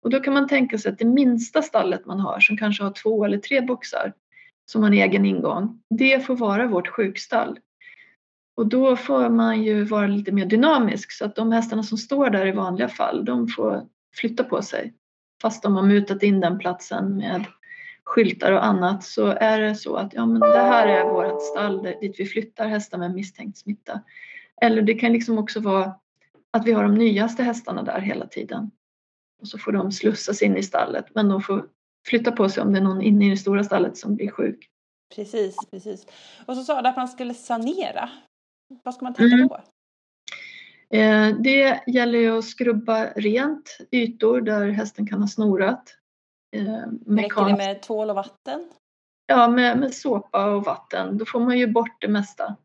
och 0.00 0.10
då 0.10 0.20
kan 0.20 0.34
man 0.34 0.48
tänka 0.48 0.78
sig 0.78 0.92
att 0.92 0.98
det 0.98 1.04
minsta 1.04 1.62
stallet 1.62 2.06
man 2.06 2.20
har 2.20 2.40
som 2.40 2.56
kanske 2.56 2.84
har 2.84 2.90
två 2.90 3.24
eller 3.24 3.38
tre 3.38 3.60
boxar 3.60 4.12
som 4.66 4.82
har 4.82 4.90
en 4.90 4.98
egen 4.98 5.26
ingång, 5.26 5.82
det 5.90 6.26
får 6.26 6.36
vara 6.36 6.66
vårt 6.66 6.88
sjukstall. 6.88 7.58
Och 8.56 8.66
då 8.66 8.96
får 8.96 9.28
man 9.28 9.62
ju 9.62 9.84
vara 9.84 10.06
lite 10.06 10.32
mer 10.32 10.46
dynamisk 10.46 11.12
så 11.12 11.24
att 11.24 11.36
de 11.36 11.52
hästarna 11.52 11.82
som 11.82 11.98
står 11.98 12.30
där 12.30 12.46
i 12.46 12.52
vanliga 12.52 12.88
fall, 12.88 13.24
de 13.24 13.48
får 13.48 13.86
flytta 14.14 14.44
på 14.44 14.62
sig. 14.62 14.94
Fast 15.42 15.62
de 15.62 15.76
har 15.76 15.82
mutat 15.82 16.22
in 16.22 16.40
den 16.40 16.58
platsen 16.58 17.16
med 17.16 17.44
skyltar 18.04 18.52
och 18.52 18.64
annat 18.64 19.04
så 19.04 19.26
är 19.26 19.60
det 19.60 19.74
så 19.74 19.96
att 19.96 20.14
ja, 20.14 20.26
men 20.26 20.40
det 20.40 20.58
här 20.58 20.88
är 20.88 21.04
vårt 21.04 21.42
stall 21.42 21.82
dit 21.82 22.20
vi 22.20 22.26
flyttar 22.26 22.66
hästar 22.66 22.98
med 22.98 23.14
misstänkt 23.14 23.58
smitta. 23.58 24.00
Eller 24.60 24.82
det 24.82 24.94
kan 24.94 25.12
liksom 25.12 25.38
också 25.38 25.60
vara 25.60 25.94
att 26.50 26.66
vi 26.66 26.72
har 26.72 26.82
de 26.82 26.94
nyaste 26.94 27.42
hästarna 27.42 27.82
där 27.82 28.00
hela 28.00 28.26
tiden. 28.26 28.70
Och 29.40 29.48
så 29.48 29.58
får 29.58 29.72
de 29.72 29.92
slussas 29.92 30.42
in 30.42 30.56
i 30.56 30.62
stallet 30.62 31.06
men 31.14 31.28
de 31.28 31.42
får 31.42 31.66
flytta 32.06 32.32
på 32.32 32.48
sig 32.48 32.62
om 32.62 32.72
det 32.72 32.78
är 32.78 32.82
någon 32.82 33.02
inne 33.02 33.26
i 33.26 33.30
det 33.30 33.36
stora 33.36 33.64
stallet 33.64 33.96
som 33.96 34.16
blir 34.16 34.30
sjuk. 34.30 34.70
Precis, 35.14 35.56
precis. 35.70 36.06
Och 36.46 36.56
så 36.56 36.62
sa 36.62 36.82
du 36.82 36.88
att 36.88 36.96
man 36.96 37.08
skulle 37.08 37.34
sanera. 37.34 38.10
Vad 38.82 38.94
ska 38.94 39.04
man 39.04 39.14
tänka 39.14 39.34
mm. 39.34 39.48
på? 39.48 39.60
Eh, 40.90 41.28
det 41.40 41.82
gäller 41.86 42.18
ju 42.18 42.38
att 42.38 42.44
skrubba 42.44 43.06
rent 43.06 43.78
ytor 43.90 44.40
där 44.40 44.70
hästen 44.70 45.06
kan 45.06 45.20
ha 45.20 45.28
snorat. 45.28 45.94
Eh, 46.56 46.64
Räcker 47.06 47.44
det 47.44 47.56
med 47.56 47.82
tvål 47.82 48.10
och 48.10 48.16
vatten? 48.16 48.70
Ja, 49.26 49.48
med, 49.48 49.78
med 49.78 49.94
såpa 49.94 50.50
och 50.50 50.64
vatten. 50.64 51.18
Då 51.18 51.24
får 51.24 51.40
man 51.40 51.58
ju 51.58 51.66
bort 51.66 52.00
det 52.00 52.08
mesta. 52.08 52.56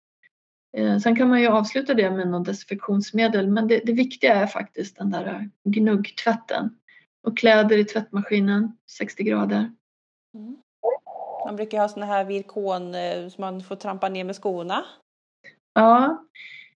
Eh, 0.78 0.98
sen 0.98 1.16
kan 1.16 1.30
man 1.30 1.42
ju 1.42 1.48
avsluta 1.48 1.94
det 1.94 2.12
med 2.12 2.28
något 2.28 2.46
desinfektionsmedel 2.46 3.48
men 3.48 3.68
det, 3.68 3.82
det 3.86 3.94
viktiga 3.94 4.36
är 4.36 4.48
faktiskt 4.48 4.98
den 4.98 5.12
där 5.12 5.50
gnuggtvätten. 5.64 6.78
Och 7.24 7.38
kläder 7.38 7.78
i 7.78 7.86
tvättmaskinen, 7.86 8.78
60 8.97 9.24
grader. 9.24 9.72
Mm. 10.34 10.57
Man 11.45 11.55
brukar 11.55 11.80
ha 11.80 11.89
såna 11.89 12.05
här 12.05 12.26
virkon 12.26 12.93
som 13.32 13.41
man 13.41 13.63
får 13.63 13.76
trampa 13.76 14.09
ner 14.09 14.24
med 14.24 14.36
skorna. 14.36 14.86
Ja, 15.74 16.26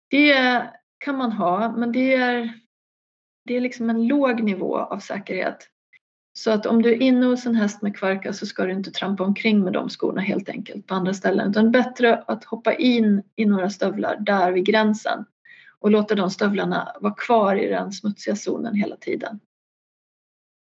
det 0.08 0.70
kan 0.98 1.18
man 1.18 1.32
ha, 1.32 1.72
men 1.72 1.92
det 1.92 2.14
är, 2.14 2.60
det 3.46 3.58
är 3.58 3.62
liksom 3.62 3.90
en 3.90 4.08
låg 4.08 4.44
nivå 4.44 4.78
av 4.78 5.00
säkerhet. 5.00 5.68
Så 6.34 6.52
att 6.52 6.66
om 6.66 6.82
du 6.82 6.92
är 6.92 7.02
inne 7.02 7.26
hos 7.26 7.46
en 7.46 7.56
häst 7.56 7.82
med 7.82 7.98
kvarka 7.98 8.34
så 8.34 8.46
ska 8.46 8.66
du 8.66 8.72
inte 8.72 8.92
trampa 8.92 9.24
omkring 9.24 9.64
med 9.64 9.74
de 9.74 9.90
skorna 9.90 10.22
helt 10.22 10.50
enkelt 10.50 10.88
på 10.88 10.94
andra 10.94 11.14
ställen. 11.14 11.50
Utan 11.50 11.72
bättre 11.72 12.24
att 12.28 12.44
hoppa 12.44 12.74
in 12.74 13.24
i 13.36 13.46
några 13.46 13.70
stövlar 13.70 14.18
där 14.20 14.52
vid 14.52 14.66
gränsen 14.66 15.26
och 15.80 15.92
låta 15.92 16.16
de 16.16 16.30
stövlarna 16.30 16.96
vara 17.02 17.14
kvar 17.14 17.56
i 17.56 17.68
den 17.68 17.92
smutsiga 17.92 18.36
zonen 18.36 18.76
hela 18.76 18.96
tiden. 18.96 19.40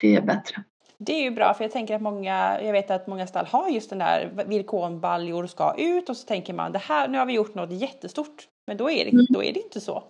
Det 0.04 0.16
är 0.16 0.22
bättre. 0.22 0.64
Det 0.98 1.14
är 1.14 1.24
ju 1.24 1.32
bra 1.32 1.54
för 1.54 1.64
jag 1.64 1.72
tänker 1.72 1.96
att 1.96 2.02
många, 2.02 2.62
jag 2.62 2.72
vet 2.72 2.92
att 2.92 3.08
många 3.08 3.28
stall 3.28 3.46
har 3.46 3.70
just 3.70 3.90
den 3.90 4.00
där 4.00 4.46
virkonbaljor 4.48 5.48
ska 5.48 5.76
ut 5.78 6.10
och 6.10 6.18
så 6.18 6.28
tänker 6.28 6.54
man 6.54 6.72
det 6.72 6.80
här, 6.80 7.08
nu 7.08 7.18
har 7.18 7.26
vi 7.26 7.34
gjort 7.34 7.56
något 7.56 7.72
jättestort. 7.72 8.48
Men 8.68 8.78
då 8.78 8.90
är 8.90 9.06
det, 9.06 9.12
mm. 9.12 9.26
då 9.30 9.44
är 9.44 9.54
det 9.54 9.60
inte 9.60 9.82
så. 9.82 10.04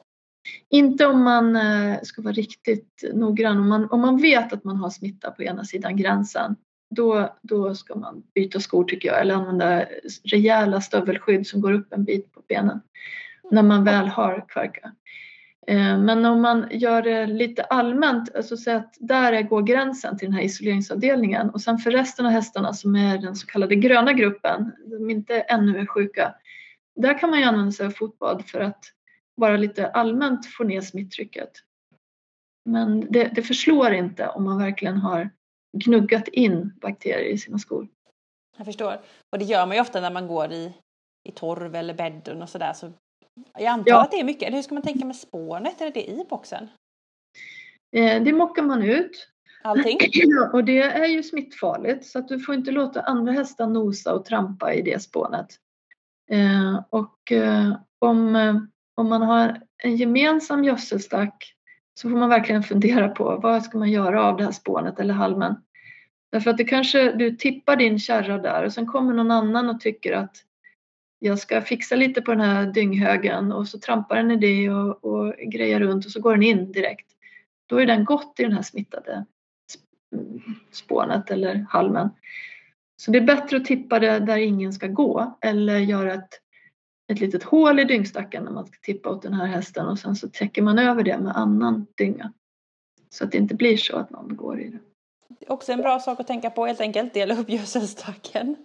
Inte 0.69 1.05
om 1.05 1.23
man 1.23 1.55
eh, 1.55 2.01
ska 2.03 2.21
vara 2.21 2.33
riktigt 2.33 3.03
noggrann. 3.13 3.57
Om 3.57 3.69
man, 3.69 3.89
om 3.91 4.01
man 4.01 4.17
vet 4.17 4.53
att 4.53 4.63
man 4.63 4.77
har 4.77 4.89
smitta 4.89 5.31
på 5.31 5.43
ena 5.43 5.63
sidan 5.63 5.97
gränsen 5.97 6.55
då, 6.95 7.35
då 7.41 7.75
ska 7.75 7.95
man 7.95 8.23
byta 8.35 8.59
skor 8.59 8.83
tycker 8.83 9.09
jag 9.09 9.21
eller 9.21 9.35
använda 9.35 9.85
rejäla 10.23 10.81
stövelskydd 10.81 11.47
som 11.47 11.61
går 11.61 11.71
upp 11.71 11.93
en 11.93 12.03
bit 12.03 12.31
på 12.31 12.41
benen 12.47 12.81
när 13.51 13.63
man 13.63 13.83
väl 13.83 14.07
har 14.07 14.45
kvarka. 14.47 14.91
Eh, 15.67 15.97
men 15.97 16.25
om 16.25 16.41
man 16.41 16.67
gör 16.71 17.01
det 17.01 17.25
lite 17.25 17.63
allmänt, 17.63 18.35
alltså 18.35 18.57
så 18.57 18.71
att 18.71 18.97
där 18.99 19.41
går 19.41 19.61
gränsen 19.61 20.17
till 20.17 20.27
den 20.27 20.35
här 20.35 20.43
isoleringsavdelningen 20.43 21.49
och 21.49 21.61
sen 21.61 21.77
för 21.77 21.91
resten 21.91 22.25
av 22.25 22.31
hästarna 22.31 22.73
som 22.73 22.95
är 22.95 23.17
den 23.17 23.35
så 23.35 23.47
kallade 23.47 23.75
gröna 23.75 24.13
gruppen, 24.13 24.71
som 24.89 25.09
inte 25.09 25.39
ännu 25.39 25.77
är 25.77 25.85
sjuka, 25.85 26.35
där 26.95 27.19
kan 27.19 27.29
man 27.29 27.39
ju 27.39 27.45
använda 27.45 27.71
sig 27.71 27.85
av 27.85 27.91
fotbad 27.91 28.45
för 28.45 28.59
att 28.59 28.85
bara 29.37 29.57
lite 29.57 29.87
allmänt 29.87 30.45
få 30.45 30.63
ner 30.63 30.81
smittrycket. 30.81 31.51
Men 32.65 33.11
det, 33.11 33.23
det 33.35 33.41
förslår 33.41 33.93
inte 33.93 34.27
om 34.27 34.43
man 34.43 34.57
verkligen 34.57 34.97
har 34.97 35.29
gnuggat 35.77 36.27
in 36.27 36.73
bakterier 36.81 37.29
i 37.29 37.37
sina 37.37 37.59
skor. 37.59 37.87
Jag 38.57 38.65
förstår. 38.65 39.01
Och 39.31 39.39
det 39.39 39.45
gör 39.45 39.65
man 39.65 39.75
ju 39.75 39.81
ofta 39.81 40.01
när 40.01 40.11
man 40.11 40.27
går 40.27 40.51
i, 40.51 40.73
i 41.29 41.31
torv 41.31 41.75
eller 41.75 41.93
bädden 41.93 42.41
och 42.41 42.49
sådär. 42.49 42.73
Så 42.73 42.93
jag 43.53 43.65
antar 43.65 43.91
ja. 43.91 44.03
att 44.03 44.11
det 44.11 44.19
är 44.19 44.23
mycket. 44.23 44.53
Hur 44.53 44.61
ska 44.61 44.73
man 44.73 44.83
tänka 44.83 45.05
med 45.05 45.15
spånet? 45.15 45.81
Är 45.81 45.91
det 45.91 46.09
i 46.09 46.25
boxen? 46.29 46.67
Eh, 47.95 48.23
det 48.23 48.33
mockar 48.33 48.63
man 48.63 48.83
ut. 48.83 49.29
Allting? 49.63 49.97
och 50.53 50.63
det 50.63 50.81
är 50.81 51.07
ju 51.07 51.23
smittfarligt 51.23 52.05
så 52.05 52.19
att 52.19 52.27
du 52.27 52.39
får 52.39 52.55
inte 52.55 52.71
låta 52.71 53.01
andra 53.01 53.31
hästar 53.31 53.67
nosa 53.67 54.13
och 54.13 54.25
trampa 54.25 54.73
i 54.73 54.81
det 54.81 55.01
spånet. 55.01 55.47
Eh, 56.31 56.83
och 56.89 57.31
eh, 57.31 57.77
om, 57.99 58.35
om 58.95 59.09
man 59.09 59.21
har 59.21 59.61
en 59.83 59.95
gemensam 59.95 60.63
gödselstack 60.63 61.53
så 61.93 62.09
får 62.09 62.17
man 62.17 62.29
verkligen 62.29 62.63
fundera 62.63 63.09
på 63.09 63.39
vad 63.43 63.63
ska 63.63 63.77
man 63.77 63.91
göra 63.91 64.25
av 64.25 64.37
det 64.37 64.43
här 64.43 64.51
spånet 64.51 64.99
eller 64.99 65.13
halmen. 65.13 65.55
Därför 66.31 66.51
att 66.51 66.57
det 66.57 66.63
kanske 66.63 67.11
du 67.11 67.35
tippar 67.35 67.75
din 67.75 67.99
kärra 67.99 68.37
där 68.37 68.63
och 68.63 68.73
sen 68.73 68.87
kommer 68.87 69.13
någon 69.13 69.31
annan 69.31 69.69
och 69.69 69.79
tycker 69.79 70.13
att 70.13 70.35
jag 71.23 71.39
ska 71.39 71.61
fixa 71.61 71.95
lite 71.95 72.21
på 72.21 72.31
den 72.31 72.41
här 72.41 72.65
dynghögen 72.65 73.51
och 73.51 73.67
så 73.67 73.79
trampar 73.79 74.15
den 74.15 74.31
i 74.31 74.35
det 74.35 74.69
och, 74.69 75.05
och 75.05 75.33
grejer 75.37 75.79
runt 75.79 76.05
och 76.05 76.11
så 76.11 76.21
går 76.21 76.33
den 76.33 76.43
in 76.43 76.71
direkt. 76.71 77.07
Då 77.65 77.77
är 77.77 77.85
den 77.85 78.05
gått 78.05 78.39
i 78.39 78.43
den 78.43 78.51
här 78.51 78.61
smittade 78.61 79.25
spånet 80.71 81.31
eller 81.31 81.65
halmen. 81.69 82.09
Så 82.95 83.11
det 83.11 83.17
är 83.17 83.21
bättre 83.23 83.57
att 83.57 83.65
tippa 83.65 83.99
det 83.99 84.19
där 84.19 84.37
ingen 84.37 84.73
ska 84.73 84.87
gå 84.87 85.37
eller 85.41 85.77
göra 85.77 86.13
ett, 86.13 86.29
ett 87.11 87.19
litet 87.19 87.43
hål 87.43 87.79
i 87.79 87.83
dyngstacken 87.83 88.43
när 88.43 88.51
man 88.51 88.65
ska 88.65 88.77
tippa 88.81 89.09
åt 89.09 89.21
den 89.21 89.33
här 89.33 89.45
hästen 89.45 89.87
och 89.87 89.99
sen 89.99 90.15
så 90.15 90.29
täcker 90.29 90.61
man 90.61 90.79
över 90.79 91.03
det 91.03 91.17
med 91.17 91.37
annan 91.37 91.85
dynga. 91.97 92.33
Så 93.09 93.23
att 93.23 93.31
det 93.31 93.37
inte 93.37 93.55
blir 93.55 93.77
så 93.77 93.97
att 93.97 94.09
någon 94.09 94.35
går 94.35 94.59
i 94.59 94.69
det. 94.69 94.79
Också 95.47 95.71
en 95.71 95.81
bra 95.81 95.99
sak 95.99 96.19
att 96.19 96.27
tänka 96.27 96.49
på 96.49 96.65
helt 96.65 96.81
enkelt, 96.81 97.13
dela 97.13 97.35
upp 97.35 97.49
gödselstacken. 97.49 98.55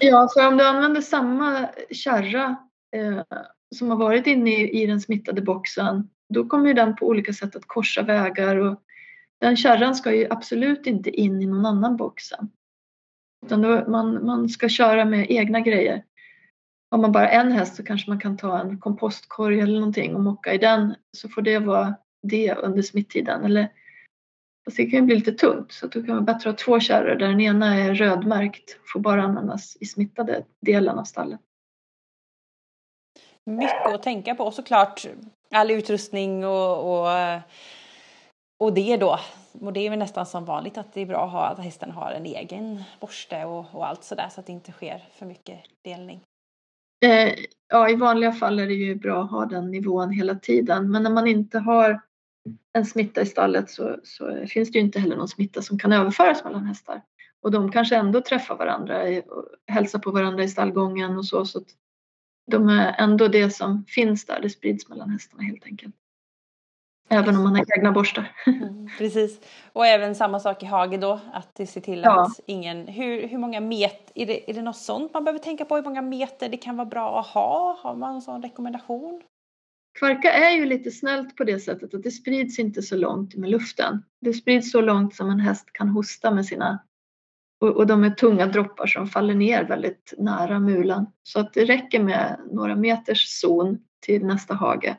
Ja, 0.00 0.28
så 0.30 0.48
om 0.48 0.56
du 0.56 0.64
använder 0.64 1.00
samma 1.00 1.68
kärra 1.90 2.56
eh, 2.96 3.22
som 3.76 3.90
har 3.90 3.96
varit 3.96 4.26
inne 4.26 4.50
i, 4.50 4.82
i 4.82 4.86
den 4.86 5.00
smittade 5.00 5.42
boxen, 5.42 6.10
då 6.28 6.44
kommer 6.44 6.68
ju 6.68 6.74
den 6.74 6.96
på 6.96 7.06
olika 7.06 7.32
sätt 7.32 7.56
att 7.56 7.66
korsa 7.66 8.02
vägar 8.02 8.56
och 8.56 8.82
den 9.40 9.56
kärran 9.56 9.94
ska 9.94 10.14
ju 10.14 10.26
absolut 10.30 10.86
inte 10.86 11.10
in 11.10 11.42
i 11.42 11.46
någon 11.46 11.66
annan 11.66 11.96
box 11.96 12.24
sen. 12.24 12.50
Utan 13.46 13.62
då, 13.62 13.84
man, 13.88 14.26
man 14.26 14.48
ska 14.48 14.68
köra 14.68 15.04
med 15.04 15.26
egna 15.30 15.60
grejer. 15.60 16.04
Har 16.90 16.98
man 16.98 17.12
bara 17.12 17.28
en 17.28 17.52
häst 17.52 17.76
så 17.76 17.84
kanske 17.84 18.10
man 18.10 18.20
kan 18.20 18.36
ta 18.36 18.60
en 18.60 18.78
kompostkorg 18.78 19.60
eller 19.60 19.78
någonting 19.78 20.14
och 20.14 20.20
mocka 20.20 20.54
i 20.54 20.58
den 20.58 20.94
så 21.16 21.28
får 21.28 21.42
det 21.42 21.58
vara 21.58 21.94
det 22.22 22.54
under 22.54 22.82
smittiden. 22.82 23.44
Eller 23.44 23.68
Fast 24.68 24.76
det 24.76 24.86
kan 24.86 25.00
ju 25.00 25.06
bli 25.06 25.14
lite 25.14 25.32
tungt 25.32 25.72
så 25.72 25.86
då 25.86 26.02
kan 26.02 26.14
man 26.14 26.24
bättre 26.24 26.50
ha 26.50 26.56
två 26.56 26.80
kärror 26.80 27.14
där 27.14 27.28
den 27.28 27.40
ena 27.40 27.76
är 27.76 27.94
rödmärkt 27.94 28.78
får 28.92 29.00
bara 29.00 29.22
användas 29.22 29.76
i 29.80 29.86
smittade 29.86 30.44
delen 30.60 30.98
av 30.98 31.04
stallet. 31.04 31.40
Mycket 33.44 33.94
att 33.94 34.02
tänka 34.02 34.34
på 34.34 34.50
såklart. 34.50 35.06
All 35.50 35.70
utrustning 35.70 36.44
och, 36.44 37.00
och, 37.00 37.08
och 38.60 38.72
det 38.72 38.96
då. 38.96 39.18
Och 39.60 39.72
det 39.72 39.80
är 39.80 39.90
väl 39.90 39.98
nästan 39.98 40.26
som 40.26 40.44
vanligt 40.44 40.78
att 40.78 40.92
det 40.92 41.00
är 41.00 41.06
bra 41.06 41.24
att, 41.24 41.32
ha, 41.32 41.46
att 41.46 41.58
hästen 41.58 41.90
har 41.90 42.12
en 42.12 42.26
egen 42.26 42.82
borste 43.00 43.44
och, 43.44 43.66
och 43.72 43.86
allt 43.86 44.04
sådär 44.04 44.28
så 44.30 44.40
att 44.40 44.46
det 44.46 44.52
inte 44.52 44.72
sker 44.72 45.08
för 45.12 45.26
mycket 45.26 45.58
delning. 45.84 46.20
Eh, 47.04 47.34
ja, 47.68 47.90
i 47.90 47.94
vanliga 47.94 48.32
fall 48.32 48.58
är 48.58 48.66
det 48.66 48.74
ju 48.74 48.94
bra 48.94 49.22
att 49.22 49.30
ha 49.30 49.46
den 49.46 49.70
nivån 49.70 50.10
hela 50.10 50.34
tiden. 50.34 50.90
Men 50.90 51.02
när 51.02 51.10
man 51.10 51.26
inte 51.26 51.58
har 51.58 52.00
en 52.72 52.86
smitta 52.86 53.20
i 53.20 53.26
stallet 53.26 53.70
så, 53.70 53.96
så, 54.04 54.46
finns 54.46 54.72
det 54.72 54.78
ju 54.78 54.84
inte 54.84 55.00
heller 55.00 55.16
någon 55.16 55.28
smitta 55.28 55.62
som 55.62 55.78
kan 55.78 55.92
överföras 55.92 56.44
mellan 56.44 56.66
hästar. 56.66 57.02
Och 57.42 57.50
de 57.50 57.72
kanske 57.72 57.96
ändå 57.96 58.20
träffar 58.20 58.56
varandra 58.56 59.02
och 59.02 59.44
hälsar 59.66 59.98
på 59.98 60.10
varandra 60.10 60.44
i 60.44 60.48
stallgången 60.48 61.18
och 61.18 61.26
så. 61.26 61.44
så 61.44 61.60
de 62.50 62.68
är 62.68 62.94
ändå 62.98 63.28
det 63.28 63.50
som 63.50 63.84
finns 63.88 64.26
där, 64.26 64.40
det 64.40 64.50
sprids 64.50 64.88
mellan 64.88 65.10
hästarna 65.10 65.42
helt 65.42 65.64
enkelt. 65.64 65.94
Även 67.10 67.36
om 67.36 67.42
man 67.42 67.56
har 67.56 67.78
egna 67.78 67.92
borstar. 67.92 68.32
Mm, 68.46 68.88
precis. 68.98 69.40
Och 69.72 69.86
även 69.86 70.14
samma 70.14 70.40
sak 70.40 70.62
i 70.62 70.66
hage 70.66 70.96
då, 70.96 71.20
att 71.32 71.68
se 71.68 71.80
till 71.80 72.00
ja. 72.00 72.22
att 72.22 72.40
ingen... 72.46 72.86
Hur, 72.86 73.28
hur 73.28 73.38
många 73.38 73.60
meter, 73.60 74.12
är 74.14 74.26
det, 74.26 74.50
är 74.50 74.54
det 74.54 74.62
något 74.62 74.76
sånt 74.76 75.14
man 75.14 75.24
behöver 75.24 75.38
tänka 75.38 75.64
på? 75.64 75.76
Hur 75.76 75.82
många 75.82 76.02
meter 76.02 76.48
det 76.48 76.56
kan 76.56 76.76
vara 76.76 76.86
bra 76.86 77.20
att 77.20 77.26
ha? 77.26 77.78
Har 77.80 77.94
man 77.94 78.14
en 78.14 78.22
sån 78.22 78.42
rekommendation? 78.42 79.22
Kvarka 79.98 80.32
är 80.32 80.50
ju 80.50 80.66
lite 80.66 80.90
snällt 80.90 81.36
på 81.36 81.44
det 81.44 81.60
sättet 81.60 81.94
att 81.94 82.02
det 82.02 82.10
sprids 82.10 82.58
inte 82.58 82.82
så 82.82 82.96
långt 82.96 83.34
med 83.34 83.50
luften. 83.50 84.02
Det 84.20 84.32
sprids 84.32 84.70
så 84.70 84.80
långt 84.80 85.14
som 85.14 85.30
en 85.30 85.40
häst 85.40 85.72
kan 85.72 85.88
hosta 85.88 86.30
med 86.30 86.46
sina 86.46 86.78
och, 87.60 87.68
och 87.68 87.86
de 87.86 88.04
är 88.04 88.10
tunga 88.10 88.46
droppar 88.46 88.86
som 88.86 89.06
faller 89.06 89.34
ner 89.34 89.64
väldigt 89.64 90.14
nära 90.18 90.60
mulan. 90.60 91.06
Så 91.22 91.40
att 91.40 91.54
det 91.54 91.64
räcker 91.64 92.02
med 92.02 92.40
några 92.50 92.76
meters 92.76 93.40
zon 93.40 93.78
till 94.00 94.26
nästa 94.26 94.54
hage. 94.54 94.96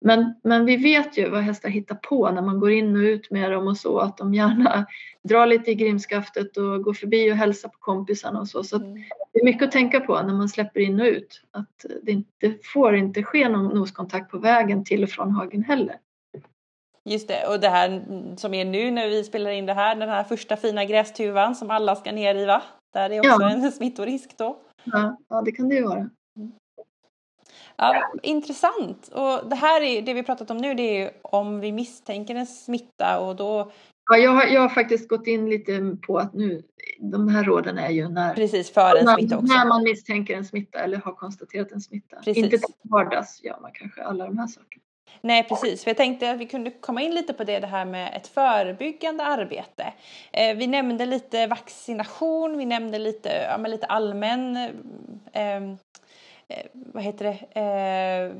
Men, 0.00 0.34
men 0.42 0.64
vi 0.64 0.76
vet 0.76 1.18
ju 1.18 1.30
vad 1.30 1.42
hästar 1.42 1.68
hittar 1.68 1.94
på 1.94 2.30
när 2.30 2.42
man 2.42 2.60
går 2.60 2.70
in 2.70 2.96
och 2.96 3.02
ut 3.02 3.30
med 3.30 3.52
dem 3.52 3.68
och 3.68 3.76
så 3.76 3.98
att 3.98 4.16
de 4.16 4.34
gärna 4.34 4.86
drar 5.22 5.46
lite 5.46 5.70
i 5.70 5.74
grimskaftet 5.74 6.56
och 6.56 6.82
går 6.82 6.94
förbi 6.94 7.32
och 7.32 7.36
hälsar 7.36 7.68
på 7.68 7.78
kompisarna 7.78 8.40
och 8.40 8.48
så. 8.48 8.64
Så 8.64 8.76
mm. 8.76 8.94
det 9.32 9.40
är 9.40 9.44
mycket 9.44 9.62
att 9.62 9.72
tänka 9.72 10.00
på 10.00 10.22
när 10.22 10.34
man 10.34 10.48
släpper 10.48 10.80
in 10.80 11.00
och 11.00 11.06
ut. 11.06 11.42
Att 11.50 11.86
det 12.02 12.12
inte 12.12 12.54
får 12.72 12.96
inte 12.96 13.22
ske 13.22 13.48
någon 13.48 13.74
noskontakt 13.74 14.30
på 14.30 14.38
vägen 14.38 14.84
till 14.84 15.02
och 15.02 15.10
från 15.10 15.30
hagen 15.30 15.62
heller. 15.62 15.96
Just 17.04 17.28
det, 17.28 17.46
och 17.46 17.60
det 17.60 17.68
här 17.68 18.02
som 18.36 18.54
är 18.54 18.64
nu 18.64 18.90
när 18.90 19.08
vi 19.08 19.24
spelar 19.24 19.50
in 19.50 19.66
det 19.66 19.74
här, 19.74 19.96
den 19.96 20.08
här 20.08 20.24
första 20.24 20.56
fina 20.56 20.84
grästuvan 20.84 21.54
som 21.54 21.70
alla 21.70 21.96
ska 21.96 22.12
ner 22.12 22.34
i 22.34 22.44
va? 22.44 22.62
Där 22.92 23.10
är 23.10 23.18
också 23.18 23.42
ja. 23.42 23.50
en 23.50 23.72
smittorisk 23.72 24.38
då. 24.38 24.58
Ja, 24.84 25.16
ja, 25.28 25.42
det 25.42 25.52
kan 25.52 25.68
det 25.68 25.74
ju 25.74 25.84
vara. 25.84 26.10
Ja, 27.80 28.12
intressant. 28.22 29.08
Och 29.08 29.48
det 29.48 29.56
här 29.56 29.82
är 29.82 30.02
det 30.02 30.14
vi 30.14 30.22
pratat 30.22 30.50
om 30.50 30.56
nu, 30.56 30.74
det 30.74 31.02
är 31.02 31.10
om 31.22 31.60
vi 31.60 31.72
misstänker 31.72 32.34
en 32.34 32.46
smitta 32.46 33.20
och 33.20 33.36
då 33.36 33.72
Ja, 34.10 34.16
jag 34.16 34.30
har, 34.30 34.46
jag 34.46 34.60
har 34.60 34.68
faktiskt 34.68 35.08
gått 35.08 35.26
in 35.26 35.50
lite 35.50 35.96
på 36.06 36.18
att 36.18 36.34
nu, 36.34 36.62
de 36.98 37.28
här 37.28 37.44
råden 37.44 37.78
är 37.78 37.90
ju 37.90 38.08
när, 38.08 38.34
Precis, 38.34 38.70
för 38.70 38.96
en 38.96 39.06
smitta 39.06 39.38
också. 39.38 39.54
när 39.54 39.66
man 39.66 39.82
misstänker 39.82 40.36
en 40.36 40.44
smitta 40.44 40.78
eller 40.78 40.98
har 40.98 41.12
konstaterat 41.12 41.72
en 41.72 41.80
smitta. 41.80 42.16
Precis. 42.16 42.44
Inte 42.44 42.58
till 42.58 42.74
vardags 42.82 43.44
gör 43.44 43.58
man 43.60 43.70
kanske 43.74 44.02
alla 44.02 44.26
de 44.26 44.38
här 44.38 44.46
sakerna. 44.46 44.82
Nej 45.20 45.48
precis, 45.48 45.84
för 45.84 45.90
jag 45.90 45.96
tänkte 45.96 46.30
att 46.30 46.38
vi 46.38 46.46
kunde 46.46 46.70
komma 46.70 47.02
in 47.02 47.14
lite 47.14 47.32
på 47.32 47.44
det, 47.44 47.58
det 47.58 47.66
här 47.66 47.84
med 47.84 48.16
ett 48.16 48.26
förebyggande 48.26 49.24
arbete. 49.24 49.92
Eh, 50.32 50.56
vi 50.56 50.66
nämnde 50.66 51.06
lite 51.06 51.46
vaccination, 51.46 52.58
vi 52.58 52.66
nämnde 52.66 52.98
lite, 52.98 53.46
ja, 53.50 53.58
men 53.58 53.70
lite 53.70 53.86
allmän 53.86 54.56
eh, 55.32 55.60
Eh, 56.50 56.66
vad 56.72 57.02
heter 57.02 57.24
det, 57.24 57.60
eh, 57.60 58.36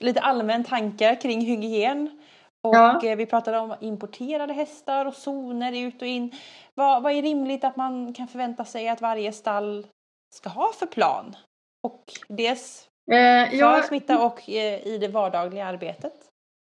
lite 0.00 0.20
allmän 0.20 0.64
tankar 0.64 1.20
kring 1.20 1.40
hygien. 1.40 2.20
Och 2.62 2.74
ja. 2.74 3.04
Eh, 3.04 3.16
vi 3.16 3.26
pratade 3.26 3.58
om 3.58 3.74
importerade 3.80 4.52
hästar 4.52 5.06
och 5.06 5.14
zoner 5.14 5.76
ut 5.76 6.02
och 6.02 6.08
in. 6.08 6.32
Vad, 6.74 7.02
vad 7.02 7.12
är 7.12 7.22
rimligt 7.22 7.64
att 7.64 7.76
man 7.76 8.14
kan 8.14 8.28
förvänta 8.28 8.64
sig 8.64 8.88
att 8.88 9.00
varje 9.00 9.32
stall 9.32 9.86
ska 10.34 10.48
ha 10.48 10.72
för 10.72 10.86
plan? 10.86 11.36
Och 11.82 12.04
dels 12.28 12.88
eh, 13.10 13.50
för 13.50 13.56
ja. 13.56 13.82
smitta 13.82 14.26
och 14.26 14.50
eh, 14.50 14.86
i 14.86 14.98
det 14.98 15.08
vardagliga 15.08 15.66
arbetet? 15.66 16.28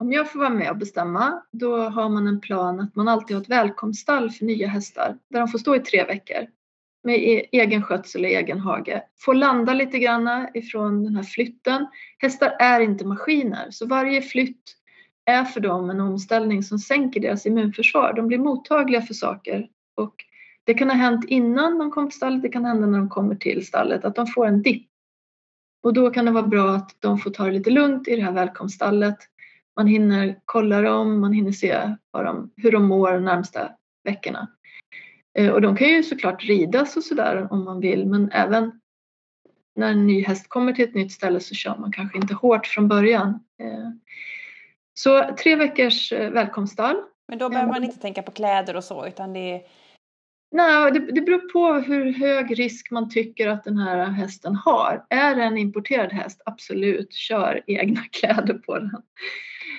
om 0.01 0.13
jag 0.13 0.33
får 0.33 0.39
vara 0.39 0.51
med 0.51 0.71
och 0.71 0.77
bestämma, 0.77 1.43
då 1.53 1.77
har 1.77 2.09
man 2.09 2.27
en 2.27 2.41
plan 2.41 2.81
att 2.81 2.97
man 2.97 3.09
alltid 3.09 3.37
har 3.37 3.43
ett 3.43 3.49
välkomststall 3.49 4.31
för 4.31 4.45
nya 4.45 4.69
hästar 4.69 5.19
där 5.29 5.41
de 5.41 5.49
får 5.49 5.59
stå 5.59 5.77
i 5.77 5.81
tre 5.81 6.05
veckor 6.05 6.47
med 7.03 7.19
e-, 7.19 7.47
egen 7.53 7.83
skötsel 7.83 8.25
och 8.25 8.31
egen 8.31 8.61
hage. 8.61 9.03
Får 9.19 9.35
landa 9.35 9.75
lite 9.75 9.99
grann 9.99 10.49
ifrån 10.55 11.05
den 11.05 11.17
här 11.17 11.23
flytten. 11.23 11.87
Hästar 12.19 12.57
är 12.59 12.81
inte 12.81 13.07
maskiner, 13.07 13.71
så 13.71 13.87
varje 13.87 14.23
flytt 14.23 14.77
är 15.25 15.45
för 15.45 15.61
dem 15.61 15.91
en 15.91 16.01
omställning 16.01 16.63
som 16.63 16.79
sänker 16.79 17.21
deras 17.21 17.47
immunförsvar. 17.47 18.13
De 18.13 18.27
blir 18.27 18.39
mottagliga 18.39 19.03
för 19.03 19.15
saker 19.15 19.69
och 19.95 20.25
det 20.65 20.75
kan 20.75 20.91
ha 20.91 20.97
hänt 20.97 21.25
innan 21.29 21.79
de 21.79 21.91
kom 21.91 22.09
till 22.09 22.17
stallet, 22.17 22.43
det 22.43 22.49
kan 22.49 22.65
hända 22.65 22.87
när 22.87 22.99
de 22.99 23.09
kommer 23.09 23.35
till 23.35 23.67
stallet, 23.67 24.05
att 24.05 24.15
de 24.15 24.27
får 24.27 24.47
en 24.47 24.63
dipp. 24.63 24.87
Och 25.83 25.93
då 25.93 26.11
kan 26.11 26.25
det 26.25 26.31
vara 26.31 26.47
bra 26.47 26.71
att 26.71 26.97
de 26.99 27.19
får 27.19 27.31
ta 27.31 27.45
det 27.45 27.53
lite 27.53 27.71
lugnt 27.71 28.09
i 28.09 28.17
det 28.17 28.23
här 28.23 28.33
välkomststallet. 28.33 29.19
Man 29.77 29.87
hinner 29.87 30.41
kolla 30.45 30.81
dem, 30.81 31.21
man 31.21 31.33
hinner 31.33 31.53
se 31.53 31.97
de, 32.13 32.51
hur 32.57 32.73
de 32.73 32.85
mår 32.87 33.13
de 33.13 33.25
närmsta 33.25 33.71
veckorna. 34.05 34.49
Eh, 35.39 35.51
och 35.51 35.61
de 35.61 35.77
kan 35.77 35.89
ju 35.89 36.03
såklart 36.03 36.45
ridas 36.45 36.97
och 36.97 37.05
sådär 37.05 37.49
om 37.51 37.65
man 37.65 37.81
vill, 37.81 38.07
men 38.07 38.31
även 38.33 38.81
när 39.77 39.91
en 39.91 40.07
ny 40.07 40.25
häst 40.25 40.49
kommer 40.49 40.73
till 40.73 40.85
ett 40.85 40.95
nytt 40.95 41.13
ställe 41.13 41.41
så 41.41 41.55
kör 41.55 41.77
man 41.77 41.93
kanske 41.93 42.19
inte 42.19 42.35
hårt 42.35 42.67
från 42.67 42.89
början. 42.89 43.29
Eh, 43.63 43.91
så 44.95 45.35
tre 45.43 45.57
veckors 45.57 46.13
eh, 46.13 46.31
välkomststall. 46.31 46.97
Men 47.29 47.39
då 47.39 47.49
behöver 47.49 47.73
man 47.73 47.85
inte 47.85 48.01
tänka 48.01 48.23
på 48.23 48.31
kläder 48.31 48.77
och 48.77 48.85
så 48.85 49.07
utan 49.07 49.33
det 49.33 49.53
är 49.53 49.63
Nej, 50.53 50.93
det, 50.93 50.99
det 50.99 51.21
beror 51.21 51.53
på 51.53 51.73
hur 51.73 52.13
hög 52.13 52.59
risk 52.59 52.91
man 52.91 53.11
tycker 53.11 53.49
att 53.49 53.65
den 53.65 53.79
här 53.79 54.07
hästen 54.07 54.55
har. 54.55 55.07
Är 55.11 55.35
det 55.35 55.43
en 55.43 55.59
importerad 55.59 56.13
häst, 56.13 56.43
absolut, 56.45 57.15
kör 57.15 57.63
egna 57.67 58.01
kläder 58.13 58.55
på 58.55 58.79
den. 58.79 58.91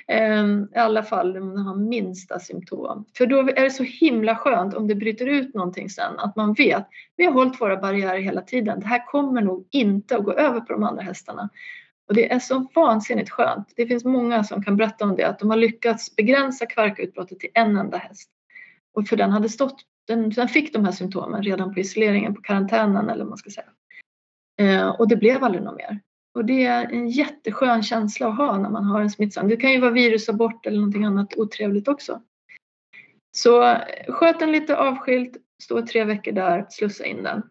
Ehm, 0.08 0.68
I 0.76 0.78
alla 0.78 1.04
fall 1.04 1.38
om 1.38 1.48
man 1.48 1.58
har 1.58 1.76
minsta 1.76 2.40
symptom. 2.40 3.06
För 3.18 3.26
då 3.26 3.40
är 3.40 3.64
det 3.64 3.72
så 3.72 3.84
himla 3.84 4.36
skönt 4.36 4.74
om 4.74 4.88
det 4.88 4.96
bryter 4.96 5.26
ut 5.26 5.54
någonting 5.54 5.90
sen 5.90 6.20
att 6.20 6.36
man 6.36 6.54
vet, 6.54 6.88
vi 7.16 7.26
har 7.26 7.34
hållit 7.34 7.62
våra 7.62 7.78
barriärer 7.78 8.20
hela 8.20 8.42
tiden. 8.42 8.80
Det 8.80 8.88
här 8.88 9.06
kommer 9.06 9.42
nog 9.42 9.68
inte 9.72 10.18
att 10.18 10.24
gå 10.24 10.34
över 10.34 10.60
på 10.60 10.74
de 10.74 10.84
andra 10.84 11.04
hästarna. 11.04 11.50
Och 12.08 12.16
det 12.16 12.32
är 12.32 12.40
så 12.40 12.68
vansinnigt 12.76 13.30
skönt. 13.30 13.74
Det 13.76 13.88
finns 13.88 14.06
många 14.06 14.44
som 14.44 14.64
kan 14.64 14.78
berätta 14.78 15.06
om 15.06 15.16
det, 15.16 15.24
att 15.24 15.40
de 15.40 15.50
har 15.50 15.58
lyckats 15.58 16.16
begränsa 16.16 16.66
kvarkutbrottet 16.66 17.40
till 17.40 17.50
en 17.54 17.78
enda 17.78 17.98
häst. 17.98 18.30
Och 18.94 19.08
för 19.08 19.18
den 19.18 19.32
hade 19.32 19.50
stått, 19.50 19.76
den, 20.08 20.30
den 20.30 20.48
fick 20.48 20.74
de 20.74 20.86
här 20.86 20.92
symptomen 20.92 21.44
redan 21.44 21.74
på 21.74 21.80
isoleringen, 21.80 22.36
på 22.36 22.42
karantänen 22.42 23.10
eller 23.10 23.24
vad 23.24 23.30
man 23.30 23.38
ska 23.38 23.50
säga. 23.50 23.68
Eh, 24.60 24.90
och 24.90 25.08
det 25.08 25.16
blev 25.16 25.44
aldrig 25.44 25.64
något 25.64 25.78
mer. 25.78 26.00
Och 26.34 26.46
det 26.46 26.66
är 26.66 26.92
en 26.92 27.08
jätteskön 27.10 27.84
känsla 27.84 28.28
att 28.28 28.38
ha 28.38 28.58
när 28.58 28.70
man 28.70 28.86
har 28.86 29.02
en 29.02 29.10
smittsam. 29.10 29.48
Det 29.48 29.58
kan 29.58 29.72
ju 29.72 29.80
vara 29.80 29.92
virusabort 29.92 30.66
eller 30.66 30.78
någonting 30.78 31.04
annat 31.04 31.38
otrevligt 31.38 31.88
också. 31.88 32.22
Så 33.38 33.78
sköt 34.08 34.40
den 34.40 34.52
lite 34.52 34.78
avskilt, 34.78 35.38
stå 35.64 35.82
tre 35.82 36.04
veckor 36.04 36.32
där, 36.32 36.66
slussa 36.70 37.06
in 37.06 37.24
den. 37.24 37.44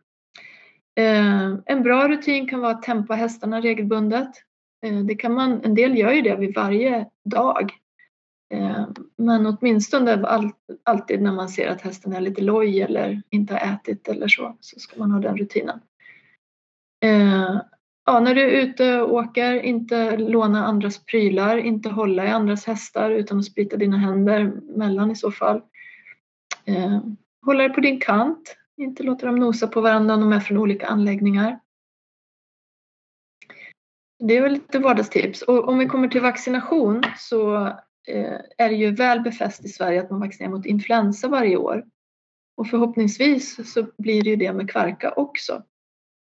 Eh, 0.98 1.54
en 1.66 1.82
bra 1.82 2.08
rutin 2.08 2.48
kan 2.48 2.60
vara 2.60 2.72
att 2.72 2.82
tempa 2.82 3.14
hästarna 3.14 3.60
regelbundet. 3.60 4.30
Eh, 4.86 4.98
det 4.98 5.14
kan 5.14 5.34
man, 5.34 5.64
en 5.64 5.74
del 5.74 5.98
gör 5.98 6.12
ju 6.12 6.22
det 6.22 6.36
vid 6.36 6.54
varje 6.54 7.06
dag. 7.24 7.72
Eh, 8.54 8.88
men 9.16 9.46
åtminstone 9.46 10.26
all, 10.26 10.50
alltid 10.82 11.22
när 11.22 11.32
man 11.32 11.48
ser 11.48 11.68
att 11.68 11.80
hästen 11.80 12.12
är 12.12 12.20
lite 12.20 12.42
loj 12.42 12.80
eller 12.80 13.22
inte 13.30 13.54
har 13.54 13.74
ätit 13.74 14.08
eller 14.08 14.28
så, 14.28 14.56
så 14.60 14.80
ska 14.80 14.98
man 14.98 15.10
ha 15.10 15.20
den 15.20 15.36
rutinen. 15.36 15.80
Eh, 17.04 17.60
Ja, 18.11 18.20
när 18.20 18.34
du 18.34 18.40
är 18.40 18.62
ute 18.62 19.00
och 19.00 19.14
åker, 19.14 19.62
inte 19.62 20.16
låna 20.16 20.66
andras 20.66 21.04
prylar, 21.04 21.56
inte 21.58 21.88
hålla 21.88 22.24
i 22.24 22.28
andras 22.28 22.66
hästar 22.66 23.11
utan 23.11 23.38
att 23.38 23.44
sprita 23.44 23.76
dina 23.76 23.98
händer 23.98 24.52
mellan 24.76 25.11
i 25.11 25.16
så 25.16 25.30
fall. 25.30 25.62
Eh, 26.64 27.00
hålla 27.46 27.62
dig 27.62 27.74
på 27.74 27.80
din 27.80 28.00
kant, 28.00 28.56
inte 28.76 29.02
låta 29.02 29.26
dem 29.26 29.36
nosa 29.36 29.66
på 29.66 29.80
varandra 29.80 30.14
om 30.14 30.20
de 30.20 30.32
är 30.32 30.40
från 30.40 30.58
olika 30.58 30.86
anläggningar. 30.86 31.61
Det 34.18 34.36
är 34.36 34.42
väl 34.42 34.52
lite 34.52 34.78
vardagstips. 34.78 35.42
Och 35.42 35.68
om 35.68 35.78
vi 35.78 35.86
kommer 35.86 36.08
till 36.08 36.20
vaccination 36.20 37.02
så 37.16 37.66
eh, 38.08 38.40
är 38.58 38.68
det 38.68 38.76
ju 38.76 38.90
väl 38.90 39.20
befäst 39.20 39.64
i 39.64 39.68
Sverige 39.68 40.00
att 40.00 40.11
man 40.11 40.20
vaccinerar 40.20 40.52
mot 40.52 40.66
influensa 40.66 41.28
varje 41.28 41.56
år. 41.56 41.84
Och 42.56 42.66
förhoppningsvis 42.66 43.72
så 43.72 43.86
blir 43.98 44.22
det 44.22 44.30
ju 44.30 44.36
det 44.36 44.52
med 44.52 44.70
kvarka 44.70 45.12
också. 45.12 45.62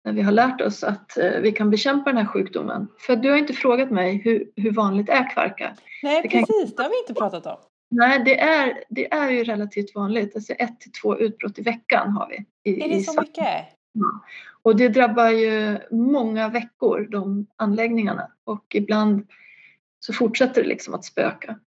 När 0.07 0.13
vi 0.13 0.21
har 0.21 0.31
lärt 0.31 0.61
oss 0.61 0.83
att 0.83 1.17
eh, 1.17 1.39
vi 1.41 1.51
kan 1.51 1.69
bekämpa 1.69 2.09
den 2.09 2.17
här 2.17 2.25
sjukdomen. 2.25 2.87
För 2.97 3.15
du 3.15 3.29
har 3.29 3.37
inte 3.37 3.53
frågat 3.53 3.91
mig 3.91 4.21
hur, 4.23 4.51
hur 4.55 4.71
vanligt 4.71 5.09
är 5.09 5.29
kvarka? 5.29 5.75
Nej, 6.03 6.21
det 6.21 6.29
precis. 6.29 6.47
Kan... 6.47 6.75
Det 6.75 6.83
har 6.83 6.89
vi 6.89 6.99
inte 6.99 7.13
pratat 7.13 7.45
om. 7.45 7.57
Nej, 7.89 8.21
det 8.25 8.39
är, 8.39 8.83
det 8.89 9.13
är 9.13 9.29
ju 9.29 9.43
relativt 9.43 9.95
vanligt. 9.95 10.35
Alltså 10.35 10.53
ett 10.53 10.79
till 10.79 10.91
två 10.91 11.17
utbrott 11.17 11.59
i 11.59 11.61
veckan 11.61 12.11
har 12.11 12.27
vi. 12.29 12.71
I, 12.71 12.83
är 12.83 12.89
det 12.89 13.01
så 13.01 13.21
mycket? 13.21 13.45
Ja. 13.93 14.21
Och 14.61 14.75
det 14.75 14.89
drabbar 14.89 15.29
ju 15.29 15.77
många 15.91 16.49
veckor, 16.49 17.07
de 17.11 17.47
anläggningarna. 17.55 18.31
Och 18.43 18.65
ibland 18.75 19.27
så 19.99 20.13
fortsätter 20.13 20.63
det 20.63 20.69
liksom 20.69 20.93
att 20.93 21.05
spöka. 21.05 21.59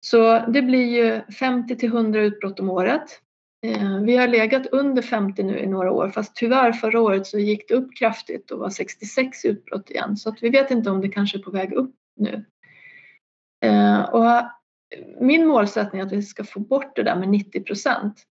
Så 0.00 0.38
det 0.48 0.62
blir 0.62 0.86
ju 0.86 1.32
50 1.32 1.76
till 1.76 1.88
100 1.88 2.20
utbrott 2.20 2.60
om 2.60 2.70
året. 2.70 3.20
Eh, 3.62 3.98
vi 3.98 4.16
har 4.16 4.28
legat 4.28 4.66
under 4.66 5.02
50 5.02 5.42
nu 5.42 5.58
i 5.58 5.66
några 5.66 5.92
år 5.92 6.08
fast 6.08 6.36
tyvärr 6.36 6.72
förra 6.72 7.00
året 7.00 7.26
så 7.26 7.38
gick 7.38 7.68
det 7.68 7.74
upp 7.74 7.96
kraftigt 7.96 8.50
och 8.50 8.58
var 8.58 8.70
66 8.70 9.44
utbrott 9.44 9.90
igen 9.90 10.16
så 10.16 10.28
att 10.28 10.42
vi 10.42 10.50
vet 10.50 10.70
inte 10.70 10.90
om 10.90 11.00
det 11.00 11.08
kanske 11.08 11.38
är 11.38 11.42
på 11.42 11.50
väg 11.50 11.72
upp 11.72 11.94
nu. 12.16 12.44
Eh, 13.64 14.00
och 14.00 14.42
min 15.20 15.46
målsättning 15.46 16.00
är 16.00 16.06
att 16.06 16.12
vi 16.12 16.22
ska 16.22 16.44
få 16.44 16.60
bort 16.60 16.96
det 16.96 17.02
där 17.02 17.16
med 17.16 17.28
90 17.28 17.64
procent. 17.64 18.22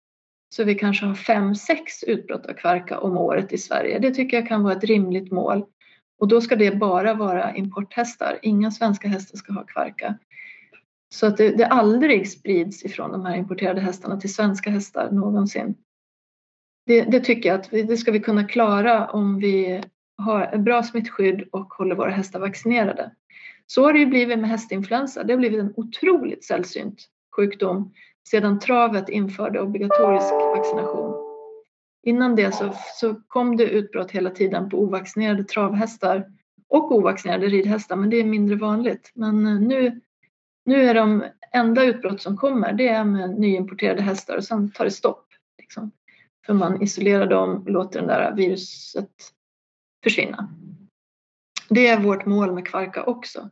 Så 0.55 0.63
vi 0.63 0.75
kanske 0.75 1.05
har 1.05 1.15
fem, 1.15 1.55
sex 1.55 2.03
utbrott 2.03 2.45
av 2.45 2.53
kvarka 2.53 2.99
om 2.99 3.17
året 3.17 3.53
i 3.53 3.57
Sverige. 3.57 3.99
Det 3.99 4.11
tycker 4.11 4.37
jag 4.37 4.47
kan 4.47 4.63
vara 4.63 4.73
ett 4.73 4.83
rimligt 4.83 5.31
mål. 5.31 5.65
Och 6.19 6.27
då 6.27 6.41
ska 6.41 6.55
det 6.55 6.75
bara 6.75 7.13
vara 7.13 7.55
importhästar. 7.55 8.39
Inga 8.41 8.71
svenska 8.71 9.07
hästar 9.07 9.37
ska 9.37 9.53
ha 9.53 9.63
kvarka. 9.63 10.17
Så 11.13 11.27
att 11.27 11.37
det, 11.37 11.49
det 11.51 11.67
aldrig 11.67 12.31
sprids 12.31 12.85
ifrån 12.85 13.11
de 13.11 13.25
här 13.25 13.35
importerade 13.35 13.81
hästarna 13.81 14.19
till 14.19 14.33
svenska 14.33 14.69
hästar 14.69 15.11
någonsin. 15.11 15.75
Det, 16.85 17.01
det 17.01 17.19
tycker 17.19 17.49
jag 17.49 17.59
att 17.59 17.73
vi, 17.73 17.83
det 17.83 17.97
ska 17.97 18.11
vi 18.11 18.19
kunna 18.19 18.43
klara 18.43 19.07
om 19.07 19.39
vi 19.39 19.83
har 20.17 20.43
ett 20.53 20.61
bra 20.61 20.83
smittskydd 20.83 21.47
och 21.51 21.73
håller 21.73 21.95
våra 21.95 22.11
hästar 22.11 22.39
vaccinerade. 22.39 23.11
Så 23.67 23.83
har 23.83 23.93
det 23.93 23.99
ju 23.99 24.05
blivit 24.05 24.39
med 24.39 24.49
hästinfluensa. 24.49 25.23
Det 25.23 25.33
har 25.33 25.37
blivit 25.37 25.59
en 25.59 25.73
otroligt 25.75 26.43
sällsynt 26.43 27.07
sjukdom 27.35 27.93
sedan 28.29 28.59
travet 28.59 29.09
införde 29.09 29.61
obligatorisk 29.61 30.33
vaccination. 30.57 31.15
Innan 32.03 32.35
det 32.35 32.55
så, 32.55 32.73
så 32.99 33.15
kom 33.27 33.57
det 33.57 33.63
utbrott 33.63 34.11
hela 34.11 34.29
tiden 34.29 34.69
på 34.69 34.81
ovaccinerade 34.81 35.43
travhästar 35.43 36.25
och 36.69 36.91
ovaccinerade 36.91 37.47
ridhästar, 37.47 37.95
men 37.95 38.09
det 38.09 38.17
är 38.17 38.23
mindre 38.23 38.55
vanligt. 38.55 39.11
Men 39.13 39.45
eh, 39.45 39.59
nu, 39.59 40.01
nu 40.71 40.89
är 40.89 40.93
de 40.93 41.23
enda 41.51 41.83
utbrott 41.83 42.21
som 42.21 42.37
kommer, 42.37 42.73
det 42.73 42.87
är 42.87 43.03
med 43.03 43.39
nyimporterade 43.39 44.01
hästar 44.01 44.37
och 44.37 44.43
sen 44.43 44.71
tar 44.71 44.85
det 44.85 44.91
stopp. 44.91 45.27
Liksom. 45.61 45.91
För 46.45 46.53
man 46.53 46.81
isolerar 46.81 47.27
dem 47.27 47.61
och 47.61 47.69
låter 47.69 48.01
det 48.01 48.07
där 48.07 48.35
viruset 48.35 49.09
försvinna. 50.03 50.49
Det 51.69 51.87
är 51.87 51.99
vårt 51.99 52.25
mål 52.25 52.53
med 52.53 52.67
kvarka 52.67 53.03
också. 53.03 53.49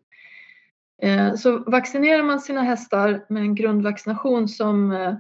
Eh, 1.02 1.36
så 1.36 1.58
vaccinerar 1.58 2.24
man 2.24 2.40
sina 2.40 2.62
hästar 2.62 3.26
med 3.30 3.42
en 3.42 3.56
grundvaccination 3.56 4.48
som 4.48 4.92
eh, 4.92 5.14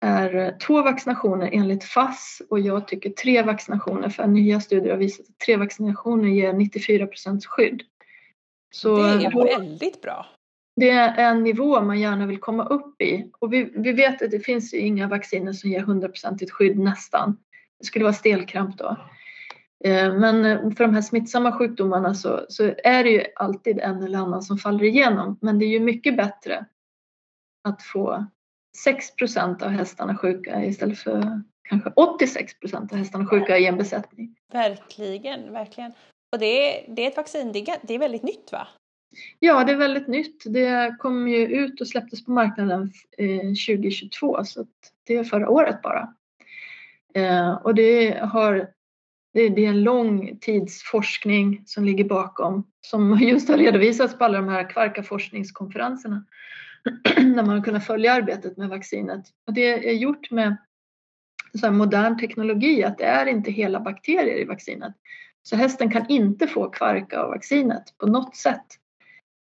är 0.00 0.58
två 0.58 0.82
vaccinationer 0.82 1.50
enligt 1.52 1.84
FASS 1.84 2.42
och 2.50 2.60
jag 2.60 2.88
tycker 2.88 3.10
tre 3.10 3.42
vaccinationer 3.42 4.08
för 4.08 4.26
nya 4.26 4.60
studier 4.60 4.90
har 4.90 4.98
visat 4.98 5.26
att 5.28 5.38
tre 5.38 5.56
vaccinationer 5.56 6.28
ger 6.28 6.52
94 6.52 7.06
procents 7.06 7.46
skydd. 7.46 7.82
Så 8.74 8.96
det 8.96 9.24
är 9.24 9.58
väldigt 9.58 10.02
bra. 10.02 10.26
Det 10.76 10.90
är 10.90 11.30
en 11.30 11.42
nivå 11.42 11.80
man 11.80 12.00
gärna 12.00 12.26
vill 12.26 12.40
komma 12.40 12.64
upp 12.64 13.02
i 13.02 13.30
och 13.38 13.52
vi, 13.52 13.72
vi 13.74 13.92
vet 13.92 14.22
att 14.22 14.30
det 14.30 14.40
finns 14.40 14.74
inga 14.74 15.08
vacciner 15.08 15.52
som 15.52 15.70
ger 15.70 15.82
100% 15.82 16.50
skydd 16.50 16.78
nästan. 16.78 17.36
Det 17.78 17.84
skulle 17.84 18.04
vara 18.04 18.14
stelkramp 18.14 18.78
då. 18.78 18.96
Eh, 19.84 20.14
men 20.14 20.44
eh, 20.44 20.70
för 20.70 20.84
de 20.84 20.94
här 20.94 21.02
smittsamma 21.02 21.52
sjukdomarna 21.52 22.14
så, 22.14 22.46
så, 22.48 22.74
är 22.84 23.04
det 23.04 23.10
ju 23.10 23.24
alltid 23.36 23.78
en 23.78 24.02
eller 24.02 24.18
annan 24.18 24.42
som 24.42 24.58
faller 24.58 24.84
igenom. 24.84 25.38
Men 25.40 25.58
det 25.58 25.64
är 25.64 25.68
ju 25.68 25.80
mycket 25.80 26.16
bättre 26.16 26.66
att 27.68 27.82
få 27.82 28.26
6% 28.86 29.62
av 29.62 29.70
hästarna 29.70 30.16
sjuka 30.16 30.64
istället 30.64 30.98
för 30.98 31.42
kanske 31.68 31.90
86% 31.90 32.92
av 32.92 32.98
hästarna 32.98 33.26
sjuka 33.26 33.58
i 33.58 33.66
en 33.66 33.76
besättning. 33.76 34.36
Verkligen, 34.52 35.52
verkligen. 35.52 35.92
Och 36.32 36.38
det 36.38 36.46
är, 36.46 36.94
det 36.94 37.02
är 37.02 37.08
ett 37.08 37.16
vaccin, 37.16 37.52
det 37.52 37.58
är, 37.58 37.78
det 37.82 37.94
är 37.94 37.98
väldigt 37.98 38.22
nytt 38.22 38.52
va? 38.52 38.68
Ja, 39.38 39.64
det 39.64 39.72
är 39.72 39.76
väldigt 39.76 40.08
nytt. 40.08 40.42
Det 40.46 40.96
kom 40.98 41.28
ju 41.28 41.46
ut 41.46 41.80
och 41.80 41.88
släpptes 41.88 42.24
på 42.24 42.30
marknaden 42.30 42.92
eh, 43.18 43.40
2022 43.40 44.44
så 44.44 44.66
det 45.06 45.16
är 45.16 45.24
förra 45.24 45.48
året 45.48 45.82
bara. 45.82 46.14
Eh, 47.14 47.52
och 47.52 47.74
det 47.74 48.18
har 48.22 48.68
det, 49.34 49.40
är 49.40 49.58
en 49.58 49.82
lång 49.82 50.38
tids 50.40 50.82
forskning 50.82 51.62
som 51.66 51.84
ligger 51.84 52.04
bakom, 52.04 52.66
som 52.80 53.18
just 53.20 53.48
har 53.48 53.56
redovisats 53.56 54.18
på 54.18 54.24
alla 54.24 54.38
de 54.38 54.48
här 54.48 54.70
Kvarka 54.70 55.02
forskningskonferenserna, 55.02 56.24
där 57.16 57.34
man 57.34 57.48
har 57.48 57.64
kunnat 57.64 57.86
följa 57.86 58.12
arbetet 58.12 58.56
med 58.56 58.68
vaccinet. 58.68 59.24
Och 59.46 59.52
det 59.52 59.88
är 59.88 59.92
gjort 59.92 60.30
med 60.30 60.56
så 61.60 61.70
modern 61.70 62.18
teknologi, 62.18 62.84
att 62.84 62.98
det 62.98 63.04
är 63.04 63.26
inte 63.26 63.50
hela 63.50 63.80
bakterier 63.80 64.38
i 64.38 64.44
vaccinet. 64.44 64.94
Så 65.42 65.56
hästen 65.56 65.90
kan 65.90 66.06
inte 66.08 66.46
få 66.46 66.70
kvarka 66.70 67.20
av 67.20 67.30
vaccinet 67.30 67.98
på 67.98 68.06
något 68.06 68.36
sätt. 68.36 68.66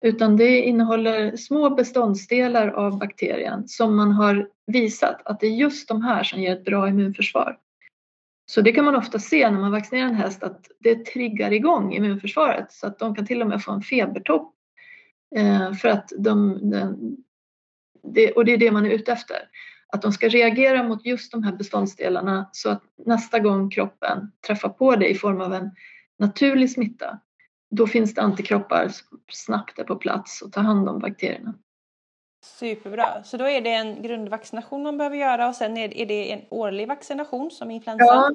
Utan 0.01 0.37
det 0.37 0.61
innehåller 0.61 1.37
små 1.37 1.71
beståndsdelar 1.71 2.69
av 2.69 2.99
bakterien 2.99 3.69
som 3.69 3.97
man 3.97 4.13
har 4.13 4.49
visat 4.67 5.21
att 5.25 5.41
det 5.41 5.47
är 5.47 5.55
just 5.55 5.89
de 5.89 6.03
här 6.03 6.23
som 6.23 6.41
ger 6.43 6.53
ett 6.53 6.65
bra 6.65 6.89
immunförsvar. 6.89 7.59
Så 8.47 8.61
det 8.61 8.73
kan 8.73 8.85
man 8.85 8.97
ofta 8.97 9.19
se 9.19 9.51
när 9.51 9.61
man 9.61 9.73
vaccinerar 9.73 10.07
en 10.07 10.15
häst 10.15 10.43
att 10.43 10.67
det 10.81 11.07
triggar 11.07 11.53
igång 11.53 11.95
immunförsvaret 11.95 12.73
så 12.73 12.87
att 12.87 12.99
de 12.99 13.15
kan 13.15 13.27
till 13.27 13.43
och 13.43 13.49
med 13.49 13.63
få 13.63 13.73
en 13.73 13.83
febertopp. 13.83 14.55
Eh, 15.37 15.73
för 15.73 15.89
att 15.89 16.13
de, 16.19 16.59
de 16.71 18.33
och 18.37 18.45
det 18.45 18.53
är 18.53 18.59
det 18.59 18.71
man 18.71 18.87
är 18.87 18.91
ute 18.91 19.13
efter. 19.13 19.37
Att 19.93 20.03
de 20.03 20.13
ska 20.13 20.29
reagera 20.29 20.83
mot 20.83 21.07
just 21.07 21.33
de 21.33 21.43
här 21.43 21.53
beståndsdelarna 21.53 22.51
så 22.53 22.71
att 22.71 22.83
nästa 23.07 23.39
gång 23.39 23.71
kroppen 23.71 24.33
träffar 24.47 24.69
på 24.69 24.97
det 24.97 25.09
i 25.09 25.15
form 25.15 25.41
av 25.41 25.55
en 25.55 25.71
naturlig 26.19 26.71
smitta, 26.71 27.21
då 27.71 27.87
finns 27.87 28.15
det 28.15 28.23
antikroppar 28.23 28.91
snabbt 29.33 29.79
är 29.79 29.85
på 29.85 29.97
plats 29.97 30.43
och 30.43 30.53
tar 30.53 30.63
hand 30.63 30.89
om 30.89 30.99
bakterierna. 30.99 31.55
Superbra. 32.45 33.23
Så 33.25 33.37
då 33.37 33.49
är 33.49 33.61
det 33.61 33.73
en 33.73 34.03
grundvaccination 34.03 34.83
man 34.83 34.99
behöver 34.99 35.17
göra 35.17 35.49
och 35.49 35.55
sen 35.55 35.77
är 35.77 36.07
det 36.07 36.33
en 36.33 36.41
årlig 36.51 36.89
vaccination 36.89 37.51
som 37.51 37.71
influensan? 37.71 38.07
Ja, 38.07 38.31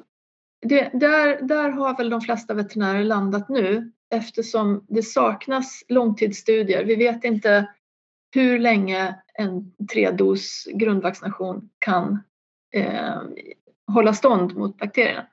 det, 0.60 0.90
där, 0.92 1.42
där 1.42 1.70
har 1.70 1.96
väl 1.96 2.10
de 2.10 2.20
flesta 2.20 2.54
veterinärer 2.54 3.04
landat 3.04 3.48
nu 3.48 3.92
eftersom 4.10 4.86
det 4.88 5.02
saknas 5.02 5.84
långtidsstudier. 5.88 6.84
Vi 6.84 6.94
vet 6.94 7.24
inte 7.24 7.66
hur 8.34 8.58
länge 8.58 9.22
en 9.34 9.74
tredos 9.92 10.64
grundvaccination 10.74 11.70
kan 11.78 12.22
eh, 12.74 13.22
hålla 13.92 14.12
stånd 14.14 14.56
mot 14.56 14.78
bakterierna. 14.78 15.26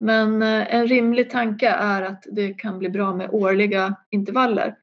Men 0.00 0.42
eh, 0.42 0.74
en 0.74 0.86
rimlig 0.86 1.30
tanke 1.30 1.68
är 1.68 2.02
att 2.02 2.26
det 2.30 2.52
kan 2.52 2.78
bli 2.78 2.88
bra 2.88 3.14
med 3.14 3.30
årliga 3.30 3.96
intervaller. 4.10 4.76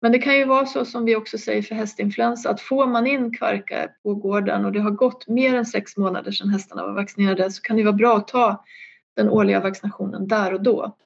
Men 0.00 0.12
det 0.12 0.18
kan 0.18 0.34
ju 0.34 0.44
vara 0.44 0.66
så 0.66 0.84
som 0.84 1.04
vi 1.04 1.16
också 1.16 1.38
säger 1.38 1.62
för 1.62 1.74
hästinfluensa 1.74 2.50
att 2.50 2.60
får 2.60 2.86
man 2.86 3.06
in 3.06 3.36
kvarka 3.36 3.88
på 4.02 4.14
gården 4.14 4.64
och 4.64 4.72
det 4.72 4.80
har 4.80 4.90
gått 4.90 5.28
mer 5.28 5.54
än 5.54 5.66
sex 5.66 5.96
månader 5.96 6.32
sedan 6.32 6.48
hästarna 6.48 6.86
var 6.86 6.92
vaccinerade 6.92 7.50
så 7.50 7.62
kan 7.62 7.76
det 7.76 7.82
vara 7.82 7.92
bra 7.92 8.16
att 8.16 8.28
ta 8.28 8.64
den 9.16 9.28
årliga 9.28 9.60
vaccinationen 9.60 10.28
där 10.28 10.54
och 10.54 10.62
då. 10.62 10.96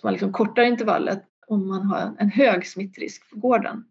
Så 0.00 0.06
man 0.06 0.12
liksom 0.12 0.32
kortar 0.32 0.62
intervallet 0.62 1.22
om 1.46 1.68
man 1.68 1.82
har 1.82 2.14
en 2.18 2.30
hög 2.30 2.66
smittrisk 2.66 3.30
på 3.30 3.38
gården. 3.38 3.84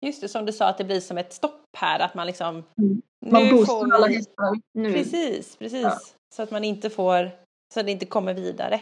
Just 0.00 0.20
det, 0.20 0.28
som 0.28 0.46
du 0.46 0.52
sa 0.52 0.68
att 0.68 0.78
det 0.78 0.84
blir 0.84 1.00
som 1.00 1.18
ett 1.18 1.32
stopp 1.32 1.76
här 1.76 2.00
att 2.00 2.14
man 2.14 2.26
liksom... 2.26 2.64
Mm. 2.78 3.02
Man 3.26 3.48
boostar 3.50 3.86
vi... 3.86 3.92
alla 3.92 4.06
hästar 4.06 4.60
nu. 4.74 4.92
Precis, 4.92 5.56
precis. 5.56 5.82
Ja. 5.82 5.98
Så 6.34 6.42
att 6.42 6.50
man 6.50 6.64
inte 6.64 6.90
får, 6.90 7.30
så 7.72 7.80
att 7.80 7.86
det 7.86 7.92
inte 7.92 8.06
kommer 8.06 8.34
vidare. 8.34 8.80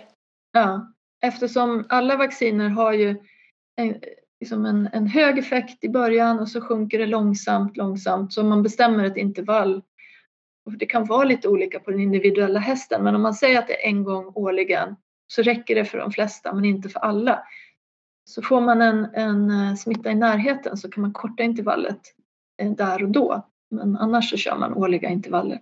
Ja, 0.53 0.93
eftersom 1.23 1.87
alla 1.89 2.17
vacciner 2.17 2.69
har 2.69 2.93
ju 2.93 3.17
en, 3.77 4.01
liksom 4.41 4.67
en, 4.67 4.89
en 4.93 5.07
hög 5.07 5.39
effekt 5.39 5.85
i 5.85 5.89
början 5.89 6.39
och 6.39 6.49
så 6.49 6.61
sjunker 6.61 6.99
det 6.99 7.07
långsamt, 7.07 7.77
långsamt. 7.77 8.33
Så 8.33 8.43
man 8.43 8.63
bestämmer 8.63 9.05
ett 9.05 9.17
intervall. 9.17 9.83
Och 10.65 10.73
det 10.73 10.87
kan 10.87 11.05
vara 11.05 11.25
lite 11.25 11.49
olika 11.49 11.81
på 11.81 11.91
den 11.91 12.01
individuella 12.01 12.61
hästen 12.61 13.05
men 13.05 13.15
om 13.15 13.23
man 13.23 13.35
säger 13.35 13.59
att 13.59 13.67
det 13.67 13.85
är 13.85 13.89
en 13.89 14.05
gång 14.05 14.33
årligen 14.35 14.97
så 15.27 15.43
räcker 15.43 15.75
det 15.75 15.85
för 15.85 15.99
de 15.99 16.13
flesta 16.13 16.55
men 16.55 16.65
inte 16.65 16.89
för 16.89 17.01
alla. 17.01 17.43
Så 18.25 18.43
får 18.43 18.61
man 18.61 18.83
en, 18.83 19.05
en 19.15 19.51
eh, 19.51 19.75
smitta 19.75 20.11
i 20.11 20.15
närheten 20.15 20.77
så 20.77 20.91
kan 20.91 21.03
man 21.03 21.13
korta 21.13 21.43
intervallet 21.43 22.01
eh, 22.63 22.71
där 22.71 23.03
och 23.03 23.11
då. 23.11 23.47
Men 23.71 23.97
annars 23.97 24.31
så 24.31 24.37
kör 24.37 24.57
man 24.57 24.75
årliga 24.75 25.09
intervaller. 25.09 25.61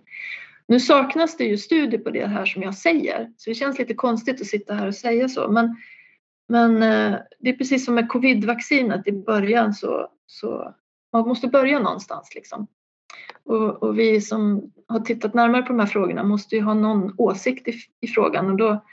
Nu 0.69 0.79
saknas 0.79 1.37
det 1.37 1.43
ju 1.43 1.57
studier 1.57 1.99
på 1.99 2.09
det 2.09 2.25
här 2.25 2.45
som 2.45 2.63
jag 2.63 2.75
säger, 2.75 3.31
så 3.37 3.49
det 3.49 3.53
känns 3.53 3.79
lite 3.79 3.93
konstigt 3.93 4.41
att 4.41 4.47
sitta 4.47 4.73
här 4.73 4.87
och 4.87 4.95
säga 4.95 5.29
så. 5.29 5.51
Men, 5.51 5.75
men 6.49 6.83
eh, 6.83 7.19
det 7.39 7.49
är 7.49 7.57
precis 7.57 7.85
som 7.85 7.95
med 7.95 8.09
covidvaccinet 8.09 9.07
i 9.07 9.11
början 9.11 9.73
så, 9.73 10.07
så 10.25 10.73
man 11.13 11.27
måste 11.27 11.47
börja 11.47 11.79
någonstans 11.79 12.35
liksom. 12.35 12.67
Och, 13.43 13.83
och, 13.83 13.99
vi 13.99 14.21
som 14.21 14.71
har 14.87 14.99
tittat 14.99 15.33
närmare 15.33 15.61
på 15.61 15.67
de 15.67 15.79
här 15.79 15.87
frågorna 15.87 16.23
måste 16.23 16.55
ju 16.55 16.61
ha 16.61 16.73
någon 16.73 17.15
åsikt 17.17 17.67
i, 17.67 17.73
i 18.01 18.07
frågan 18.07 18.49
och 18.49 18.57
då 18.57 18.85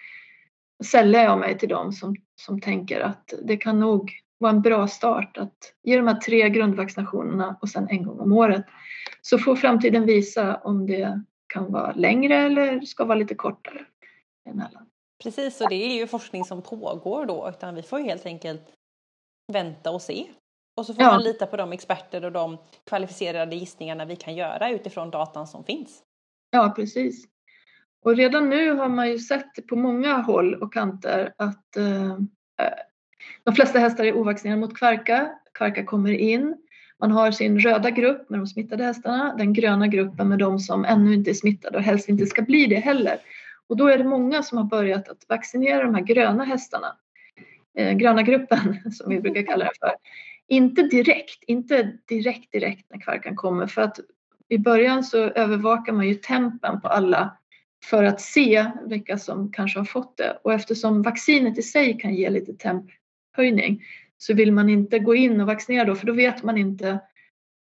säljer 0.85 1.25
jag 1.25 1.39
mig 1.39 1.59
till 1.59 1.69
dem 1.69 1.93
som, 1.93 2.17
som 2.37 2.61
tänker 2.61 3.01
att 3.01 3.35
det 3.43 3.57
kan 3.57 3.81
nog 3.81 4.13
vara 4.39 4.53
en 4.53 4.63
bra 4.63 4.89
start 4.89 5.39
att 5.39 5.57
ge 5.83 5.97
de 5.97 6.07
här 6.07 6.21
tre 6.21 6.49
grundvaccinationerna 6.49 7.57
och 7.61 7.69
sen 7.69 7.89
en 7.91 8.03
gång 8.03 8.21
om 8.21 8.33
året. 8.33 8.65
Så 9.23 9.39
får 9.39 9.57
framtiden 9.57 10.07
visa 10.07 10.57
om 10.57 10.87
det 10.87 11.23
kan 11.47 11.73
vara 11.73 11.93
längre 11.93 12.37
eller 12.37 12.81
ska 12.81 13.05
vara 13.05 13.19
lite 13.19 13.35
kortare 13.35 13.87
emellan. 14.49 14.87
Precis, 15.23 15.61
och 15.61 15.69
det 15.69 15.75
är 15.75 15.95
ju 15.95 16.07
forskning 16.07 16.45
som 16.45 16.63
pågår 16.63 17.27
då, 17.27 17.49
utan 17.49 17.75
vi 17.75 17.83
får 17.83 17.99
ju 17.99 18.05
helt 18.05 18.27
enkelt 18.27 18.63
vänta 19.53 19.91
och 19.91 20.03
se. 20.03 20.27
Och 20.77 20.87
så 20.87 20.95
får 20.95 21.03
ja. 21.03 21.11
man 21.11 21.23
lita 21.23 21.47
på 21.47 21.57
de 21.57 21.73
experter 21.73 22.25
och 22.25 22.33
de 22.33 22.59
kvalificerade 22.85 23.57
gissningarna 23.57 24.05
vi 24.05 24.17
kan 24.17 24.35
göra 24.35 24.71
utifrån 24.71 25.11
datan 25.11 25.47
som 25.47 25.65
finns. 25.65 26.03
Ja, 26.51 26.73
precis. 26.77 27.25
Och 28.05 28.17
redan 28.17 28.51
nu 28.51 28.73
har 28.73 28.89
man 28.89 29.11
ju 29.11 29.19
sett 29.19 29.67
på 29.69 29.77
många 29.77 30.19
håll 30.19 30.55
och 30.55 30.73
kanter 30.73 31.35
att 31.37 31.77
eh, 31.77 32.19
de 33.45 33.55
flesta 33.55 33.79
hästar 33.79 34.05
är 34.05 34.17
ovaccinerade 34.17 34.61
mot 34.61 34.79
kvarka. 34.79 35.39
Kvarka 35.55 35.85
kommer 35.85 36.13
in. 36.13 36.66
Man 37.01 37.11
har 37.11 37.31
sin 37.31 37.59
röda 37.59 37.91
grupp 37.91 38.31
med 38.31 38.41
de 38.41 38.47
smittade 38.47 38.85
hästarna, 38.85 39.35
den 39.39 39.53
gröna 39.53 39.87
gruppen 39.87 40.29
med 40.29 40.39
de 40.39 40.59
som 40.59 40.85
ännu 40.85 41.15
inte 41.15 41.31
är 41.31 41.35
smittade 41.35 41.79
och 41.79 41.85
helst 41.85 42.09
inte 42.09 42.27
ska 42.27 42.43
bli 42.43 42.67
det 42.67 42.77
heller. 42.77 43.19
Och 43.67 43.77
då 43.77 43.89
är 43.89 43.99
det 43.99 44.05
många 44.05 44.43
som 44.43 44.59
har 44.59 44.65
börjat 44.65 45.09
att 45.09 45.25
vaccinera 45.29 45.85
de 45.85 45.95
här 45.95 46.03
gröna 46.03 46.45
hästarna. 46.45 46.97
Eh, 47.79 47.93
gröna 47.93 48.23
gruppen 48.23 48.79
som 48.93 49.11
vi 49.11 49.21
brukar 49.21 49.43
kalla 49.43 49.65
det 49.65 49.71
för. 49.81 49.93
Inte 50.49 50.83
direkt, 50.83 51.45
inte 51.47 51.99
direkt 52.09 52.53
direkt 52.53 52.87
när 52.91 53.01
kvarkan 53.01 53.37
kommer 53.37 53.67
för 53.67 53.83
att 53.83 54.01
i 54.49 54.59
början 54.59 55.05
så 55.05 55.19
övervakar 55.19 55.93
man 55.93 56.09
ju 56.09 56.15
tempen 56.15 56.81
på 56.81 56.89
alla 56.89 57.37
för 57.85 58.05
att 58.05 58.21
se 58.21 58.67
vilka 58.87 59.19
som 59.19 59.53
kanske 59.53 59.79
har 59.79 59.85
fått 59.85 60.17
det. 60.17 60.39
Och 60.45 60.53
eftersom 60.53 61.03
vaccinet 61.03 61.59
i 61.59 61.63
sig 61.63 61.99
kan 61.99 62.15
ge 62.15 62.31
lite 62.31 62.53
temphöjning 62.53 63.83
så 64.19 64.35
vill 64.35 64.53
man 64.53 64.69
inte 64.69 64.99
gå 64.99 65.15
in 65.15 65.41
och 65.41 65.47
vaccinera 65.47 65.85
då 65.85 65.95
för 65.95 66.07
då 66.07 66.13
vet 66.13 66.43
man 66.43 66.59
inte 66.59 66.99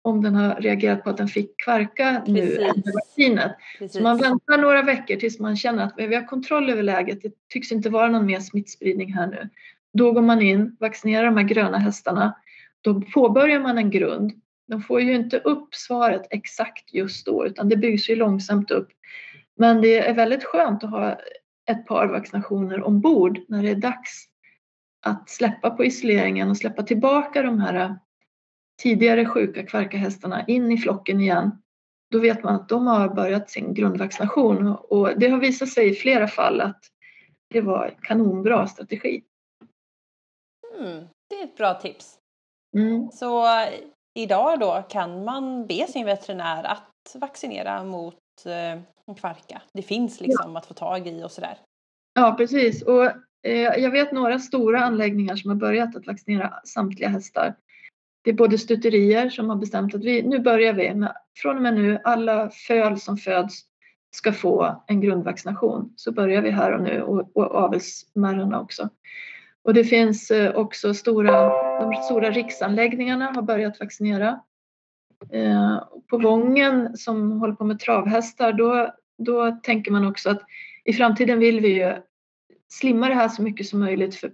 om 0.02 0.24
den 0.24 0.36
har 0.36 0.56
reagerat 0.56 1.04
på 1.04 1.10
att 1.10 1.18
den 1.18 1.28
fick 1.28 1.58
kvarka 1.58 2.24
nu 2.28 2.42
efter 2.42 2.94
vaccinet. 2.94 3.52
Precis. 3.80 3.98
Så 3.98 4.04
man 4.04 4.18
väntar 4.18 4.58
några 4.58 4.82
veckor 4.82 5.16
tills 5.16 5.40
man 5.40 5.58
känner 5.58 5.84
att 5.84 5.94
vi 5.98 6.16
har 6.16 6.28
kontroll 6.28 6.70
över 6.70 6.84
läget. 6.84 7.22
Det 7.22 7.32
tycks 7.50 7.72
inte 7.72 7.90
vara 7.90 8.10
någon 8.10 8.26
mer 8.26 8.40
smittspridning 8.40 9.14
här 9.14 9.28
nu. 9.28 9.50
Då 9.94 10.12
går 10.12 10.22
man 10.22 10.42
in, 10.42 10.78
vaccinerar 10.80 11.26
de 11.26 11.38
här 11.38 11.44
gröna 11.44 11.78
hästarna. 11.78 12.36
Då 12.82 13.02
påbörjar 13.02 13.60
man 13.60 13.78
en 13.78 13.90
grund. 13.90 14.32
De 14.68 14.82
får 14.82 15.02
ju 15.02 15.16
inte 15.16 15.38
upp 15.38 15.76
svaret 15.76 16.28
exakt 16.30 16.94
just 16.94 17.26
då 17.26 17.46
utan 17.46 17.70
det 17.70 17.78
byggs 17.78 18.10
ju 18.10 18.16
långsamt 18.16 18.72
upp. 18.72 18.90
Men 19.58 19.82
det 19.82 20.08
är 20.08 20.14
väldigt 20.14 20.44
skönt 20.44 20.84
att 20.84 20.90
ha 20.90 21.20
ett 21.70 21.86
par 21.86 22.08
vaccinationer 22.08 22.84
ombord 22.84 23.40
när 23.48 23.64
det 23.64 23.70
är 23.70 23.76
dags 23.76 24.28
att 25.08 25.30
släppa 25.30 25.70
på 25.70 25.86
isoleringen 25.86 26.50
och 26.50 26.58
släppa 26.58 26.84
tillbaka 26.84 27.42
de 27.42 27.60
här 27.60 27.96
tidigare 28.82 29.26
sjuka 29.26 29.66
kvarkahästarna 29.66 30.46
in 30.46 30.72
i 30.72 30.78
flocken 30.78 31.22
igen. 31.22 31.52
Då 32.12 32.20
vet 32.20 32.44
man 32.44 32.56
att 32.56 32.70
de 32.70 32.88
har 32.88 33.10
börjat 33.10 33.50
sin 33.50 33.74
grundvaccination 33.74 34.68
och 34.68 35.20
det 35.20 35.28
har 35.28 35.40
visat 35.40 35.70
sig 35.70 35.90
i 35.90 35.94
flera 35.94 36.28
fall 36.28 36.62
att 36.62 36.80
det 37.50 37.62
var 37.62 37.86
en 37.86 38.02
kanonbra 38.02 38.68
strategi. 38.68 39.24
Mm, 40.80 41.08
det 41.30 41.36
är 41.36 41.44
ett 41.44 41.58
bra 41.58 41.74
tips. 41.74 42.20
Mm. 42.78 43.12
Så 43.12 43.46
idag 44.14 44.60
då 44.60 44.84
kan 44.90 45.24
man 45.24 45.68
be 45.68 45.88
sin 45.88 46.06
veterinär 46.06 46.64
att 46.64 47.16
vaccinera 47.16 47.84
mot 47.84 48.16
eh, 48.46 48.82
kvarka. 49.16 49.62
Det 49.74 49.82
finns 49.82 50.22
liksom 50.22 50.52
ja. 50.52 50.58
att 50.58 50.66
få 50.66 50.74
tag 50.74 51.08
i 51.08 51.24
och 51.24 51.32
sådär. 51.32 51.58
Ja 52.14 52.36
precis 52.38 52.84
och 52.84 53.06
eh, 53.06 53.16
Eh, 53.44 53.62
jag 53.62 53.92
vet 53.92 54.12
några 54.12 54.40
stora 54.40 54.80
anläggningar 54.80 55.36
som 55.36 55.50
har 55.50 55.56
börjat 55.56 55.96
att 55.96 56.08
vaccinera 56.08 56.54
samtliga 56.64 57.10
hästar. 57.10 57.56
Det 58.24 58.30
är 58.30 58.36
både 58.36 58.58
stuterier 58.58 59.30
som 59.30 59.50
har 59.50 59.56
bestämt 59.56 59.96
att 59.96 60.04
vi, 60.04 60.22
nu 60.22 60.40
börjar 60.40 60.74
vi 60.74 60.94
med, 60.94 61.14
från 61.36 61.56
och 61.56 61.62
med 61.62 61.74
nu, 61.74 62.00
alla 62.04 62.50
föl 62.50 63.00
som 63.00 63.18
föds 63.18 63.62
ska 64.12 64.34
få 64.34 64.84
en 64.88 65.02
grundvaccination. 65.02 65.94
Så 65.96 66.12
börjar 66.12 66.42
vi 66.42 66.52
här 66.52 66.72
och 66.72 66.82
nu 66.82 67.02
och, 67.02 67.38
och 67.38 67.56
avelsmärrarna 67.56 68.62
också. 68.62 68.90
Och 69.64 69.74
det 69.74 69.84
finns 69.84 70.32
eh, 70.32 70.56
också 70.56 70.94
stora, 70.94 71.50
de 71.82 71.94
stora 71.94 72.32
riksanläggningarna 72.32 73.32
har 73.32 73.42
börjat 73.42 73.80
vaccinera. 73.80 74.42
Eh, 75.32 75.84
på 76.10 76.18
Vången 76.18 76.98
som 76.98 77.32
håller 77.32 77.54
på 77.54 77.64
med 77.64 77.80
travhästar 77.80 78.54
då, 78.54 78.94
då 79.18 79.52
tänker 79.64 79.92
man 79.92 80.08
också 80.08 80.30
att 80.30 80.42
i 80.84 80.94
framtiden 80.94 81.40
vill 81.40 81.60
vi 81.60 81.68
ju 81.68 81.96
slimma 82.70 83.08
det 83.08 83.16
här 83.16 83.30
så 83.30 83.42
mycket 83.42 83.68
som 83.68 83.80
möjligt 83.80 84.16
för 84.16 84.32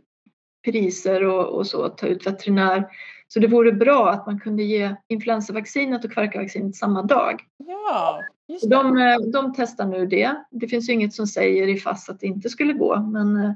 priser 0.66 1.24
och, 1.24 1.58
och 1.58 1.68
så, 1.68 1.90
ta 1.90 2.08
ut 2.08 2.28
veterinär. 2.28 2.88
Så 3.28 3.40
det 3.40 3.48
vore 3.48 3.72
bra 3.72 4.10
att 4.10 4.26
man 4.26 4.40
kunde 4.40 4.64
ge 4.64 4.96
influensavaccinet 5.08 6.06
och 6.06 6.12
kvarkavaccinet 6.12 6.76
samma 6.76 7.02
dag. 7.02 7.42
Ja, 7.58 8.22
just 8.48 8.70
det. 8.70 8.76
De, 8.76 8.98
eh, 8.98 9.18
de 9.18 9.54
testar 9.58 9.86
nu 9.86 10.06
det. 10.06 10.36
Det 10.52 10.68
finns 10.68 10.90
ju 10.90 10.94
inget 10.94 11.14
som 11.14 11.28
säger 11.28 11.68
i 11.68 11.78
fast 11.78 12.10
att 12.10 12.20
det 12.20 12.28
inte 12.28 12.50
skulle 12.50 12.74
gå, 12.74 13.00
men, 13.00 13.38
eh, 13.38 13.52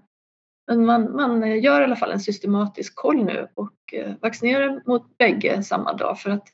men 0.67 0.85
man, 0.85 1.15
man 1.15 1.61
gör 1.61 1.81
i 1.81 1.83
alla 1.83 1.95
fall 1.95 2.11
en 2.11 2.19
systematisk 2.19 2.95
koll 2.95 3.23
nu 3.25 3.47
och 3.53 3.93
eh, 3.93 4.13
vaccinerar 4.21 4.81
mot 4.85 5.17
bägge 5.17 5.63
samma 5.63 5.93
dag 5.93 6.19
för 6.19 6.29
att 6.29 6.47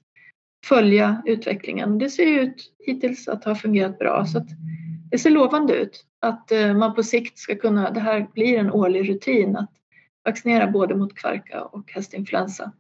följa 0.64 1.22
utvecklingen. 1.26 1.98
Det 1.98 2.10
ser 2.10 2.26
ut 2.26 2.74
hittills 2.80 3.28
att 3.28 3.44
ha 3.44 3.56
fungerat 3.56 4.00
bra 4.00 4.26
så 4.26 4.46
det 5.12 5.18
ser 5.18 5.30
lovande 5.30 5.74
ut 5.74 6.06
att 6.20 6.52
man 6.76 6.96
på 6.96 7.04
sikt 7.04 7.38
ska 7.38 7.56
kunna, 7.56 7.92
det 7.92 8.00
här 8.00 8.28
blir 8.34 8.60
en 8.60 8.72
årlig 8.72 9.10
rutin 9.10 9.56
att 9.56 9.72
vaccinera 10.26 10.68
både 10.68 10.96
mot 10.96 11.16
kvarka 11.16 11.64
och 11.64 11.92
hästinfluensa. 11.92 12.72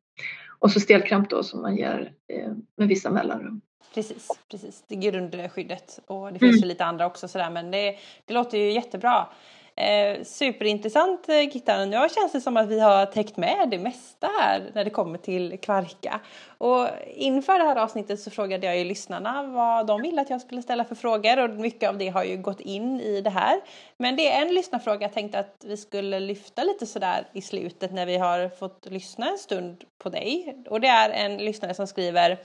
Och 0.59 0.71
så 0.71 0.79
stelkramp 0.79 1.29
då 1.29 1.43
som 1.43 1.61
man 1.61 1.77
ger 1.77 2.13
eh, 2.33 2.51
med 2.77 2.87
vissa 2.87 3.11
mellanrum. 3.11 3.61
Precis, 3.93 4.27
precis. 4.51 4.83
Det 4.87 4.95
grundskyddet 4.95 5.99
och 6.07 6.33
det 6.33 6.39
finns 6.39 6.55
mm. 6.55 6.61
ju 6.61 6.67
lite 6.67 6.85
andra 6.85 7.05
också 7.05 7.27
sådär 7.27 7.49
men 7.49 7.71
det, 7.71 7.95
det 8.25 8.33
låter 8.33 8.57
ju 8.57 8.71
jättebra. 8.71 9.27
Eh, 9.75 10.23
superintressant 10.23 11.29
eh, 11.29 11.87
Nu 11.87 12.07
känns 12.15 12.31
det 12.31 12.41
som 12.41 12.57
att 12.57 12.67
vi 12.67 12.79
har 12.79 13.05
täckt 13.05 13.37
med 13.37 13.69
det 13.71 13.77
mesta 13.77 14.27
här 14.39 14.71
när 14.73 14.83
det 14.83 14.89
kommer 14.89 15.17
till 15.17 15.57
kvarka. 15.61 16.19
Och 16.57 16.87
inför 17.07 17.59
det 17.59 17.65
här 17.65 17.75
avsnittet 17.75 18.19
så 18.19 18.31
frågade 18.31 18.65
jag 18.65 18.77
ju 18.77 18.83
lyssnarna 18.83 19.43
vad 19.43 19.87
de 19.87 20.01
ville 20.01 20.21
att 20.21 20.29
jag 20.29 20.41
skulle 20.41 20.61
ställa 20.61 20.85
för 20.85 20.95
frågor 20.95 21.39
och 21.39 21.49
mycket 21.49 21.89
av 21.89 21.97
det 21.97 22.09
har 22.09 22.23
ju 22.23 22.37
gått 22.37 22.59
in 22.59 22.99
i 22.99 23.21
det 23.21 23.29
här. 23.29 23.61
Men 23.97 24.15
det 24.15 24.31
är 24.31 24.41
en 24.41 24.53
lyssnarfråga 24.53 25.01
jag 25.01 25.13
tänkte 25.13 25.39
att 25.39 25.65
vi 25.65 25.77
skulle 25.77 26.19
lyfta 26.19 26.63
lite 26.63 26.85
sådär 26.85 27.27
i 27.33 27.41
slutet 27.41 27.91
när 27.91 28.05
vi 28.05 28.17
har 28.17 28.49
fått 28.49 28.85
lyssna 28.85 29.29
en 29.29 29.37
stund 29.37 29.83
på 29.97 30.09
dig. 30.09 30.57
Och 30.69 30.81
det 30.81 30.87
är 30.87 31.09
en 31.09 31.37
lyssnare 31.37 31.73
som 31.73 31.87
skriver 31.87 32.37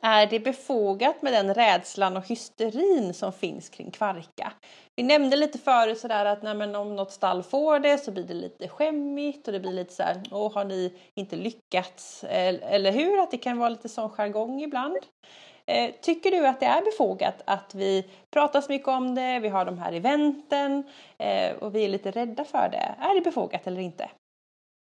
är 0.00 0.26
det 0.26 0.40
befogat 0.40 1.22
med 1.22 1.32
den 1.32 1.54
rädslan 1.54 2.16
och 2.16 2.28
hysterin 2.28 3.14
som 3.14 3.32
finns 3.32 3.68
kring 3.68 3.90
kvarka? 3.90 4.52
Vi 4.96 5.02
nämnde 5.02 5.36
lite 5.36 5.58
förut 5.58 5.98
sådär 5.98 6.24
att 6.24 6.42
nej, 6.42 6.54
men 6.54 6.76
om 6.76 6.96
något 6.96 7.12
stall 7.12 7.42
får 7.42 7.78
det 7.78 7.98
så 7.98 8.10
blir 8.10 8.24
det 8.24 8.34
lite 8.34 8.68
skämmigt 8.68 9.46
och 9.46 9.52
det 9.52 9.60
blir 9.60 9.72
lite 9.72 9.94
så 9.94 10.02
här, 10.02 10.22
åh 10.30 10.54
har 10.54 10.64
ni 10.64 10.92
inte 11.14 11.36
lyckats? 11.36 12.24
Eller 12.28 12.92
hur? 12.92 13.18
Att 13.18 13.30
det 13.30 13.38
kan 13.38 13.58
vara 13.58 13.68
lite 13.68 13.88
sån 13.88 14.10
jargong 14.10 14.62
ibland. 14.62 14.96
Eh, 15.66 15.90
tycker 16.00 16.30
du 16.30 16.46
att 16.46 16.60
det 16.60 16.66
är 16.66 16.84
befogat 16.84 17.42
att 17.44 17.74
vi 17.74 18.10
pratar 18.30 18.60
så 18.60 18.72
mycket 18.72 18.88
om 18.88 19.14
det, 19.14 19.38
vi 19.38 19.48
har 19.48 19.64
de 19.64 19.78
här 19.78 19.92
eventen 19.92 20.84
eh, 21.18 21.52
och 21.52 21.74
vi 21.74 21.84
är 21.84 21.88
lite 21.88 22.10
rädda 22.10 22.44
för 22.44 22.68
det? 22.68 22.94
Är 23.00 23.14
det 23.14 23.20
befogat 23.20 23.66
eller 23.66 23.80
inte? 23.80 24.08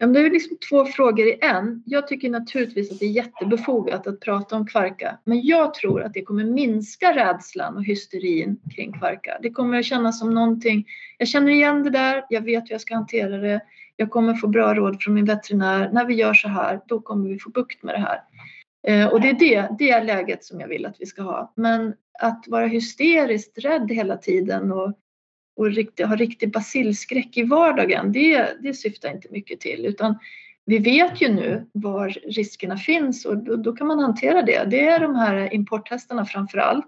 Ja, 0.04 0.08
det 0.08 0.20
är 0.20 0.30
liksom 0.30 0.58
två 0.70 0.86
frågor 0.86 1.28
i 1.28 1.40
en. 1.42 1.84
Jag 1.86 2.08
tycker 2.08 2.30
naturligtvis 2.30 2.92
att 2.92 3.00
det 3.00 3.06
är 3.06 3.10
jättebefogat 3.10 4.08
att 4.08 4.20
prata 4.20 4.56
om 4.56 4.68
kvarka, 4.68 5.18
men 5.24 5.42
jag 5.42 5.74
tror 5.74 6.04
att 6.04 6.14
det 6.14 6.22
kommer 6.22 6.44
minska 6.44 7.16
rädslan 7.16 7.78
och 7.78 7.84
hysterin 7.84 8.60
kring 8.76 8.94
kvarka. 8.94 9.38
Det 9.42 9.50
kommer 9.50 9.80
att 9.80 9.86
kännas 9.86 10.20
som 10.20 10.34
någonting, 10.34 10.86
jag 11.18 11.28
känner 11.28 11.52
igen 11.52 11.84
det 11.84 11.90
där, 11.90 12.26
jag 12.30 12.42
vet 12.42 12.64
hur 12.64 12.72
jag 12.72 12.82
ska 12.82 12.96
hantera 12.96 13.38
det, 13.38 13.62
jag 13.96 14.10
kommer 14.10 14.34
få 14.34 14.48
bra 14.48 14.74
råd 14.74 15.04
från 15.04 15.14
min 15.14 15.26
veterinär. 15.26 15.90
När 15.94 16.06
vi 16.06 16.14
gör 16.14 16.34
så 16.34 16.48
här, 16.48 16.80
då 16.88 17.00
kommer 17.00 17.30
vi 17.30 17.40
få 17.40 17.50
bukt 17.50 17.84
med 17.84 17.96
det 17.96 18.00
här. 18.00 18.22
Eh, 18.88 19.08
och 19.08 19.22
det 19.22 19.30
är 19.30 19.40
det, 19.40 19.68
det 19.80 19.90
är 19.90 20.04
läget 20.04 20.44
som 20.44 20.60
jag 20.60 20.68
vill 20.68 20.86
att 20.86 20.96
vi 21.00 21.06
ska 21.06 21.22
ha. 21.22 21.54
Men 21.56 21.94
att 22.20 22.46
vara 22.48 22.68
hysteriskt 22.68 23.58
rädd 23.58 23.92
hela 23.92 24.18
tiden 24.18 24.72
och 24.72 24.94
och 25.56 25.72
riktigt, 25.72 26.08
ha 26.08 26.16
riktig 26.16 26.52
basilskräck 26.52 27.38
i 27.38 27.44
vardagen, 27.44 28.12
det, 28.12 28.48
det 28.62 28.74
syftar 28.74 29.12
inte 29.12 29.28
mycket 29.32 29.60
till. 29.60 29.86
Utan 29.86 30.18
vi 30.66 30.78
vet 30.78 31.22
ju 31.22 31.30
nu 31.30 31.70
var 31.72 32.10
riskerna 32.10 32.78
finns 32.78 33.26
och 33.26 33.38
då, 33.38 33.56
då 33.56 33.74
kan 33.74 33.88
man 33.88 34.00
hantera 34.00 34.42
det. 34.42 34.64
Det 34.70 34.86
är 34.86 35.00
de 35.00 35.16
här 35.16 35.54
importhästarna 35.54 36.26
framför 36.26 36.58
allt. 36.58 36.86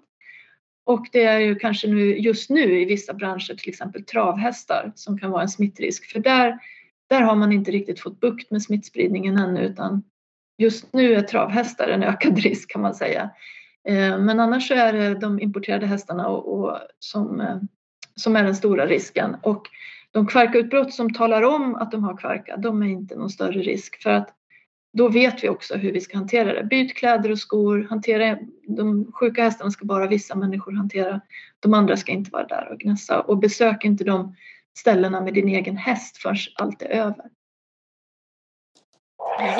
Och 0.85 1.07
det 1.11 1.23
är 1.23 1.39
ju 1.39 1.55
kanske 1.55 1.87
nu, 1.87 2.17
just 2.17 2.49
nu 2.49 2.81
i 2.81 2.85
vissa 2.85 3.13
branscher, 3.13 3.55
till 3.55 3.69
exempel 3.69 4.03
travhästar, 4.03 4.91
som 4.95 5.19
kan 5.19 5.31
vara 5.31 5.41
en 5.41 5.49
smittrisk. 5.49 6.11
För 6.11 6.19
där, 6.19 6.59
där 7.09 7.21
har 7.21 7.35
man 7.35 7.51
inte 7.51 7.71
riktigt 7.71 7.99
fått 7.99 8.19
bukt 8.19 8.51
med 8.51 8.61
smittspridningen 8.61 9.37
ännu 9.37 9.61
utan 9.61 10.03
just 10.57 10.93
nu 10.93 11.13
är 11.13 11.21
travhästar 11.21 11.87
en 11.87 12.03
ökad 12.03 12.39
risk 12.43 12.71
kan 12.71 12.81
man 12.81 12.95
säga. 12.95 13.29
Eh, 13.87 14.19
men 14.19 14.39
annars 14.39 14.67
så 14.67 14.73
är 14.73 14.93
det 14.93 15.19
de 15.19 15.39
importerade 15.39 15.85
hästarna 15.85 16.27
och, 16.27 16.59
och 16.59 16.79
som 16.99 17.41
eh, 17.41 17.57
som 18.15 18.35
är 18.35 18.43
den 18.43 18.55
stora 18.55 18.85
risken. 18.85 19.35
Och 19.43 19.67
de 20.11 20.27
kvarkautbrott 20.27 20.93
som 20.93 21.13
talar 21.13 21.41
om 21.41 21.75
att 21.75 21.91
de 21.91 22.03
har 22.03 22.17
kvarka, 22.17 22.57
de 22.57 22.81
är 22.81 22.87
inte 22.87 23.15
någon 23.15 23.29
större 23.29 23.59
risk 23.59 24.03
för 24.03 24.09
att 24.09 24.29
då 24.93 25.09
vet 25.09 25.43
vi 25.43 25.49
också 25.49 25.75
hur 25.75 25.91
vi 25.91 26.01
ska 26.01 26.17
hantera 26.17 26.53
det. 26.53 26.63
Byt 26.63 26.95
kläder 26.95 27.31
och 27.31 27.39
skor, 27.39 27.87
hantera, 27.89 28.37
de 28.67 29.11
sjuka 29.11 29.43
hästarna 29.43 29.71
ska 29.71 29.85
bara 29.85 30.07
vissa 30.07 30.35
människor 30.35 30.71
hantera. 30.71 31.21
De 31.59 31.73
andra 31.73 31.97
ska 31.97 32.11
inte 32.11 32.31
vara 32.31 32.47
där 32.47 32.71
och 32.71 32.79
gnässa 32.79 33.21
och 33.21 33.37
besök 33.37 33.85
inte 33.85 34.03
de 34.03 34.35
ställena 34.77 35.21
med 35.21 35.33
din 35.33 35.49
egen 35.49 35.77
häst 35.77 36.17
förrän 36.17 36.37
allt 36.55 36.81
är 36.81 36.89
över. 36.89 37.25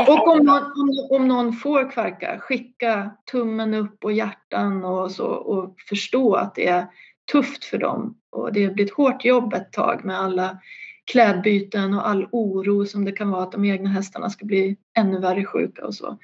Och 0.08 0.28
om 0.28 0.45
någon, 0.45 0.72
om 1.12 1.28
någon 1.28 1.53
får 1.53 1.91
kvarka, 1.91 2.39
skicka 2.39 3.12
tummen 3.32 3.74
upp 3.74 4.03
och 4.03 4.14
hjärtan 4.14 4.86
och 4.86 5.12
så 5.12 5.26
och 5.26 5.76
förstå 5.89 6.34
att 6.36 6.56
det 6.56 6.68
är 6.68 6.88
tufft 7.32 7.63
för 7.63 7.78
dem 7.78 8.17
och 8.32 8.53
det 8.53 8.73
blir 8.73 8.86
ett 8.86 8.93
hårt 8.93 9.26
jobb 9.26 9.53
ett 9.53 9.71
tag 9.71 10.05
med 10.05 10.19
alla 10.19 10.59
klädbyten 11.05 11.93
och 11.93 12.07
all 12.07 12.28
oro 12.32 12.86
som 12.86 13.05
det 13.05 13.11
kan 13.11 13.32
vara 13.32 13.43
att 13.43 13.51
de 13.51 13.65
egna 13.65 13.89
hästarna 13.89 14.30
ska 14.30 14.45
bli 14.45 14.78
ännu 14.97 15.19
värre 15.19 15.45
sjuka 15.45 15.86
och 15.86 15.95
så. 15.95 16.17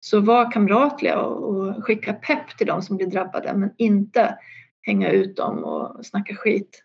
Så 0.00 0.20
var 0.20 0.52
kamratliga 0.52 1.18
och 1.18 1.84
skicka 1.84 2.12
pepp 2.12 2.58
till 2.58 2.66
de 2.66 2.82
som 2.82 2.96
blir 2.96 3.06
drabbade 3.06 3.54
men 3.54 3.70
inte 3.76 4.38
hänga 4.82 5.10
ut 5.10 5.36
dem 5.36 5.64
och 5.64 6.06
snacka 6.06 6.34
skit. 6.34 6.82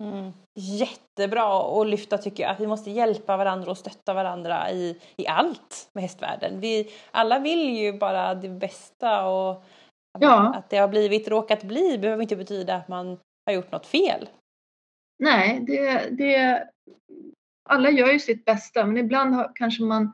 Mm. 0.00 0.32
Jättebra 0.54 1.80
att 1.80 1.86
lyfta 1.86 2.18
tycker 2.18 2.42
jag, 2.42 2.52
att 2.52 2.60
vi 2.60 2.66
måste 2.66 2.90
hjälpa 2.90 3.36
varandra 3.36 3.70
och 3.70 3.78
stötta 3.78 4.14
varandra 4.14 4.70
i, 4.70 4.98
i 5.16 5.26
allt 5.26 5.90
med 5.92 6.02
hästvärlden. 6.02 6.60
Vi 6.60 6.88
alla 7.10 7.38
vill 7.38 7.78
ju 7.78 7.92
bara 7.92 8.34
det 8.34 8.48
bästa 8.48 9.26
och 9.26 9.64
Ja. 10.18 10.54
Att 10.54 10.70
det 10.70 10.76
har 10.76 10.88
blivit, 10.88 11.28
råkat 11.28 11.62
bli 11.62 11.98
behöver 11.98 12.22
inte 12.22 12.36
betyda 12.36 12.74
att 12.74 12.88
man 12.88 13.18
har 13.46 13.52
gjort 13.52 13.72
något 13.72 13.86
fel. 13.86 14.28
Nej, 15.18 15.64
det, 15.66 16.08
det, 16.10 16.64
alla 17.68 17.90
gör 17.90 18.12
ju 18.12 18.18
sitt 18.18 18.44
bästa 18.44 18.86
men 18.86 18.96
ibland 18.96 19.34
har, 19.34 19.52
kanske 19.54 19.82
man 19.82 20.12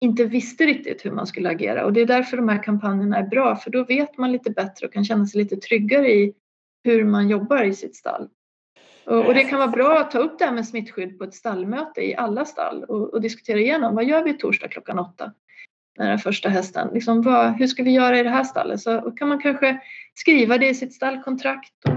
inte 0.00 0.24
visste 0.24 0.66
riktigt 0.66 1.04
hur 1.04 1.10
man 1.10 1.26
skulle 1.26 1.48
agera 1.48 1.84
och 1.84 1.92
det 1.92 2.00
är 2.00 2.06
därför 2.06 2.36
de 2.36 2.48
här 2.48 2.62
kampanjerna 2.62 3.16
är 3.16 3.26
bra 3.26 3.56
för 3.56 3.70
då 3.70 3.84
vet 3.84 4.18
man 4.18 4.32
lite 4.32 4.50
bättre 4.50 4.86
och 4.86 4.92
kan 4.92 5.04
känna 5.04 5.26
sig 5.26 5.42
lite 5.42 5.56
tryggare 5.56 6.12
i 6.12 6.34
hur 6.84 7.04
man 7.04 7.28
jobbar 7.28 7.64
i 7.64 7.74
sitt 7.74 7.96
stall. 7.96 8.28
Och, 9.04 9.26
och 9.26 9.34
det 9.34 9.44
kan 9.44 9.58
vara 9.58 9.68
bra 9.70 9.98
att 9.98 10.10
ta 10.10 10.18
upp 10.18 10.38
det 10.38 10.44
här 10.44 10.52
med 10.52 10.68
smittskydd 10.68 11.18
på 11.18 11.24
ett 11.24 11.34
stallmöte 11.34 12.00
i 12.00 12.16
alla 12.16 12.44
stall 12.44 12.84
och, 12.84 13.14
och 13.14 13.20
diskutera 13.20 13.58
igenom 13.58 13.94
vad 13.94 14.04
gör 14.04 14.24
vi 14.24 14.34
torsdag 14.34 14.68
klockan 14.68 14.98
åtta? 14.98 15.32
Den 16.06 16.18
första 16.18 16.48
hästen. 16.48 16.90
Liksom, 16.94 17.22
vad, 17.22 17.58
hur 17.58 17.66
ska 17.66 17.82
vi 17.82 17.90
göra 17.90 18.18
i 18.18 18.22
det 18.22 18.30
här 18.30 18.44
stallet? 18.44 18.80
Så 18.80 19.00
kan 19.00 19.28
man 19.28 19.40
kanske 19.40 19.80
skriva 20.14 20.58
det 20.58 20.68
i 20.68 20.74
sitt 20.74 20.94
stallkontrakt 20.94 21.72
och, 21.84 21.94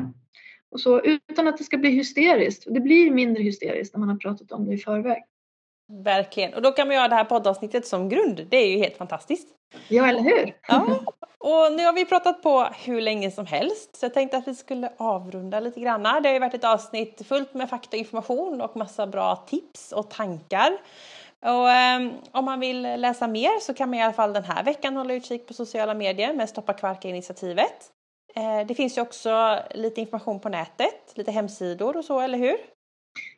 och 0.72 0.80
så 0.80 1.02
utan 1.02 1.48
att 1.48 1.58
det 1.58 1.64
ska 1.64 1.78
bli 1.78 1.90
hysteriskt. 1.90 2.64
Det 2.68 2.80
blir 2.80 3.12
mindre 3.12 3.44
hysteriskt 3.44 3.94
när 3.94 4.00
man 4.00 4.10
har 4.10 4.18
pratat 4.18 4.52
om 4.52 4.66
det 4.66 4.74
i 4.74 4.78
förväg. 4.78 5.24
Verkligen. 6.04 6.54
Och 6.54 6.62
då 6.62 6.72
kan 6.72 6.88
man 6.88 6.96
göra 6.96 7.08
det 7.08 7.16
här 7.16 7.24
poddavsnittet 7.24 7.88
som 7.88 8.10
grund. 8.10 8.48
Det 8.50 8.58
är 8.58 8.72
ju 8.72 8.78
helt 8.78 8.98
fantastiskt. 8.98 9.48
Ja, 9.88 10.08
eller 10.08 10.22
hur? 10.22 10.56
Ja. 10.68 11.00
Och 11.38 11.72
nu 11.72 11.86
har 11.86 11.94
vi 11.94 12.06
pratat 12.06 12.44
på 12.44 12.70
hur 12.86 13.02
länge 13.02 13.32
som 13.32 13.46
helst 13.46 13.96
så 13.96 14.06
jag 14.06 14.14
tänkte 14.14 14.38
att 14.38 14.48
vi 14.48 14.56
skulle 14.56 14.92
avrunda 14.98 15.60
lite 15.60 15.80
grann. 15.80 16.04
Det 16.04 16.10
har 16.10 16.34
ju 16.34 16.40
varit 16.40 16.54
ett 16.54 16.64
avsnitt 16.64 17.28
fullt 17.28 17.54
med 17.54 17.70
fakta 17.70 17.98
och 17.98 18.00
information 18.00 18.62
och 18.62 18.78
massa 18.78 19.08
bra 19.08 19.36
tips 19.36 19.92
och 19.92 20.10
tankar. 20.10 20.78
Och 21.46 21.68
um, 21.68 22.22
om 22.32 22.46
man 22.46 22.60
vill 22.60 22.82
läsa 22.82 23.28
mer 23.28 23.60
så 23.60 23.74
kan 23.74 23.90
man 23.90 24.00
i 24.00 24.04
alla 24.04 24.14
fall 24.14 24.34
den 24.34 24.44
här 24.44 24.64
veckan 24.64 24.96
hålla 24.96 25.14
utkik 25.14 25.48
på 25.48 25.54
sociala 25.54 25.94
medier 25.94 26.34
med 26.34 26.50
Stoppa 26.50 26.74
Kvarka-initiativet. 26.74 27.92
Eh, 28.36 28.68
det 28.68 28.76
finns 28.76 28.98
ju 28.98 29.02
också 29.02 29.60
lite 29.76 30.02
information 30.02 30.40
på 30.40 30.50
nätet, 30.50 31.14
lite 31.16 31.32
hemsidor 31.32 31.98
och 31.98 32.06
så, 32.06 32.20
eller 32.20 32.38
hur? 32.38 32.56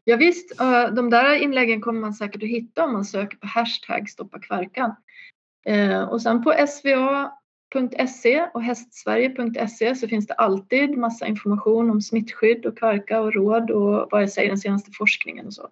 Ja, 0.03 0.15
visst, 0.15 0.61
uh, 0.61 0.93
de 0.93 1.09
där 1.09 1.35
inläggen 1.35 1.81
kommer 1.81 2.01
man 2.01 2.13
säkert 2.13 2.43
att 2.43 2.49
hitta 2.49 2.83
om 2.83 2.93
man 2.93 3.05
söker 3.05 3.37
på 3.37 3.47
hashtag 3.47 4.09
Stoppa 4.09 4.39
Kvarkan. 4.39 4.95
Uh, 5.69 6.03
och 6.03 6.21
sen 6.21 6.43
på 6.43 6.67
sva.se 6.67 8.47
och 8.53 8.63
hästsverige.se 8.63 9.95
så 9.95 10.07
finns 10.07 10.27
det 10.27 10.33
alltid 10.33 10.97
massa 10.97 11.27
information 11.27 11.91
om 11.91 12.01
smittskydd 12.01 12.65
och 12.65 12.77
kvarka 12.77 13.21
och 13.21 13.33
råd 13.33 13.71
och 13.71 14.07
vad 14.11 14.21
jag 14.21 14.31
säger 14.31 14.49
den 14.49 14.57
senaste 14.57 14.91
forskningen 14.91 15.45
och 15.45 15.53
så. 15.53 15.69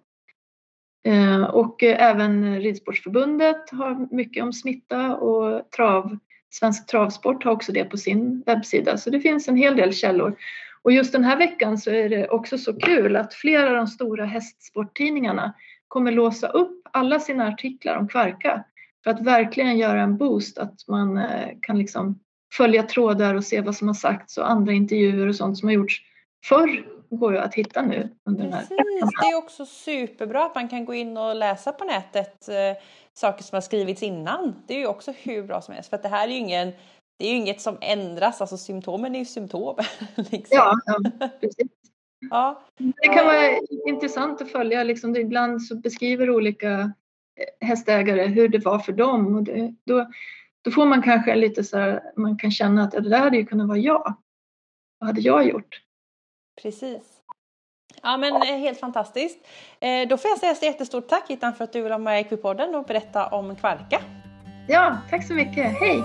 Eh, 1.04 1.42
och 1.42 1.82
eh, 1.82 2.10
även 2.10 2.60
Ridsportförbundet 2.60 3.70
har 3.70 4.14
mycket 4.14 4.42
om 4.42 4.52
smitta 4.52 5.16
och 5.16 5.70
trav, 5.70 6.18
Svensk 6.50 6.86
Travsport 6.86 7.44
har 7.44 7.52
också 7.52 7.72
det 7.72 7.84
på 7.84 7.96
sin 7.96 8.42
webbsida. 8.46 8.96
Så 8.96 9.10
det 9.10 9.20
finns 9.20 9.48
en 9.48 9.56
hel 9.56 9.76
del 9.76 9.92
källor. 9.92 10.36
Och 10.82 10.92
just 10.92 11.12
den 11.12 11.24
här 11.24 11.36
veckan 11.36 11.78
så 11.78 11.90
är 11.90 12.08
det 12.08 12.28
också 12.28 12.58
så 12.58 12.72
kul 12.72 13.16
att 13.16 13.34
flera 13.34 13.68
av 13.68 13.76
de 13.76 13.86
stora 13.86 14.24
hästsporttidningarna 14.24 15.54
kommer 15.88 16.12
låsa 16.12 16.48
upp 16.48 16.88
alla 16.92 17.20
sina 17.20 17.48
artiklar 17.48 17.96
om 17.96 18.08
kvarka 18.08 18.64
för 19.04 19.10
att 19.10 19.20
verkligen 19.20 19.78
göra 19.78 20.02
en 20.02 20.16
boost, 20.16 20.58
att 20.58 20.88
man 20.88 21.18
eh, 21.18 21.48
kan 21.60 21.78
liksom 21.78 22.18
följa 22.52 22.82
trådar 22.82 23.34
och 23.34 23.44
se 23.44 23.60
vad 23.60 23.76
som 23.76 23.88
har 23.88 23.94
sagts 23.94 24.38
och 24.38 24.50
andra 24.50 24.72
intervjuer 24.72 25.26
och 25.26 25.36
sånt 25.36 25.58
som 25.58 25.68
har 25.68 25.74
gjorts 25.74 26.02
förr 26.44 26.91
går 27.16 27.32
ju 27.32 27.38
att 27.38 27.54
hitta 27.54 27.82
nu 27.82 28.08
under 28.24 28.50
Precis, 28.50 28.68
den 28.68 28.78
här 28.78 29.22
det 29.22 29.26
är 29.26 29.38
också 29.38 29.66
superbra 29.66 30.44
att 30.44 30.54
man 30.54 30.68
kan 30.68 30.84
gå 30.84 30.94
in 30.94 31.16
och 31.16 31.36
läsa 31.36 31.72
på 31.72 31.84
nätet 31.84 32.48
eh, 32.48 32.82
saker 33.12 33.44
som 33.44 33.56
har 33.56 33.60
skrivits 33.60 34.02
innan. 34.02 34.54
Det 34.66 34.74
är 34.74 34.78
ju 34.78 34.86
också 34.86 35.12
hur 35.22 35.42
bra 35.42 35.60
som 35.60 35.74
helst 35.74 35.90
för 35.90 35.96
att 35.96 36.02
det 36.02 36.08
här 36.08 36.28
är 36.28 36.32
ju 36.32 36.38
ingen 36.38 36.72
det 37.18 37.26
är 37.26 37.30
ju 37.30 37.36
inget 37.36 37.60
som 37.60 37.78
ändras, 37.80 38.40
alltså 38.40 38.56
symptomen 38.56 39.14
är 39.14 39.18
ju 39.18 39.24
symptom. 39.24 39.76
liksom. 40.16 40.56
ja, 40.56 40.78
ja, 40.86 41.28
precis. 41.40 41.68
Ja. 42.30 42.62
Det 42.78 43.08
kan 43.08 43.26
vara 43.26 43.58
intressant 43.88 44.42
att 44.42 44.52
följa, 44.52 44.84
liksom, 44.84 45.16
ibland 45.16 45.62
så 45.62 45.76
beskriver 45.76 46.30
olika 46.30 46.70
eh, 46.80 47.68
hästägare 47.68 48.26
hur 48.26 48.48
det 48.48 48.58
var 48.58 48.78
för 48.78 48.92
dem 48.92 49.36
och 49.36 49.42
det, 49.42 49.74
då, 49.84 50.10
då 50.62 50.70
får 50.70 50.86
man 50.86 51.02
kanske 51.02 51.34
lite 51.34 51.64
så 51.64 51.78
här, 51.78 52.02
man 52.16 52.38
kan 52.38 52.50
känna 52.50 52.82
att 52.82 52.90
det 52.90 53.08
där 53.08 53.18
hade 53.18 53.36
ju 53.36 53.46
kunnat 53.46 53.68
vara 53.68 53.78
jag. 53.78 54.14
Vad 54.98 55.06
hade 55.06 55.20
jag 55.20 55.48
gjort? 55.48 55.80
Precis. 56.62 57.02
Ja 58.02 58.16
men 58.16 58.36
eh, 58.36 58.58
helt 58.58 58.80
fantastiskt. 58.80 59.38
Eh, 59.80 60.08
då 60.08 60.16
får 60.16 60.30
jag 60.30 60.38
säga 60.38 60.54
så 60.54 60.64
jättestort 60.64 61.08
tack 61.08 61.24
Hittan 61.28 61.54
för 61.54 61.64
att 61.64 61.72
du 61.72 61.80
vill 61.80 61.90
vara 61.90 61.98
med 61.98 62.18
i 62.18 62.20
Equipodden 62.20 62.74
och 62.74 62.84
berätta 62.84 63.26
om 63.26 63.56
kvarka. 63.56 64.00
Ja, 64.68 64.98
tack 65.10 65.26
så 65.26 65.34
mycket. 65.34 65.80
Hej! 65.80 66.02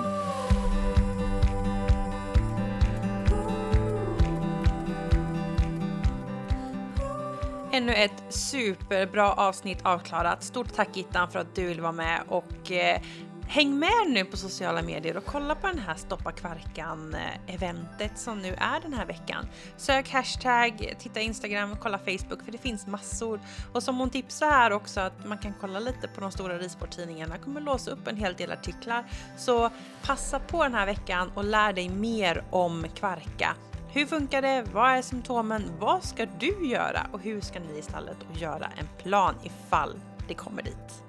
Ännu 7.71 7.93
ett 7.93 8.23
superbra 8.29 9.33
avsnitt 9.33 9.85
avklarat. 9.85 10.43
Stort 10.43 10.73
tack 10.73 10.97
Gittan 10.97 11.31
för 11.31 11.39
att 11.39 11.55
du 11.55 11.65
vill 11.65 11.81
vara 11.81 11.91
med 11.91 12.19
och 12.27 12.71
eh, 12.71 13.01
häng 13.47 13.79
med 13.79 14.07
nu 14.07 14.25
på 14.25 14.37
sociala 14.37 14.81
medier 14.81 15.17
och 15.17 15.25
kolla 15.25 15.55
på 15.55 15.67
den 15.67 15.79
här 15.79 15.95
Stoppa 15.95 16.31
Kvarkan-eventet 16.31 18.11
eh, 18.11 18.15
som 18.15 18.41
nu 18.41 18.53
är 18.57 18.81
den 18.81 18.93
här 18.93 19.05
veckan. 19.05 19.47
Sök 19.77 20.09
hashtag, 20.09 20.95
titta 20.99 21.19
Instagram, 21.19 21.75
kolla 21.81 21.97
Facebook 21.97 22.43
för 22.45 22.51
det 22.51 22.57
finns 22.57 22.87
massor. 22.87 23.39
Och 23.73 23.83
som 23.83 23.97
hon 23.97 24.09
tipsar 24.09 24.49
här 24.49 24.71
också 24.71 24.99
att 24.99 25.25
man 25.25 25.37
kan 25.37 25.53
kolla 25.61 25.79
lite 25.79 26.07
på 26.07 26.21
de 26.21 26.31
stora 26.31 26.57
ridsporttidningarna, 26.57 27.37
kommer 27.37 27.61
låsa 27.61 27.91
upp 27.91 28.07
en 28.07 28.17
hel 28.17 28.33
del 28.33 28.51
artiklar. 28.51 29.03
Så 29.37 29.69
passa 30.01 30.39
på 30.39 30.63
den 30.63 30.73
här 30.73 30.85
veckan 30.85 31.31
och 31.35 31.43
lär 31.43 31.73
dig 31.73 31.89
mer 31.89 32.43
om 32.49 32.85
kvarka. 32.95 33.55
Hur 33.89 34.05
funkar 34.05 34.41
det? 34.41 34.63
Vad 34.73 34.91
är 34.91 35.01
symptomen? 35.01 35.63
Vad 35.79 36.03
ska 36.03 36.25
du 36.39 36.67
göra? 36.69 37.07
Och 37.11 37.21
hur 37.21 37.41
ska 37.41 37.59
ni 37.59 37.79
i 37.79 37.81
stallet 37.81 38.17
göra 38.33 38.71
en 38.77 38.87
plan 39.03 39.35
ifall 39.43 39.99
det 40.27 40.33
kommer 40.33 40.63
dit? 40.63 41.06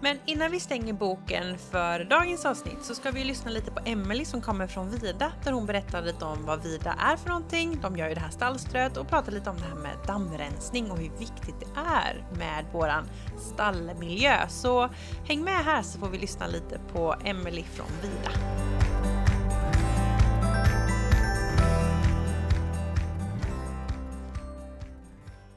Men 0.00 0.18
innan 0.26 0.50
vi 0.50 0.60
stänger 0.60 0.92
boken 0.92 1.58
för 1.58 2.04
dagens 2.04 2.46
avsnitt 2.46 2.82
så 2.82 2.94
ska 2.94 3.10
vi 3.10 3.24
lyssna 3.24 3.50
lite 3.50 3.70
på 3.70 3.80
Emelie 3.84 4.24
som 4.24 4.40
kommer 4.40 4.66
från 4.66 4.90
Vida 4.90 5.32
där 5.44 5.52
hon 5.52 5.66
berättar 5.66 6.02
lite 6.02 6.24
om 6.24 6.46
vad 6.46 6.62
Vida 6.62 6.96
är 6.98 7.16
för 7.16 7.28
någonting. 7.28 7.78
De 7.82 7.96
gör 7.96 8.08
ju 8.08 8.14
det 8.14 8.20
här 8.20 8.30
stallströet 8.30 8.96
och 8.96 9.08
pratar 9.08 9.32
lite 9.32 9.50
om 9.50 9.56
det 9.56 9.62
här 9.62 9.74
med 9.74 9.96
dammrensning 10.06 10.90
och 10.90 10.98
hur 10.98 11.18
viktigt 11.18 11.60
det 11.60 11.80
är 11.80 12.24
med 12.38 12.64
våran 12.72 13.04
stallmiljö. 13.38 14.48
Så 14.48 14.90
häng 15.26 15.44
med 15.44 15.64
här 15.64 15.82
så 15.82 15.98
får 15.98 16.08
vi 16.08 16.18
lyssna 16.18 16.46
lite 16.46 16.80
på 16.92 17.14
Emelie 17.24 17.64
från 17.64 17.86
Vida. 18.02 18.30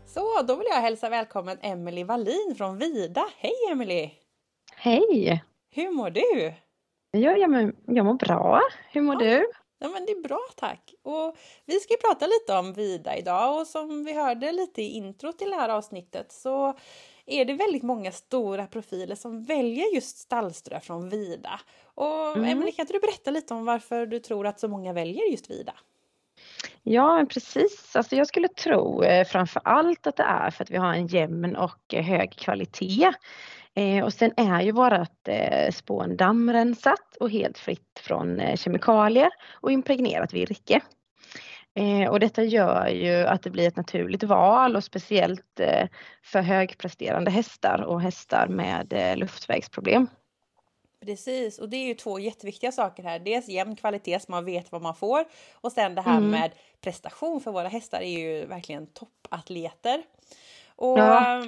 Så, 0.06 0.42
då 0.42 0.56
vill 0.56 0.68
jag 0.70 0.82
hälsa 0.82 1.10
välkommen 1.10 1.58
Emelie 1.62 2.06
Wallin 2.06 2.56
från 2.58 2.78
Vida. 2.78 3.26
Hej 3.38 3.54
Emelie! 3.72 4.21
Hej! 4.84 5.44
Hur 5.70 5.92
mår 5.92 6.10
du? 6.10 6.54
Ja, 7.12 7.38
jag, 7.38 7.50
mår, 7.52 7.74
jag 7.88 8.06
mår 8.06 8.14
bra. 8.14 8.62
Hur 8.92 9.02
mår 9.02 9.24
ja. 9.24 9.30
du? 9.30 9.48
Ja, 9.80 9.90
men 9.90 10.06
det 10.06 10.12
är 10.12 10.22
bra 10.22 10.40
tack. 10.56 10.94
Och 11.04 11.38
vi 11.66 11.80
ska 11.80 11.96
prata 12.08 12.28
lite 12.28 12.54
om 12.54 12.74
Vida 12.74 13.18
idag 13.18 13.60
och 13.60 13.68
som 13.68 14.04
vi 14.04 14.14
hörde 14.14 14.52
lite 14.52 14.82
i 14.82 14.90
intro 14.90 15.32
till 15.32 15.50
det 15.50 15.56
här 15.56 15.70
avsnittet 15.70 16.32
så 16.32 16.78
är 17.26 17.46
det 17.46 17.54
väldigt 17.54 17.84
många 17.84 18.12
stora 18.12 18.68
profiler 18.68 19.16
som 19.16 19.44
väljer 19.44 19.96
just 19.96 20.18
stallströ 20.18 20.80
från 20.80 21.10
Vida. 21.10 21.60
Och 21.84 22.38
mm. 22.38 22.50
Emelie, 22.50 22.72
kan 22.72 22.84
inte 22.84 22.94
du 22.94 23.00
berätta 23.00 23.32
lite 23.32 23.54
om 23.54 23.66
varför 23.66 24.06
du 24.06 24.20
tror 24.20 24.48
att 24.48 24.60
så 24.60 24.68
många 24.68 24.94
väljer 24.94 25.32
just 25.32 25.50
Vida? 25.50 25.74
Ja, 26.84 27.26
precis. 27.30 27.96
Alltså 27.96 28.16
jag 28.16 28.28
skulle 28.28 28.48
tro 28.48 29.04
eh, 29.04 29.26
framför 29.26 29.62
allt 29.66 30.08
att 30.08 30.18
det 30.18 30.24
är 30.24 30.50
för 30.50 30.64
att 30.64 30.72
vi 30.72 30.78
har 30.78 30.94
en 30.94 31.08
jämn 31.08 31.56
och 31.56 31.94
eh, 31.94 32.04
hög 32.04 32.32
kvalitet. 32.32 33.12
Eh, 33.76 34.04
och 34.04 34.14
sen 34.14 34.34
är 34.38 34.62
ju 34.62 34.72
vårat 34.72 35.28
eh, 35.28 35.72
spån 35.72 36.18
dammrensat 36.18 37.18
och 37.20 37.30
helt 37.30 37.58
fritt 37.58 38.00
från 38.00 38.40
eh, 38.40 38.56
kemikalier 38.56 39.30
och 39.52 39.72
impregnerat 39.72 40.34
virke. 40.34 40.82
Eh, 41.76 42.10
och 42.10 42.20
detta 42.20 42.44
gör 42.44 42.88
ju 42.88 43.26
att 43.28 43.44
det 43.44 43.50
blir 43.50 43.68
ett 43.68 43.76
naturligt 43.76 44.24
val 44.24 44.76
och 44.76 44.84
speciellt 44.84 45.60
eh, 45.60 45.88
för 46.24 46.42
högpresterande 46.42 47.32
hästar 47.32 47.82
och 47.82 48.02
hästar 48.02 48.48
med 48.48 48.94
eh, 48.94 49.18
luftvägsproblem. 49.18 50.08
Precis, 51.06 51.60
och 51.60 51.70
det 51.70 51.78
är 51.78 51.88
ju 51.88 51.94
två 51.94 52.20
jätteviktiga 52.20 52.72
saker 52.72 53.04
här. 53.04 53.20
Dels 53.20 53.48
jämn 53.48 53.76
kvalitet 53.76 54.20
så 54.20 54.32
man 54.32 54.46
vet 54.46 54.72
vad 54.72 54.82
man 54.82 54.96
får 54.96 55.26
och 55.54 55.72
sen 55.72 55.96
det 55.96 56.02
här 56.02 56.18
mm. 56.18 56.30
med 56.30 56.52
prestation 56.82 57.42
för 57.42 57.52
våra 57.52 57.68
hästar 57.68 58.02
är 58.02 58.20
ju 58.20 58.46
verkligen 58.46 58.88
toppatleter. 58.88 60.04
Och 60.82 61.00
ja, 61.00 61.44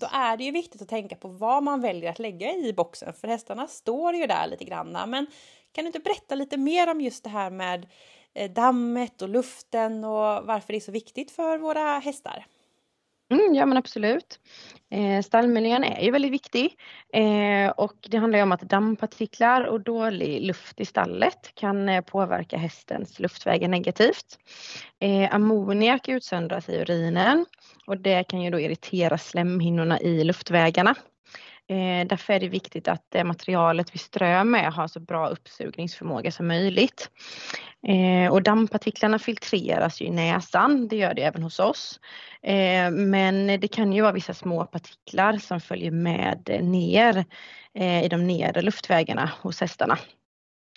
då 0.00 0.06
är 0.12 0.36
det 0.36 0.44
ju 0.44 0.50
viktigt 0.50 0.82
att 0.82 0.88
tänka 0.88 1.16
på 1.16 1.28
vad 1.28 1.62
man 1.62 1.80
väljer 1.80 2.10
att 2.10 2.18
lägga 2.18 2.52
i 2.52 2.72
boxen 2.72 3.12
för 3.12 3.28
hästarna 3.28 3.66
står 3.66 4.14
ju 4.14 4.26
där 4.26 4.46
lite 4.46 4.64
granna. 4.64 5.06
Men 5.06 5.26
kan 5.72 5.84
du 5.84 5.86
inte 5.86 5.98
berätta 5.98 6.34
lite 6.34 6.56
mer 6.56 6.90
om 6.90 7.00
just 7.00 7.24
det 7.24 7.30
här 7.30 7.50
med 7.50 7.86
eh, 8.34 8.50
dammet 8.50 9.22
och 9.22 9.28
luften 9.28 10.04
och 10.04 10.46
varför 10.46 10.72
det 10.72 10.78
är 10.78 10.80
så 10.80 10.92
viktigt 10.92 11.30
för 11.30 11.58
våra 11.58 11.98
hästar? 11.98 12.46
Mm, 13.30 13.54
ja 13.54 13.66
men 13.66 13.76
absolut. 13.78 14.40
Eh, 14.90 15.22
stallmiljön 15.22 15.84
är 15.84 16.04
ju 16.04 16.10
väldigt 16.10 16.32
viktig 16.32 16.76
eh, 17.12 17.70
och 17.70 17.94
det 18.08 18.18
handlar 18.18 18.38
ju 18.38 18.42
om 18.42 18.52
att 18.52 18.60
dammpartiklar 18.60 19.64
och 19.64 19.80
dålig 19.80 20.42
luft 20.42 20.80
i 20.80 20.84
stallet 20.84 21.52
kan 21.54 21.88
eh, 21.88 22.00
påverka 22.00 22.56
hästens 22.56 23.18
luftvägar 23.18 23.68
negativt. 23.68 24.38
Eh, 25.00 25.34
ammoniak 25.34 26.08
utsöndras 26.08 26.68
i 26.68 26.78
urinen 26.80 27.46
och 27.86 27.96
det 27.96 28.24
kan 28.24 28.42
ju 28.42 28.50
då 28.50 28.60
irritera 28.60 29.18
slemhinnorna 29.18 30.00
i 30.00 30.24
luftvägarna. 30.24 30.94
Eh, 31.68 32.06
därför 32.06 32.32
är 32.32 32.40
det 32.40 32.48
viktigt 32.48 32.88
att 32.88 33.04
det 33.08 33.24
materialet 33.24 33.94
vi 33.94 33.98
strör 33.98 34.44
med 34.44 34.72
har 34.72 34.88
så 34.88 35.00
bra 35.00 35.28
uppsugningsförmåga 35.28 36.30
som 36.30 36.46
möjligt. 36.46 37.10
Eh, 37.86 38.32
och 38.32 38.42
dammpartiklarna 38.42 39.18
filtreras 39.18 40.00
ju 40.00 40.06
i 40.06 40.10
näsan, 40.10 40.88
det 40.88 40.96
gör 40.96 41.14
det 41.14 41.22
även 41.22 41.42
hos 41.42 41.58
oss. 41.58 42.00
Eh, 42.42 42.90
men 42.90 43.46
det 43.46 43.68
kan 43.68 43.92
ju 43.92 44.02
vara 44.02 44.12
vissa 44.12 44.34
små 44.34 44.64
partiklar 44.64 45.38
som 45.38 45.60
följer 45.60 45.90
med 45.90 46.58
ner 46.62 47.24
eh, 47.74 48.04
i 48.04 48.08
de 48.08 48.26
nedre 48.26 48.62
luftvägarna 48.62 49.32
hos 49.42 49.60
hästarna. 49.60 49.98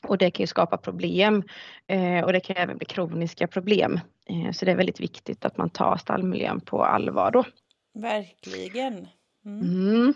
Och 0.03 0.17
det 0.17 0.31
kan 0.31 0.43
ju 0.43 0.47
skapa 0.47 0.77
problem 0.77 1.43
eh, 1.87 2.23
och 2.23 2.33
det 2.33 2.39
kan 2.39 2.57
även 2.57 2.77
bli 2.77 2.85
kroniska 2.85 3.47
problem. 3.47 3.99
Eh, 4.29 4.51
så 4.51 4.65
det 4.65 4.71
är 4.71 4.75
väldigt 4.75 4.99
viktigt 4.99 5.45
att 5.45 5.57
man 5.57 5.69
tar 5.69 5.97
stallmiljön 5.97 6.61
på 6.61 6.83
allvar 6.83 7.31
då. 7.31 7.43
Verkligen. 7.93 9.07
Mm. 9.45 9.61
Mm. 9.61 10.13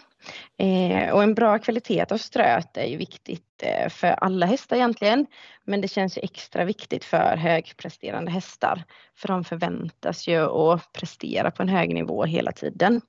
Eh, 0.58 1.14
och 1.14 1.24
en 1.24 1.34
bra 1.34 1.60
kvalitet 1.60 2.06
av 2.12 2.18
ströet 2.18 2.78
är 2.78 2.86
ju 2.86 2.98
viktigt 2.98 3.64
eh, 3.64 3.90
för 3.90 4.08
alla 4.08 4.46
hästar 4.46 4.76
egentligen. 4.76 5.26
Men 5.64 5.82
det 5.82 5.88
känns 5.88 6.18
ju 6.18 6.22
extra 6.22 6.66
viktigt 6.66 7.04
för 7.04 7.38
högpresterande 7.38 8.32
hästar. 8.32 8.84
För 9.16 9.28
de 9.28 9.44
förväntas 9.44 10.28
ju 10.28 10.38
att 10.38 10.94
prestera 10.94 11.52
på 11.52 11.64
en 11.64 11.70
hög 11.70 11.94
nivå 11.94 12.24
hela 12.24 12.52
tiden. 12.52 13.02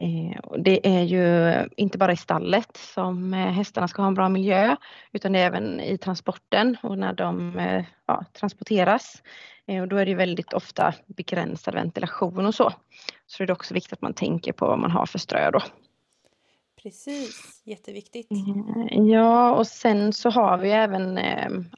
Eh, 0.00 0.58
det 0.58 0.86
är 0.86 1.02
ju 1.02 1.68
inte 1.76 1.98
bara 1.98 2.12
i 2.12 2.16
stallet 2.16 2.76
som 2.76 3.34
eh, 3.34 3.40
hästarna 3.40 3.88
ska 3.88 4.02
ha 4.02 4.08
en 4.08 4.14
bra 4.14 4.28
miljö 4.28 4.76
utan 5.12 5.32
det 5.32 5.38
är 5.38 5.46
även 5.46 5.80
i 5.80 5.98
transporten 5.98 6.76
och 6.82 6.98
när 6.98 7.12
de 7.12 7.58
eh, 7.58 7.84
ja, 8.06 8.24
transporteras. 8.32 9.22
Och 9.82 9.88
då 9.88 9.96
är 9.96 10.06
det 10.06 10.14
väldigt 10.14 10.52
ofta 10.52 10.94
begränsad 11.06 11.74
ventilation 11.74 12.46
och 12.46 12.54
så. 12.54 12.72
Så 13.26 13.42
det 13.42 13.50
är 13.50 13.54
också 13.54 13.74
viktigt 13.74 13.92
att 13.92 14.02
man 14.02 14.14
tänker 14.14 14.52
på 14.52 14.66
vad 14.66 14.78
man 14.78 14.90
har 14.90 15.06
för 15.06 15.18
strö 15.18 15.50
då. 15.50 15.60
Precis, 16.82 17.62
jätteviktigt. 17.64 18.26
Ja, 18.90 19.54
och 19.54 19.66
sen 19.66 20.12
så 20.12 20.30
har 20.30 20.58
vi 20.58 20.70
även 20.70 21.20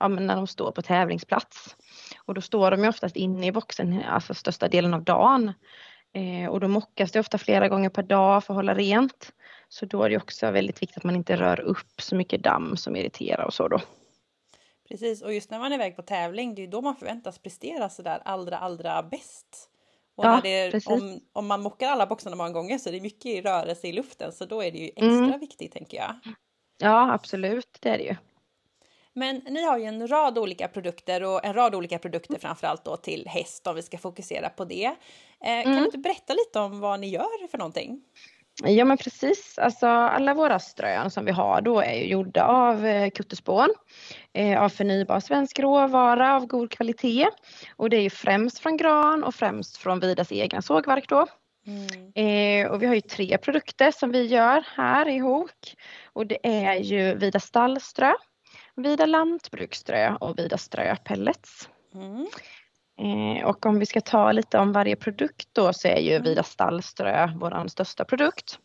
ja, 0.00 0.08
när 0.08 0.36
de 0.36 0.46
står 0.46 0.72
på 0.72 0.82
tävlingsplats. 0.82 1.76
Och 2.24 2.34
då 2.34 2.40
står 2.40 2.70
de 2.70 2.82
ju 2.82 2.88
oftast 2.88 3.16
inne 3.16 3.46
i 3.46 3.52
boxen, 3.52 4.02
alltså 4.02 4.34
största 4.34 4.68
delen 4.68 4.94
av 4.94 5.02
dagen. 5.02 5.52
Eh, 6.12 6.50
och 6.50 6.60
då 6.60 6.68
mockas 6.68 7.12
det 7.12 7.20
ofta 7.20 7.38
flera 7.38 7.68
gånger 7.68 7.88
per 7.88 8.02
dag 8.02 8.44
för 8.44 8.54
att 8.54 8.56
hålla 8.56 8.74
rent. 8.74 9.32
Så 9.68 9.86
då 9.86 10.02
är 10.02 10.10
det 10.10 10.16
också 10.16 10.50
väldigt 10.50 10.82
viktigt 10.82 10.96
att 10.96 11.04
man 11.04 11.16
inte 11.16 11.36
rör 11.36 11.60
upp 11.60 12.00
så 12.00 12.14
mycket 12.14 12.42
damm 12.42 12.76
som 12.76 12.96
irriterar 12.96 13.44
och 13.44 13.54
så 13.54 13.68
då. 13.68 13.80
Precis, 14.88 15.22
och 15.22 15.34
just 15.34 15.50
när 15.50 15.58
man 15.58 15.72
är 15.72 15.76
iväg 15.76 15.96
på 15.96 16.02
tävling, 16.02 16.54
det 16.54 16.60
är 16.60 16.64
ju 16.64 16.70
då 16.70 16.80
man 16.80 16.96
förväntas 16.96 17.38
prestera 17.38 17.88
sådär 17.88 18.22
allra, 18.24 18.58
allra 18.58 19.02
bäst. 19.02 19.70
Och 20.16 20.24
Ja, 20.24 20.40
är, 20.44 20.82
om, 20.86 21.20
om 21.32 21.46
man 21.46 21.62
mockar 21.62 21.88
alla 21.88 22.06
boxarna 22.06 22.36
många 22.36 22.50
gånger 22.50 22.78
så 22.78 22.88
är 22.88 22.92
det 22.92 23.00
mycket 23.00 23.44
rörelse 23.44 23.88
i 23.88 23.92
luften, 23.92 24.32
så 24.32 24.44
då 24.44 24.62
är 24.62 24.72
det 24.72 24.78
ju 24.78 24.86
extra 24.86 25.24
Mm. 25.24 25.40
viktigt 25.40 25.72
tänker 25.72 25.96
jag. 25.96 26.14
Ja, 26.78 27.12
absolut, 27.12 27.78
det 27.80 27.88
är 27.88 27.98
det 27.98 28.04
ju. 28.04 28.16
Men 29.18 29.36
ni 29.36 29.64
har 29.64 29.78
ju 29.78 29.84
en 29.84 30.08
rad 30.08 30.38
olika 30.38 30.68
produkter 30.68 31.22
och 31.24 31.44
en 31.44 31.54
rad 31.54 31.74
olika 31.74 31.98
produkter 31.98 32.38
framförallt 32.38 32.84
då 32.84 32.96
till 32.96 33.26
häst 33.28 33.66
om 33.66 33.74
vi 33.74 33.82
ska 33.82 33.98
fokusera 33.98 34.48
på 34.48 34.64
det. 34.64 34.84
Eh, 34.84 34.92
Kan 35.62 35.72
Mm. 35.72 35.76
du 35.78 35.84
inte 35.84 35.98
berätta 35.98 36.34
lite 36.34 36.58
om 36.58 36.80
vad 36.80 37.00
ni 37.00 37.08
gör 37.08 37.48
för 37.48 37.58
någonting? 37.58 38.00
Ja 38.64 38.84
men 38.84 38.96
precis, 38.96 39.58
alltså 39.58 39.86
alla 39.86 40.34
våra 40.34 40.58
strön 40.58 41.10
som 41.10 41.24
vi 41.24 41.32
har 41.32 41.60
då 41.60 41.80
är 41.80 41.94
ju 41.94 42.04
gjorda 42.06 42.44
av 42.44 42.86
eh, 42.86 43.10
kutterspån, 43.10 43.68
eh, 44.32 44.62
av 44.62 44.68
förnybar 44.68 45.20
svensk 45.20 45.58
råvara 45.58 46.36
av 46.36 46.46
god 46.46 46.70
kvalitet. 46.70 47.28
Och 47.76 47.90
det 47.90 47.96
är 47.96 48.00
ju 48.02 48.10
främst 48.10 48.58
från 48.58 48.76
gran 48.76 49.24
och 49.24 49.34
främst 49.34 49.76
från 49.76 50.00
Vidas 50.00 50.32
egna 50.32 50.62
sågverk 50.62 51.08
då. 51.08 51.26
Mm. 51.66 52.12
Eh, 52.14 52.70
och 52.70 52.82
vi 52.82 52.86
har 52.86 52.94
ju 52.94 53.00
tre 53.00 53.38
produkter 53.38 53.90
som 53.90 54.12
vi 54.12 54.26
gör 54.26 54.64
här 54.76 55.08
i 55.08 55.18
Hok. 55.18 55.74
Och 56.12 56.26
det 56.26 56.38
är 56.42 56.74
ju 56.74 57.14
Vida 57.14 57.40
stallströ, 57.40 58.12
Vida 58.78 59.06
lantbruksströ 59.06 60.14
och 60.20 60.38
Vida 60.38 60.58
ströpellets. 60.58 61.68
Mm. 61.94 62.26
Eh, 63.00 63.44
och 63.44 63.66
om 63.66 63.78
vi 63.78 63.86
ska 63.86 64.00
ta 64.00 64.32
lite 64.32 64.58
om 64.58 64.72
varje 64.72 64.96
produkt 64.96 65.48
då 65.52 65.72
så 65.72 65.88
är 65.88 66.00
ju 66.00 66.10
Mm. 66.10 66.22
Vida 66.22 66.42
stallströ 66.42 67.30
vår 67.36 67.68
största 67.68 68.04
produkt. 68.04 68.58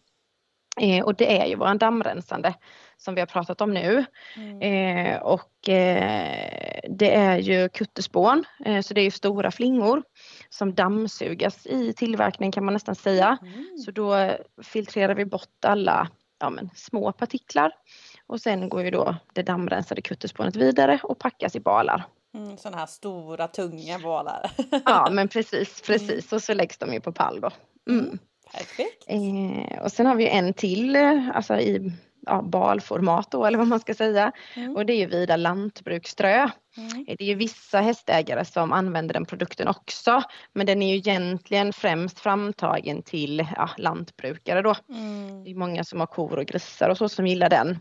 Eh, 0.79 1.03
och 1.03 1.15
det 1.15 1.41
är 1.41 1.45
ju 1.45 1.55
våran 1.55 1.77
dammrensande 1.77 2.53
som 2.97 3.15
vi 3.15 3.21
har 3.21 3.25
pratat 3.25 3.61
om 3.61 3.73
nu. 3.73 4.05
Mm. 4.35 4.61
Eh, 4.61 5.21
och 5.21 5.69
eh, 5.69 6.79
det 6.89 7.15
är 7.15 7.37
ju 7.37 7.69
kutterspån, 7.69 8.45
eh, 8.65 8.81
så 8.81 8.93
det 8.93 9.01
är 9.01 9.05
ju 9.05 9.11
stora 9.11 9.51
flingor 9.51 10.03
som 10.49 10.73
dammsugas 10.73 11.67
i 11.67 11.93
tillverkningen 11.93 12.51
kan 12.51 12.65
man 12.65 12.73
nästan 12.73 12.95
säga. 12.95 13.37
Mm. 13.41 13.77
Så 13.77 13.91
då 13.91 14.31
filtrerar 14.63 15.15
vi 15.15 15.25
bort 15.25 15.65
alla 15.65 16.09
ja, 16.39 16.49
men, 16.49 16.69
små 16.75 17.11
partiklar 17.11 17.71
och 18.27 18.41
sen 18.41 18.69
går 18.69 18.83
ju 18.83 18.91
då 18.91 19.15
det 19.33 19.43
dammrensade 19.43 20.01
kutterspånet 20.01 20.55
vidare 20.55 20.99
och 21.03 21.19
packas 21.19 21.55
i 21.55 21.59
balar. 21.59 22.03
Mm, 22.35 22.57
sådana 22.57 22.77
här 22.77 22.85
stora 22.85 23.47
tunga 23.47 23.99
balar. 23.99 24.51
Ja 24.85 25.09
men 25.11 25.27
precis, 25.33 25.81
precis 25.81 26.33
och 26.33 26.43
så 26.43 26.53
läggs 26.53 26.77
de 26.77 26.93
ju 26.93 26.99
på 26.99 27.11
pall 27.11 27.41
då. 27.41 27.49
Mm. 27.89 28.19
Perfekt. 28.51 29.03
Eh, 29.07 29.83
och 29.83 29.91
sen 29.91 30.05
har 30.05 30.15
vi 30.15 30.27
en 30.27 30.53
till, 30.53 30.95
eh, 30.95 31.29
alltså 31.33 31.59
i 31.59 31.91
ja, 32.25 32.41
balformat 32.41 33.31
då 33.31 33.45
eller 33.45 33.57
vad 33.57 33.67
man 33.67 33.79
ska 33.79 33.93
säga. 33.93 34.31
Mm. 34.55 34.75
Och 34.75 34.85
det 34.85 34.93
är 34.93 34.97
ju 34.97 35.05
Vida 35.05 35.35
lantbruksströ. 35.35 36.49
Mm. 36.77 37.05
Det 37.05 37.23
är 37.23 37.27
ju 37.27 37.35
vissa 37.35 37.81
hästägare 37.81 38.45
som 38.45 38.73
använder 38.73 39.13
den 39.13 39.25
produkten 39.25 39.67
också. 39.67 40.23
Men 40.53 40.65
den 40.65 40.81
är 40.81 40.91
ju 40.91 40.95
egentligen 40.97 41.73
främst 41.73 42.19
framtagen 42.19 43.03
till 43.03 43.47
ja, 43.55 43.69
lantbrukare 43.77 44.61
då. 44.61 44.75
Mm. 44.89 45.43
Det 45.43 45.51
är 45.51 45.55
många 45.55 45.83
som 45.83 45.99
har 45.99 46.07
kor 46.07 46.37
och 46.37 46.45
grisar 46.45 46.89
och 46.89 46.97
så 46.97 47.09
som 47.09 47.27
gillar 47.27 47.49
den. 47.49 47.79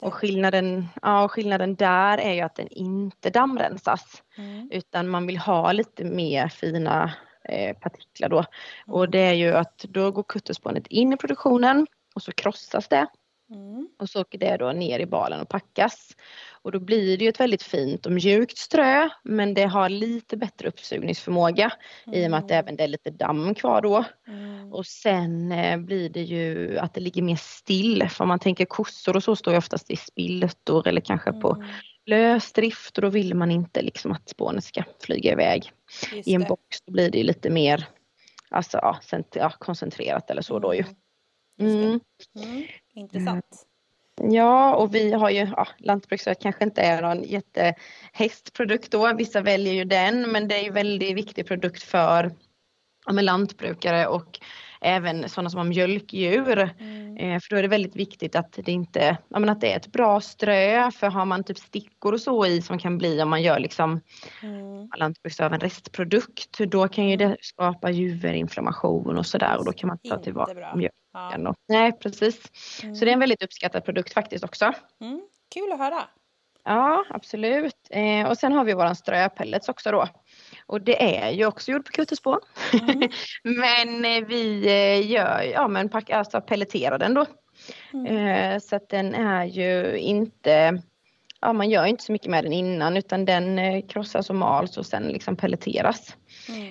Och 0.00 0.14
skillnaden, 0.14 0.88
ja, 1.02 1.24
och 1.24 1.32
skillnaden 1.32 1.74
där 1.74 2.18
är 2.18 2.32
ju 2.32 2.40
att 2.40 2.56
den 2.56 2.68
inte 2.68 3.30
dammrensas. 3.30 4.22
Mm. 4.38 4.70
Utan 4.72 5.08
man 5.08 5.26
vill 5.26 5.38
ha 5.38 5.72
lite 5.72 6.04
mer 6.04 6.48
fina 6.48 7.12
eh, 7.44 7.76
partiklar 7.76 8.28
då. 8.28 8.44
Och 8.86 9.04
Mm. 9.04 9.10
det 9.10 9.18
är 9.18 9.32
ju 9.32 9.52
att 9.52 9.78
då 9.78 10.10
går 10.10 10.22
kutterspånet 10.22 10.86
in 10.86 11.12
i 11.12 11.16
produktionen 11.16 11.86
och 12.14 12.22
så 12.22 12.32
krossas 12.32 12.88
det. 12.88 13.06
Mm. 13.50 13.88
Och 13.98 14.08
så 14.08 14.20
åker 14.20 14.38
det 14.38 14.56
då 14.56 14.72
ner 14.72 14.98
i 15.00 15.06
balen 15.06 15.40
och 15.40 15.48
packas. 15.48 16.16
Och 16.62 16.72
då 16.72 16.80
blir 16.80 17.18
det 17.18 17.24
ju 17.24 17.28
ett 17.28 17.40
väldigt 17.40 17.62
fint 17.62 18.06
och 18.06 18.12
mjukt 18.12 18.58
strö 18.58 19.08
men 19.24 19.54
det 19.54 19.64
har 19.64 19.88
lite 19.88 20.36
bättre 20.36 20.68
uppsugningsförmåga 20.68 21.72
i 22.12 22.26
och 22.26 22.30
med 22.30 22.38
att 22.38 22.48
det 22.48 22.54
även 22.54 22.76
det 22.76 22.84
är 22.84 22.88
lite 22.88 23.10
damm 23.10 23.54
kvar 23.54 23.82
då. 23.82 24.04
Mm. 24.28 24.72
Och 24.72 24.86
sen 24.86 25.52
eh, 25.52 25.76
blir 25.78 26.08
det 26.08 26.22
ju 26.22 26.78
att 26.78 26.94
det 26.94 27.00
ligger 27.00 27.22
mer 27.22 27.36
still 27.36 28.08
för 28.08 28.24
om 28.24 28.28
man 28.28 28.38
tänker 28.38 28.64
kossor 28.64 29.16
och 29.16 29.22
så 29.24 29.36
står 29.36 29.52
ju 29.52 29.58
oftast 29.58 29.90
i 29.90 29.96
spiltor 29.96 30.88
eller 30.88 31.00
kanske 31.00 31.32
på 31.32 31.54
Mm. 31.54 31.66
lösdrift 32.06 32.98
och 32.98 33.02
då 33.02 33.08
vill 33.08 33.34
man 33.34 33.50
inte 33.50 33.82
liksom 33.82 34.12
att 34.12 34.28
spånet 34.28 34.64
ska 34.64 34.82
flyga 35.00 35.32
iväg. 35.32 35.72
Just 36.14 36.28
I 36.28 36.34
en 36.34 36.40
det. 36.40 36.46
box 36.48 36.62
då 36.86 36.92
blir 36.92 37.10
det 37.10 37.18
ju 37.18 37.24
lite 37.24 37.50
mer 37.50 37.86
alltså, 38.50 38.78
ja, 38.82 38.98
cent- 39.02 39.36
ja, 39.36 39.50
koncentrerat 39.58 40.30
eller 40.30 40.42
så 40.42 40.58
då 40.58 40.74
ju. 40.74 40.84
Mm. 41.60 42.00
Mm. 42.36 42.62
Mm. 43.00 43.08
Intressant. 43.14 43.66
Ja, 44.22 44.74
och 44.74 44.94
vi 44.94 45.12
har 45.12 45.30
ju, 45.30 45.48
ja, 45.56 45.68
lantbruksrätt 45.78 46.42
kanske 46.42 46.64
inte 46.64 46.82
är 46.82 47.02
någon 47.02 47.22
jättehästprodukt 47.22 48.90
då, 48.90 49.14
vissa 49.14 49.40
väljer 49.40 49.72
ju 49.72 49.84
den, 49.84 50.32
men 50.32 50.48
det 50.48 50.54
är 50.54 50.62
ju 50.62 50.70
väldigt 50.70 51.16
viktig 51.16 51.46
produkt 51.46 51.82
för 51.82 52.30
ja, 53.06 53.12
lantbrukare 53.12 54.06
och 54.06 54.40
även 54.80 55.28
sådana 55.28 55.50
som 55.50 55.58
har 55.58 55.64
mjölkdjur. 55.64 56.58
Mm. 56.78 57.16
Eh, 57.16 57.40
för 57.40 57.50
då 57.50 57.56
är 57.56 57.62
det 57.62 57.68
väldigt 57.68 57.96
viktigt 57.96 58.36
att 58.36 58.52
det 58.52 58.72
inte, 58.72 59.16
ja, 59.28 59.38
men 59.38 59.48
att 59.48 59.60
det 59.60 59.72
är 59.72 59.76
ett 59.76 59.92
bra 59.92 60.20
strö, 60.20 60.90
för 60.90 61.06
har 61.08 61.24
man 61.24 61.44
typ 61.44 61.58
stickor 61.58 62.12
och 62.12 62.20
så 62.20 62.46
i 62.46 62.62
som 62.62 62.78
kan 62.78 62.98
bli 62.98 63.22
om 63.22 63.30
man 63.30 63.42
gör 63.42 63.58
liksom 63.58 64.00
Mm. 64.42 64.88
lantbruks 64.96 65.40
av 65.40 65.54
en 65.54 65.60
restprodukt, 65.60 66.58
då 66.58 66.88
kan 66.88 67.08
ju 67.08 67.16
det 67.16 67.36
skapa 67.40 67.90
juverinflammation 67.90 69.18
och 69.18 69.26
sådär 69.26 69.58
och 69.58 69.64
då 69.64 69.72
kan 69.72 69.88
man 69.88 69.98
ta 69.98 70.18
tillvara 70.18 70.76
mjölken. 70.76 70.92
Ja. 71.12 71.54
Nej, 71.68 71.92
precis. 71.92 72.50
Mm. 72.82 72.94
Så 72.94 73.04
det 73.04 73.10
är 73.10 73.12
en 73.12 73.20
väldigt 73.20 73.42
uppskattad 73.42 73.84
produkt 73.84 74.12
faktiskt 74.12 74.44
också. 74.44 74.72
Mm. 75.00 75.20
Kul 75.54 75.72
att 75.72 75.78
höra. 75.78 76.02
Ja, 76.64 77.04
absolut. 77.10 77.74
Eh, 77.90 78.28
och 78.28 78.38
sen 78.38 78.52
har 78.52 78.64
vi 78.64 78.74
våran 78.74 78.96
ströpellets 78.96 79.68
också 79.68 79.90
då. 79.90 80.08
Och 80.70 80.80
det 80.80 81.22
är 81.22 81.30
ju 81.30 81.46
också 81.46 81.72
gjord 81.72 81.84
på 81.84 81.92
kutterspån. 81.92 82.38
Mm. 82.72 83.08
men 83.42 84.04
eh, 84.04 84.28
vi 84.28 84.66
eh, 84.66 85.10
gör, 85.10 85.42
ja 85.42 85.68
men 85.68 85.88
pack, 85.88 86.10
alltså 86.10 86.40
pelleterar 86.40 86.98
den 86.98 87.14
då. 87.14 87.26
Mm. 87.92 88.16
Eh, 88.16 88.58
så 88.58 88.76
att 88.76 88.88
den 88.88 89.14
är 89.14 89.44
ju 89.44 89.96
inte, 89.96 90.82
ja 91.40 91.52
man 91.52 91.70
gör 91.70 91.84
inte 91.84 92.04
så 92.04 92.12
mycket 92.12 92.30
med 92.30 92.44
den 92.44 92.52
innan 92.52 92.96
utan 92.96 93.24
den 93.24 93.82
krossas 93.82 94.30
och 94.30 94.36
mals 94.36 94.76
och 94.76 94.86
sen 94.86 95.02
liksom 95.02 95.36
pelleteras. 95.36 96.16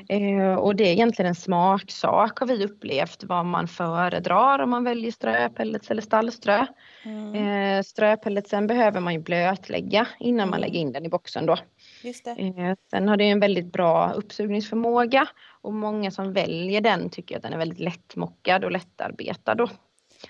Mm. 0.09 0.57
Och 0.57 0.75
det 0.75 0.83
är 0.83 0.91
egentligen 0.91 1.29
en 1.29 1.35
smaksak 1.35 2.39
har 2.39 2.47
vi 2.47 2.65
upplevt 2.65 3.23
vad 3.23 3.45
man 3.45 3.67
föredrar 3.67 4.59
om 4.59 4.69
man 4.69 4.83
väljer 4.83 5.11
ströpellets 5.11 5.91
eller 5.91 6.01
stallströ. 6.01 6.65
Mm. 7.05 7.83
Ströpelletsen 7.83 8.67
behöver 8.67 8.99
man 8.99 9.13
ju 9.13 9.19
blötlägga 9.19 10.07
innan 10.19 10.49
man 10.49 10.59
Mm. 10.59 10.67
lägger 10.67 10.79
in 10.79 10.91
den 10.91 11.05
i 11.05 11.09
boxen 11.09 11.45
då. 11.45 11.57
Just 12.03 12.25
det. 12.25 12.31
Eh, 12.31 12.75
sen 12.91 13.07
har 13.07 13.17
det 13.17 13.23
en 13.29 13.39
väldigt 13.39 13.71
bra 13.71 14.11
uppsugningsförmåga 14.11 15.27
och 15.61 15.73
många 15.73 16.11
som 16.11 16.33
väljer 16.33 16.81
den 16.81 17.09
tycker 17.09 17.35
att 17.37 17.41
den 17.43 17.53
är 17.53 17.57
väldigt 17.57 17.79
lättmockad 17.79 18.63
och 18.63 18.71
lättarbetad 18.71 19.55
då. 19.55 19.67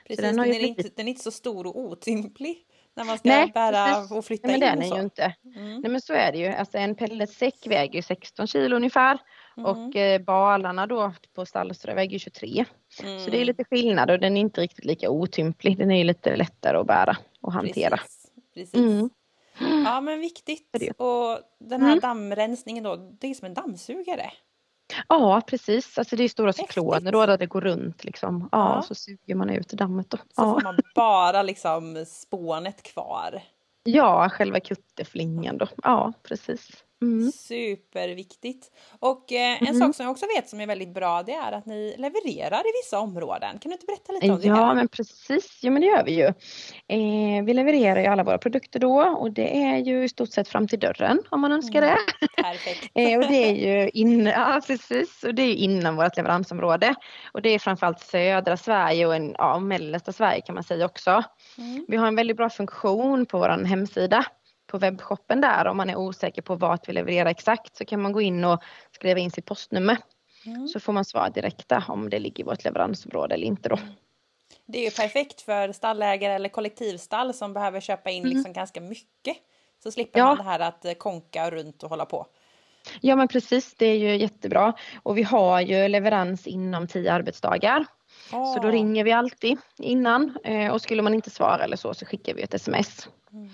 Precis, 0.07 0.17
den 0.17 0.25
den, 0.25 0.39
har 0.39 0.45
ju 0.45 0.51
är 0.51 0.59
blivit- 0.59 0.77
inte, 0.77 0.89
den 0.95 1.05
är 1.07 1.09
inte 1.09 1.23
så 1.23 1.31
stor 1.31 1.67
och 1.67 1.79
otymplig 1.79 2.57
när 2.95 3.03
man 3.03 3.17
ska 3.17 3.29
Nej, 3.29 3.51
bära 3.53 4.17
och 4.17 4.25
flytta 4.25 4.47
Nej, 4.47 4.59
men 4.59 4.69
in 4.73 4.79
den 4.79 4.85
är 4.85 4.89
så. 4.89 4.95
ju 4.97 5.01
inte. 5.03 5.35
Mm. 5.55 5.81
Nej 5.81 5.91
men 5.91 6.01
så 6.01 6.13
är 6.13 6.31
det 6.31 6.37
ju. 6.37 6.47
Alltså 6.47 6.77
en 6.77 6.95
pelletsäck 6.95 7.67
väger 7.67 7.95
ju 7.95 8.01
16 8.01 8.47
kilo 8.47 8.75
ungefär 8.75 9.17
Mm. 9.57 9.71
och 9.71 9.95
eh, 9.95 10.21
balarna 10.21 10.87
då 10.87 11.13
på 11.35 11.45
stallströ 11.45 11.93
väger 11.95 12.13
ju 12.13 12.19
23. 12.19 12.65
Mm. 13.03 13.19
Så 13.19 13.29
det 13.31 13.41
är 13.41 13.45
lite 13.45 13.63
skillnad 13.63 14.11
och 14.11 14.19
den 14.19 14.37
är 14.37 14.41
inte 14.41 14.61
riktigt 14.61 14.85
lika 14.85 15.09
otymplig. 15.09 15.77
Den 15.77 15.91
är 15.91 15.97
ju 15.97 16.03
lite 16.03 16.35
lättare 16.35 16.77
att 16.77 16.87
bära 16.87 17.17
och 17.41 17.53
hantera. 17.53 17.97
Precis. 17.97 18.31
Precis. 18.53 19.11
Ja 19.85 20.01
men 20.01 20.19
viktigt. 20.19 20.69
Och 20.97 21.39
den 21.59 21.81
här 21.81 21.87
Mm. 21.91 21.99
dammrensningen 21.99 22.83
då, 22.83 22.95
det 22.95 23.27
är 23.27 23.33
som 23.33 23.45
en 23.45 23.53
dammsugare. 23.53 24.31
Ja 25.07 25.41
precis, 25.47 25.97
alltså 25.97 26.15
det 26.15 26.23
är 26.23 26.29
stora 26.29 26.47
Häftigt. 26.47 26.67
cykloner 26.67 27.11
då 27.11 27.25
där 27.25 27.37
det 27.37 27.45
går 27.45 27.61
runt 27.61 28.03
liksom. 28.03 28.49
Ja, 28.51 28.75
Ja. 28.75 28.81
så 28.81 28.95
suger 28.95 29.35
man 29.35 29.49
ut 29.49 29.67
dammet 29.69 30.09
då. 30.09 30.17
Så 30.17 30.23
Ja. 30.35 30.43
får 30.53 30.61
man 30.61 30.77
bara 30.95 31.43
liksom 31.43 32.05
spånet 32.07 32.83
kvar. 32.83 33.41
ja, 33.83 34.29
själva 34.29 34.59
kutterflingan 34.59 35.57
då. 35.57 35.67
Ja, 35.83 36.13
precis. 36.23 36.83
Mm. 37.01 37.31
Superviktigt. 37.31 38.71
Och 38.99 39.31
eh, 39.31 39.61
en 39.61 39.67
Mm. 39.67 39.79
sak 39.79 39.95
som 39.95 40.03
jag 40.05 40.11
också 40.11 40.25
vet 40.35 40.49
som 40.49 40.59
är 40.59 40.67
väldigt 40.67 40.93
bra 40.93 41.23
det 41.23 41.33
är 41.33 41.51
att 41.51 41.65
ni 41.65 41.95
levererar 41.97 42.59
i 42.59 42.71
vissa 42.83 42.99
områden. 42.99 43.59
Kan 43.59 43.69
du 43.69 43.73
inte 43.73 43.85
berätta 43.85 44.13
lite 44.13 44.29
om 44.31 44.39
det? 44.41 44.47
Ja, 44.47 44.73
men 44.73 44.87
precis. 44.87 45.59
Jo, 45.61 45.71
men 45.71 45.81
det 45.81 45.87
gör 45.87 46.03
vi 46.03 46.11
ju. 46.11 46.25
Eh, 46.87 47.43
vi 47.45 47.53
levererar 47.53 48.01
ju 48.01 48.07
alla 48.07 48.23
våra 48.23 48.37
produkter 48.37 48.79
då 48.79 49.01
och 49.01 49.31
det 49.31 49.57
är 49.63 49.77
ju 49.77 50.03
i 50.03 50.09
stort 50.09 50.29
sett 50.31 50.47
fram 50.47 50.67
till 50.67 50.79
dörren 50.79 51.23
om 51.29 51.41
man 51.41 51.51
önskar 51.51 51.81
Mm. 51.81 51.95
det. 52.21 52.27
Perfekt. 52.43 52.91
Eh, 52.95 53.17
och 53.19 53.27
det 53.27 53.49
är 53.49 53.53
ju 53.81 53.89
in, 53.89 54.25
ja, 54.25 54.61
precis. 54.67 55.23
Och 55.23 55.35
det 55.35 55.41
är 55.41 55.53
inom 55.55 55.95
vårt 55.95 56.17
leveransområde. 56.17 56.95
Och 57.33 57.41
det 57.41 57.49
är 57.49 57.59
framförallt 57.59 57.99
södra 57.99 58.57
Sverige 58.57 59.05
och 59.07 59.15
en, 59.15 59.35
ja, 59.37 59.59
mellersta 59.59 60.11
Sverige 60.11 60.41
kan 60.41 60.55
man 60.55 60.63
säga 60.63 60.85
också. 60.85 61.23
Mm. 61.57 61.85
Vi 61.87 61.97
har 61.97 62.07
en 62.07 62.15
väldigt 62.15 62.37
bra 62.37 62.49
funktion 62.49 63.25
på 63.25 63.37
vår 63.39 63.65
hemsida 63.65 64.25
på 64.69 64.77
webbshoppen 64.77 65.41
där. 65.41 65.67
Om 65.67 65.77
man 65.77 65.89
är 65.89 65.95
osäker 65.95 66.41
på 66.41 66.55
vart 66.55 66.89
vi 66.89 66.93
levererar 66.93 67.29
exakt 67.29 67.75
så 67.75 67.85
kan 67.85 68.01
man 68.01 68.11
gå 68.11 68.21
in 68.21 68.43
och 68.43 68.63
skriva 68.91 69.19
in 69.19 69.31
sitt 69.31 69.45
postnummer. 69.45 69.97
Mm. 70.45 70.67
Så 70.67 70.79
får 70.79 70.93
man 70.93 71.05
svar 71.05 71.29
direkta 71.29 71.83
om 71.87 72.09
det 72.09 72.19
ligger 72.19 72.43
i 72.43 72.45
vårt 72.45 72.63
leveransområde 72.63 73.35
eller 73.35 73.47
inte 73.47 73.69
då. 73.69 73.79
Det 74.65 74.79
är 74.79 74.83
ju 74.83 74.91
perfekt 74.91 75.41
för 75.41 75.71
stallägare 75.71 76.33
eller 76.33 76.49
kollektivstall 76.49 77.33
som 77.33 77.53
behöver 77.53 77.79
köpa 77.79 78.09
in 78.09 78.23
Mm. 78.23 78.35
liksom 78.35 78.53
ganska 78.53 78.81
mycket 78.81 79.37
Så 79.83 79.91
slipper 79.91 80.19
ja. 80.19 80.25
man 80.25 80.37
det 80.37 80.43
här 80.43 80.59
att 80.59 80.85
eh, 80.85 80.93
konka 80.93 81.51
runt 81.51 81.83
och 81.83 81.89
hålla 81.89 82.05
på. 82.05 82.27
Ja 83.01 83.15
men 83.15 83.27
precis, 83.27 83.75
det 83.75 83.85
är 83.85 83.97
ju 83.97 84.17
jättebra. 84.17 84.73
Och 85.03 85.17
vi 85.17 85.23
har 85.23 85.61
ju 85.61 85.87
leverans 85.87 86.47
inom 86.47 86.87
tio 86.87 87.13
arbetsdagar. 87.13 87.85
Oh. 88.33 88.53
Så 88.53 88.59
då 88.61 88.67
ringer 88.67 89.03
vi 89.03 89.11
alltid 89.11 89.57
innan 89.77 90.37
eh, 90.43 90.73
och 90.73 90.81
skulle 90.81 91.01
man 91.01 91.13
inte 91.13 91.29
svara 91.29 91.63
eller 91.63 91.77
så 91.77 91.93
så 91.93 92.05
skickar 92.05 92.33
vi 92.33 92.41
ett 92.41 92.53
sms. 92.53 93.09
Mm. 93.33 93.49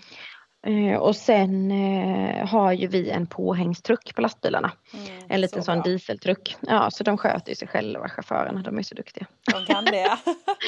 Eh, 0.66 0.98
och 0.98 1.16
sen 1.16 1.72
eh, 1.72 2.48
har 2.48 2.72
ju 2.72 2.88
vi 2.88 3.10
en 3.10 3.28
påhängstruck 3.28 4.16
på 4.16 4.22
lastbilarna. 4.22 4.72
Mm, 4.94 5.06
en 5.30 5.42
liten 5.42 5.62
så 5.62 5.66
sån 5.66 5.82
bra. 5.82 5.84
dieseltruck. 5.84 6.58
Ja, 6.62 6.92
så 6.92 7.04
de 7.04 7.18
sköter 7.18 7.50
ju 7.50 7.56
sig 7.56 7.68
själva, 7.68 8.10
chaufförerna. 8.10 8.62
De 8.62 8.78
är 8.78 8.84
så 8.84 8.96
duktiga. 8.96 9.26
De 9.52 9.66
kan 9.66 9.86
det? 9.86 10.02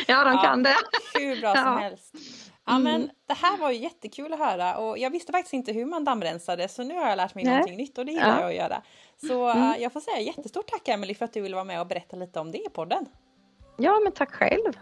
ja, 0.08 0.24
de 0.24 0.34
ja, 0.34 0.42
kan 0.44 0.64
det. 0.64 0.76
Hur 1.14 1.42
bra 1.42 1.56
som 1.56 1.78
helst. 1.78 2.16
Ja, 2.66 2.76
mm. 2.76 2.84
men 2.84 3.10
det 3.28 3.34
här 3.34 3.58
var 3.58 3.72
ju 3.72 3.78
jättekul 3.78 4.34
att 4.34 4.40
höra 4.40 4.78
och 4.78 4.98
jag 4.98 5.10
visste 5.10 5.32
faktiskt 5.32 5.54
inte 5.54 5.72
hur 5.72 5.86
man 5.86 6.04
dammrensade 6.04 6.68
så 6.68 6.84
nu 6.84 6.94
har 6.94 7.10
jag 7.10 7.18
lärt 7.18 7.36
mig 7.36 7.44
Nej. 7.44 7.54
någonting 7.54 7.78
nytt 7.78 7.98
och 7.98 8.06
det 8.06 8.12
gillar 8.12 8.28
ja. 8.28 8.42
jag 8.42 8.50
att 8.50 8.56
göra. 8.56 8.82
Så 9.28 9.50
mm. 9.50 9.64
uh, 9.64 9.82
jag 9.82 9.94
får 9.94 10.00
säga 10.00 10.20
jättestort 10.20 10.68
tack 10.68 10.88
Emelie 10.88 11.16
för 11.16 11.26
att 11.26 11.34
du 11.34 11.42
ville 11.42 11.56
vara 11.56 11.66
med 11.66 11.82
och 11.82 11.88
berätta 11.88 12.18
lite 12.18 12.40
om 12.40 12.52
det 12.52 12.58
i 12.58 12.70
podden. 12.74 13.06
Ja, 13.78 14.00
men 14.04 14.12
tack 14.12 14.32
själv. 14.32 14.74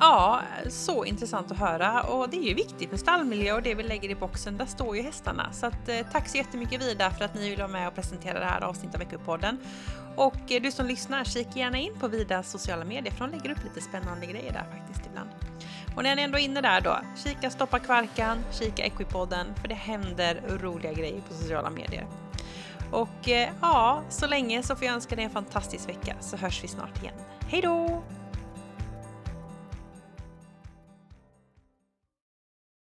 Ja, 0.00 0.40
så 0.68 1.04
intressant 1.04 1.52
att 1.52 1.58
höra 1.58 2.02
och 2.02 2.28
det 2.30 2.36
är 2.36 2.48
ju 2.48 2.54
viktigt 2.54 2.90
med 2.90 3.00
stallmiljö 3.00 3.52
och 3.52 3.62
det 3.62 3.74
vi 3.74 3.82
lägger 3.82 4.08
i 4.08 4.14
boxen, 4.14 4.56
där 4.56 4.66
står 4.66 4.96
ju 4.96 5.02
hästarna. 5.02 5.52
Så 5.52 5.66
att, 5.66 5.88
eh, 5.88 6.06
tack 6.12 6.28
så 6.28 6.36
jättemycket 6.36 6.82
Vida 6.82 7.10
för 7.10 7.24
att 7.24 7.34
ni 7.34 7.50
vill 7.50 7.58
vara 7.58 7.68
med 7.68 7.88
och 7.88 7.94
presentera 7.94 8.38
det 8.38 8.44
här 8.44 8.60
avsnittet 8.60 8.94
av 8.94 9.00
Veckopodden. 9.00 9.58
Och 10.16 10.52
eh, 10.52 10.62
du 10.62 10.70
som 10.70 10.86
lyssnar, 10.86 11.24
kika 11.24 11.58
gärna 11.58 11.78
in 11.78 11.92
på 12.00 12.08
Vidas 12.08 12.50
sociala 12.50 12.84
medier 12.84 13.12
för 13.14 13.28
de 13.28 13.36
lägger 13.36 13.50
upp 13.50 13.64
lite 13.64 13.80
spännande 13.80 14.26
grejer 14.26 14.52
där 14.52 14.64
faktiskt 14.78 15.06
ibland. 15.10 15.30
Och 15.96 16.02
när 16.02 16.16
ni 16.16 16.22
ändå 16.22 16.38
är 16.38 16.42
inne 16.42 16.60
där 16.60 16.80
då, 16.80 16.98
kika 17.24 17.50
Stoppa 17.50 17.78
Kvarkan, 17.78 18.38
kika 18.52 18.84
Equipodden 18.84 19.46
för 19.60 19.68
det 19.68 19.74
händer 19.74 20.42
roliga 20.48 20.92
grejer 20.92 21.20
på 21.28 21.34
sociala 21.34 21.70
medier. 21.70 22.06
Och 22.90 23.28
eh, 23.28 23.48
ja, 23.60 24.02
så 24.08 24.26
länge 24.26 24.62
så 24.62 24.76
får 24.76 24.86
jag 24.86 24.94
önska 24.94 25.16
dig 25.16 25.24
en 25.24 25.30
fantastisk 25.30 25.88
vecka 25.88 26.14
så 26.20 26.36
hörs 26.36 26.64
vi 26.64 26.68
snart 26.68 27.02
igen. 27.02 27.14
Hej 27.48 27.62
då! 27.62 28.02